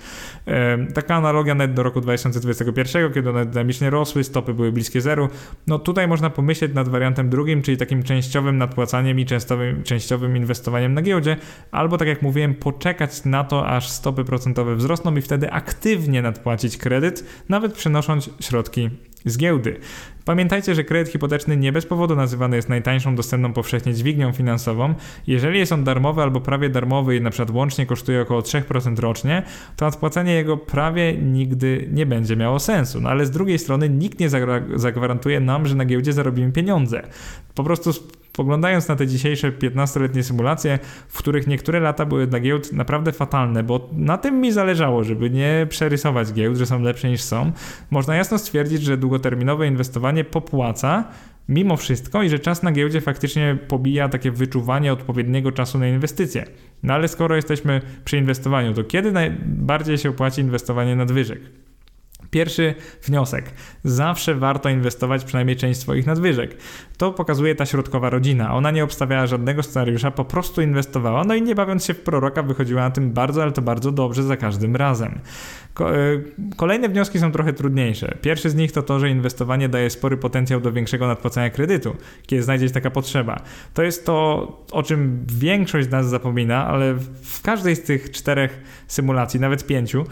Taka 0.93 1.15
analogia 1.15 1.55
net 1.55 1.73
do 1.73 1.83
roku 1.83 2.01
2021, 2.01 3.13
kiedy 3.13 3.29
one 3.29 3.45
dynamicznie 3.45 3.89
rosły, 3.89 4.23
stopy 4.23 4.53
były 4.53 4.71
bliskie 4.71 5.01
zeru. 5.01 5.29
No 5.67 5.79
tutaj 5.79 6.07
można 6.07 6.29
pomyśleć 6.29 6.73
nad 6.73 6.89
wariantem 6.89 7.29
drugim, 7.29 7.61
czyli 7.61 7.77
takim 7.77 8.03
częściowym 8.03 8.57
nadpłacaniem 8.57 9.19
i 9.19 9.25
częściowym, 9.25 9.83
częściowym 9.83 10.37
inwestowaniem 10.37 10.93
na 10.93 11.01
giełdzie, 11.01 11.37
albo 11.71 11.97
tak 11.97 12.07
jak 12.07 12.21
mówiłem, 12.21 12.55
poczekać 12.55 13.25
na 13.25 13.43
to, 13.43 13.67
aż 13.67 13.89
stopy 13.89 14.23
procentowe 14.23 14.75
wzrosną 14.75 15.15
i 15.15 15.21
wtedy 15.21 15.51
aktywnie 15.51 16.21
nadpłacić 16.21 16.77
kredyt, 16.77 17.25
nawet 17.49 17.73
przenosząc 17.73 18.29
środki 18.39 18.89
z 19.25 19.37
giełdy. 19.37 19.79
Pamiętajcie, 20.25 20.75
że 20.75 20.83
kredyt 20.83 21.13
hipoteczny 21.13 21.57
nie 21.57 21.71
bez 21.71 21.85
powodu 21.85 22.15
nazywany 22.15 22.55
jest 22.55 22.69
najtańszą 22.69 23.15
dostępną 23.15 23.53
powszechnie 23.53 23.93
dźwignią 23.93 24.31
finansową. 24.31 24.93
Jeżeli 25.27 25.59
jest 25.59 25.71
on 25.71 25.83
darmowy 25.83 26.21
albo 26.21 26.41
prawie 26.41 26.69
darmowy 26.69 27.15
i 27.15 27.21
na 27.21 27.29
przykład 27.29 27.49
łącznie 27.55 27.85
kosztuje 27.85 28.21
około 28.21 28.41
3% 28.41 28.99
rocznie, 28.99 29.43
to 29.75 29.87
odpłacenie 29.87 30.33
jego 30.33 30.57
prawie 30.57 31.13
nigdy 31.13 31.89
nie 31.91 32.05
będzie 32.05 32.35
miało 32.35 32.59
sensu. 32.59 33.01
No 33.01 33.09
ale 33.09 33.25
z 33.25 33.31
drugiej 33.31 33.59
strony 33.59 33.89
nikt 33.89 34.19
nie 34.19 34.29
zagwarantuje 34.75 35.39
nam, 35.39 35.67
że 35.67 35.75
na 35.75 35.85
giełdzie 35.85 36.13
zarobimy 36.13 36.51
pieniądze. 36.51 37.07
Po 37.55 37.63
prostu 37.63 37.91
Poglądając 38.35 38.87
na 38.87 38.95
te 38.95 39.07
dzisiejsze 39.07 39.51
15-letnie 39.51 40.23
symulacje, 40.23 40.79
w 41.07 41.17
których 41.17 41.47
niektóre 41.47 41.79
lata 41.79 42.05
były 42.05 42.27
dla 42.27 42.39
giełd 42.39 42.73
naprawdę 42.73 43.11
fatalne, 43.11 43.63
bo 43.63 43.89
na 43.93 44.17
tym 44.17 44.41
mi 44.41 44.51
zależało, 44.51 45.03
żeby 45.03 45.29
nie 45.29 45.67
przerysować 45.69 46.33
giełd, 46.33 46.57
że 46.57 46.65
są 46.65 46.81
lepsze 46.81 47.09
niż 47.09 47.21
są, 47.21 47.51
można 47.91 48.15
jasno 48.15 48.37
stwierdzić, 48.37 48.83
że 48.83 48.97
długoterminowe 48.97 49.67
inwestowanie 49.67 50.23
popłaca 50.23 51.03
mimo 51.49 51.77
wszystko 51.77 52.23
i 52.23 52.29
że 52.29 52.39
czas 52.39 52.63
na 52.63 52.71
giełdzie 52.71 53.01
faktycznie 53.01 53.57
pobija 53.67 54.09
takie 54.09 54.31
wyczuwanie 54.31 54.93
odpowiedniego 54.93 55.51
czasu 55.51 55.79
na 55.79 55.87
inwestycje. 55.87 56.45
No 56.83 56.93
ale 56.93 57.07
skoro 57.07 57.35
jesteśmy 57.35 57.81
przy 58.05 58.17
inwestowaniu, 58.17 58.73
to 58.73 58.83
kiedy 58.83 59.11
najbardziej 59.11 59.97
się 59.97 60.09
opłaci 60.09 60.41
inwestowanie 60.41 60.95
nadwyżek? 60.95 61.39
Pierwszy 62.35 62.75
wniosek. 63.03 63.53
Zawsze 63.83 64.35
warto 64.35 64.69
inwestować 64.69 65.23
przynajmniej 65.23 65.55
część 65.55 65.79
swoich 65.79 66.05
nadwyżek. 66.05 66.57
To 66.97 67.11
pokazuje 67.11 67.55
ta 67.55 67.65
środkowa 67.65 68.09
rodzina. 68.09 68.53
Ona 68.53 68.71
nie 68.71 68.83
obstawiała 68.83 69.27
żadnego 69.27 69.63
scenariusza, 69.63 70.11
po 70.11 70.25
prostu 70.25 70.61
inwestowała, 70.61 71.23
no 71.23 71.35
i 71.35 71.41
nie 71.41 71.55
bawiąc 71.55 71.85
się 71.85 71.93
w 71.93 72.01
proroka, 72.01 72.43
wychodziła 72.43 72.81
na 72.81 72.91
tym 72.91 73.13
bardzo, 73.13 73.43
ale 73.43 73.51
to 73.51 73.61
bardzo 73.61 73.91
dobrze 73.91 74.23
za 74.23 74.37
każdym 74.37 74.75
razem. 74.75 75.19
Kolejne 76.57 76.89
wnioski 76.89 77.19
są 77.19 77.31
trochę 77.31 77.53
trudniejsze. 77.53 78.17
Pierwszy 78.21 78.49
z 78.49 78.55
nich 78.55 78.71
to 78.71 78.81
to, 78.81 78.99
że 78.99 79.09
inwestowanie 79.09 79.69
daje 79.69 79.89
spory 79.89 80.17
potencjał 80.17 80.61
do 80.61 80.71
większego 80.71 81.07
nadpłacania 81.07 81.49
kredytu, 81.49 81.95
kiedy 82.25 82.43
znajdzie 82.43 82.67
się 82.67 82.73
taka 82.73 82.91
potrzeba. 82.91 83.41
To 83.73 83.83
jest 83.83 84.05
to, 84.05 84.47
o 84.71 84.83
czym 84.83 85.25
większość 85.27 85.87
z 85.87 85.91
nas 85.91 86.09
zapomina, 86.09 86.67
ale 86.67 86.93
w 87.23 87.41
każdej 87.41 87.75
z 87.75 87.83
tych 87.83 88.11
czterech 88.11 88.61
symulacji, 88.87 89.39
nawet 89.39 89.67
pięciu, 89.67 90.03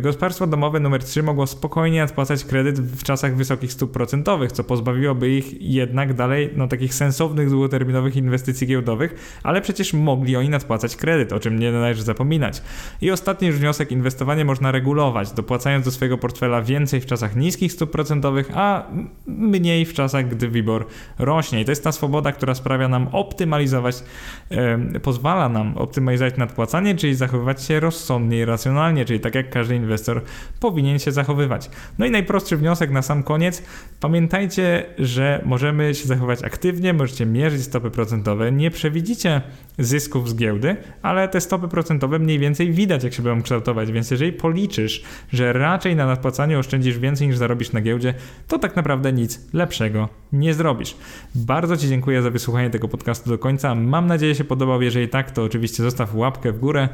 gospodarstwo 0.00 0.46
domowe 0.46 0.80
numer 0.80 1.04
3 1.04 1.22
mogło 1.22 1.46
spokojnie 1.46 2.00
nadpłacać 2.00 2.44
kredyt 2.44 2.80
w 2.80 3.02
czasach 3.02 3.36
wysokich 3.36 3.72
stóp 3.72 3.92
procentowych, 3.92 4.52
co 4.52 4.64
pozbawiłoby 4.64 5.30
ich 5.30 5.62
jednak 5.62 6.14
dalej 6.14 6.50
no, 6.56 6.68
takich 6.68 6.94
sensownych 6.94 7.50
długoterminowych 7.50 8.16
inwestycji 8.16 8.66
giełdowych, 8.66 9.40
ale 9.42 9.60
przecież 9.60 9.94
mogli 9.94 10.36
oni 10.36 10.48
nadpłacać 10.48 10.96
kredyt, 10.96 11.32
o 11.32 11.40
czym 11.40 11.58
nie 11.58 11.72
należy 11.72 12.02
zapominać. 12.02 12.62
I 13.00 13.10
ostatni 13.10 13.48
już 13.48 13.56
wniosek, 13.56 13.92
inwestowanie 13.92 14.44
można 14.44 14.72
regulować, 14.72 15.11
dopłacając 15.34 15.84
do 15.84 15.90
swojego 15.90 16.18
portfela 16.18 16.62
więcej 16.62 17.00
w 17.00 17.06
czasach 17.06 17.36
niskich 17.36 17.72
stóp 17.72 17.90
procentowych, 17.90 18.50
a 18.54 18.86
mniej 19.26 19.84
w 19.84 19.94
czasach, 19.94 20.28
gdy 20.28 20.48
WIBOR 20.48 20.86
rośnie. 21.18 21.60
I 21.60 21.64
to 21.64 21.72
jest 21.72 21.84
ta 21.84 21.92
swoboda, 21.92 22.32
która 22.32 22.54
sprawia 22.54 22.88
nam 22.88 23.08
optymalizować, 23.12 24.04
e, 24.50 25.00
pozwala 25.00 25.48
nam 25.48 25.78
optymalizować 25.78 26.36
nadpłacanie, 26.36 26.94
czyli 26.94 27.14
zachowywać 27.14 27.62
się 27.62 27.80
rozsądnie 27.80 28.38
i 28.38 28.44
racjonalnie, 28.44 29.04
czyli 29.04 29.20
tak 29.20 29.34
jak 29.34 29.50
każdy 29.50 29.76
inwestor 29.76 30.22
powinien 30.60 30.98
się 30.98 31.12
zachowywać. 31.12 31.70
No 31.98 32.06
i 32.06 32.10
najprostszy 32.10 32.56
wniosek 32.56 32.90
na 32.90 33.02
sam 33.02 33.22
koniec. 33.22 33.62
Pamiętajcie, 34.00 34.84
że 34.98 35.42
możemy 35.44 35.94
się 35.94 36.06
zachować 36.06 36.44
aktywnie, 36.44 36.92
możecie 36.92 37.26
mierzyć 37.26 37.62
stopy 37.62 37.90
procentowe, 37.90 38.52
nie 38.52 38.70
przewidzicie 38.70 39.42
zysków 39.78 40.28
z 40.28 40.34
giełdy, 40.34 40.76
ale 41.02 41.28
te 41.28 41.40
stopy 41.40 41.68
procentowe 41.68 42.18
mniej 42.18 42.38
więcej 42.38 42.72
widać, 42.72 43.04
jak 43.04 43.12
się 43.12 43.22
będą 43.22 43.42
kształtować, 43.42 43.92
więc 43.92 44.10
jeżeli 44.10 44.32
policzysz, 44.32 45.01
że 45.32 45.52
raczej 45.52 45.96
na 45.96 46.06
nadpłacaniu 46.06 46.58
oszczędzisz 46.58 46.98
więcej 46.98 47.28
niż 47.28 47.36
zarobisz 47.36 47.72
na 47.72 47.80
giełdzie, 47.80 48.14
to 48.48 48.58
tak 48.58 48.76
naprawdę 48.76 49.12
nic 49.12 49.40
lepszego 49.52 50.08
nie 50.32 50.54
zrobisz. 50.54 50.96
Bardzo 51.34 51.76
Ci 51.76 51.88
dziękuję 51.88 52.22
za 52.22 52.30
wysłuchanie 52.30 52.70
tego 52.70 52.88
podcastu 52.88 53.30
do 53.30 53.38
końca. 53.38 53.74
Mam 53.74 54.06
nadzieję, 54.06 54.34
że 54.34 54.38
się 54.38 54.44
podobał. 54.44 54.82
Jeżeli 54.82 55.08
tak, 55.08 55.30
to 55.30 55.42
oczywiście 55.42 55.82
zostaw 55.82 56.14
łapkę 56.14 56.52
w 56.52 56.58
górę. 56.58 56.88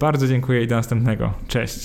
Bardzo 0.00 0.28
dziękuję 0.28 0.62
i 0.62 0.66
do 0.66 0.76
następnego. 0.76 1.32
Cześć. 1.48 1.84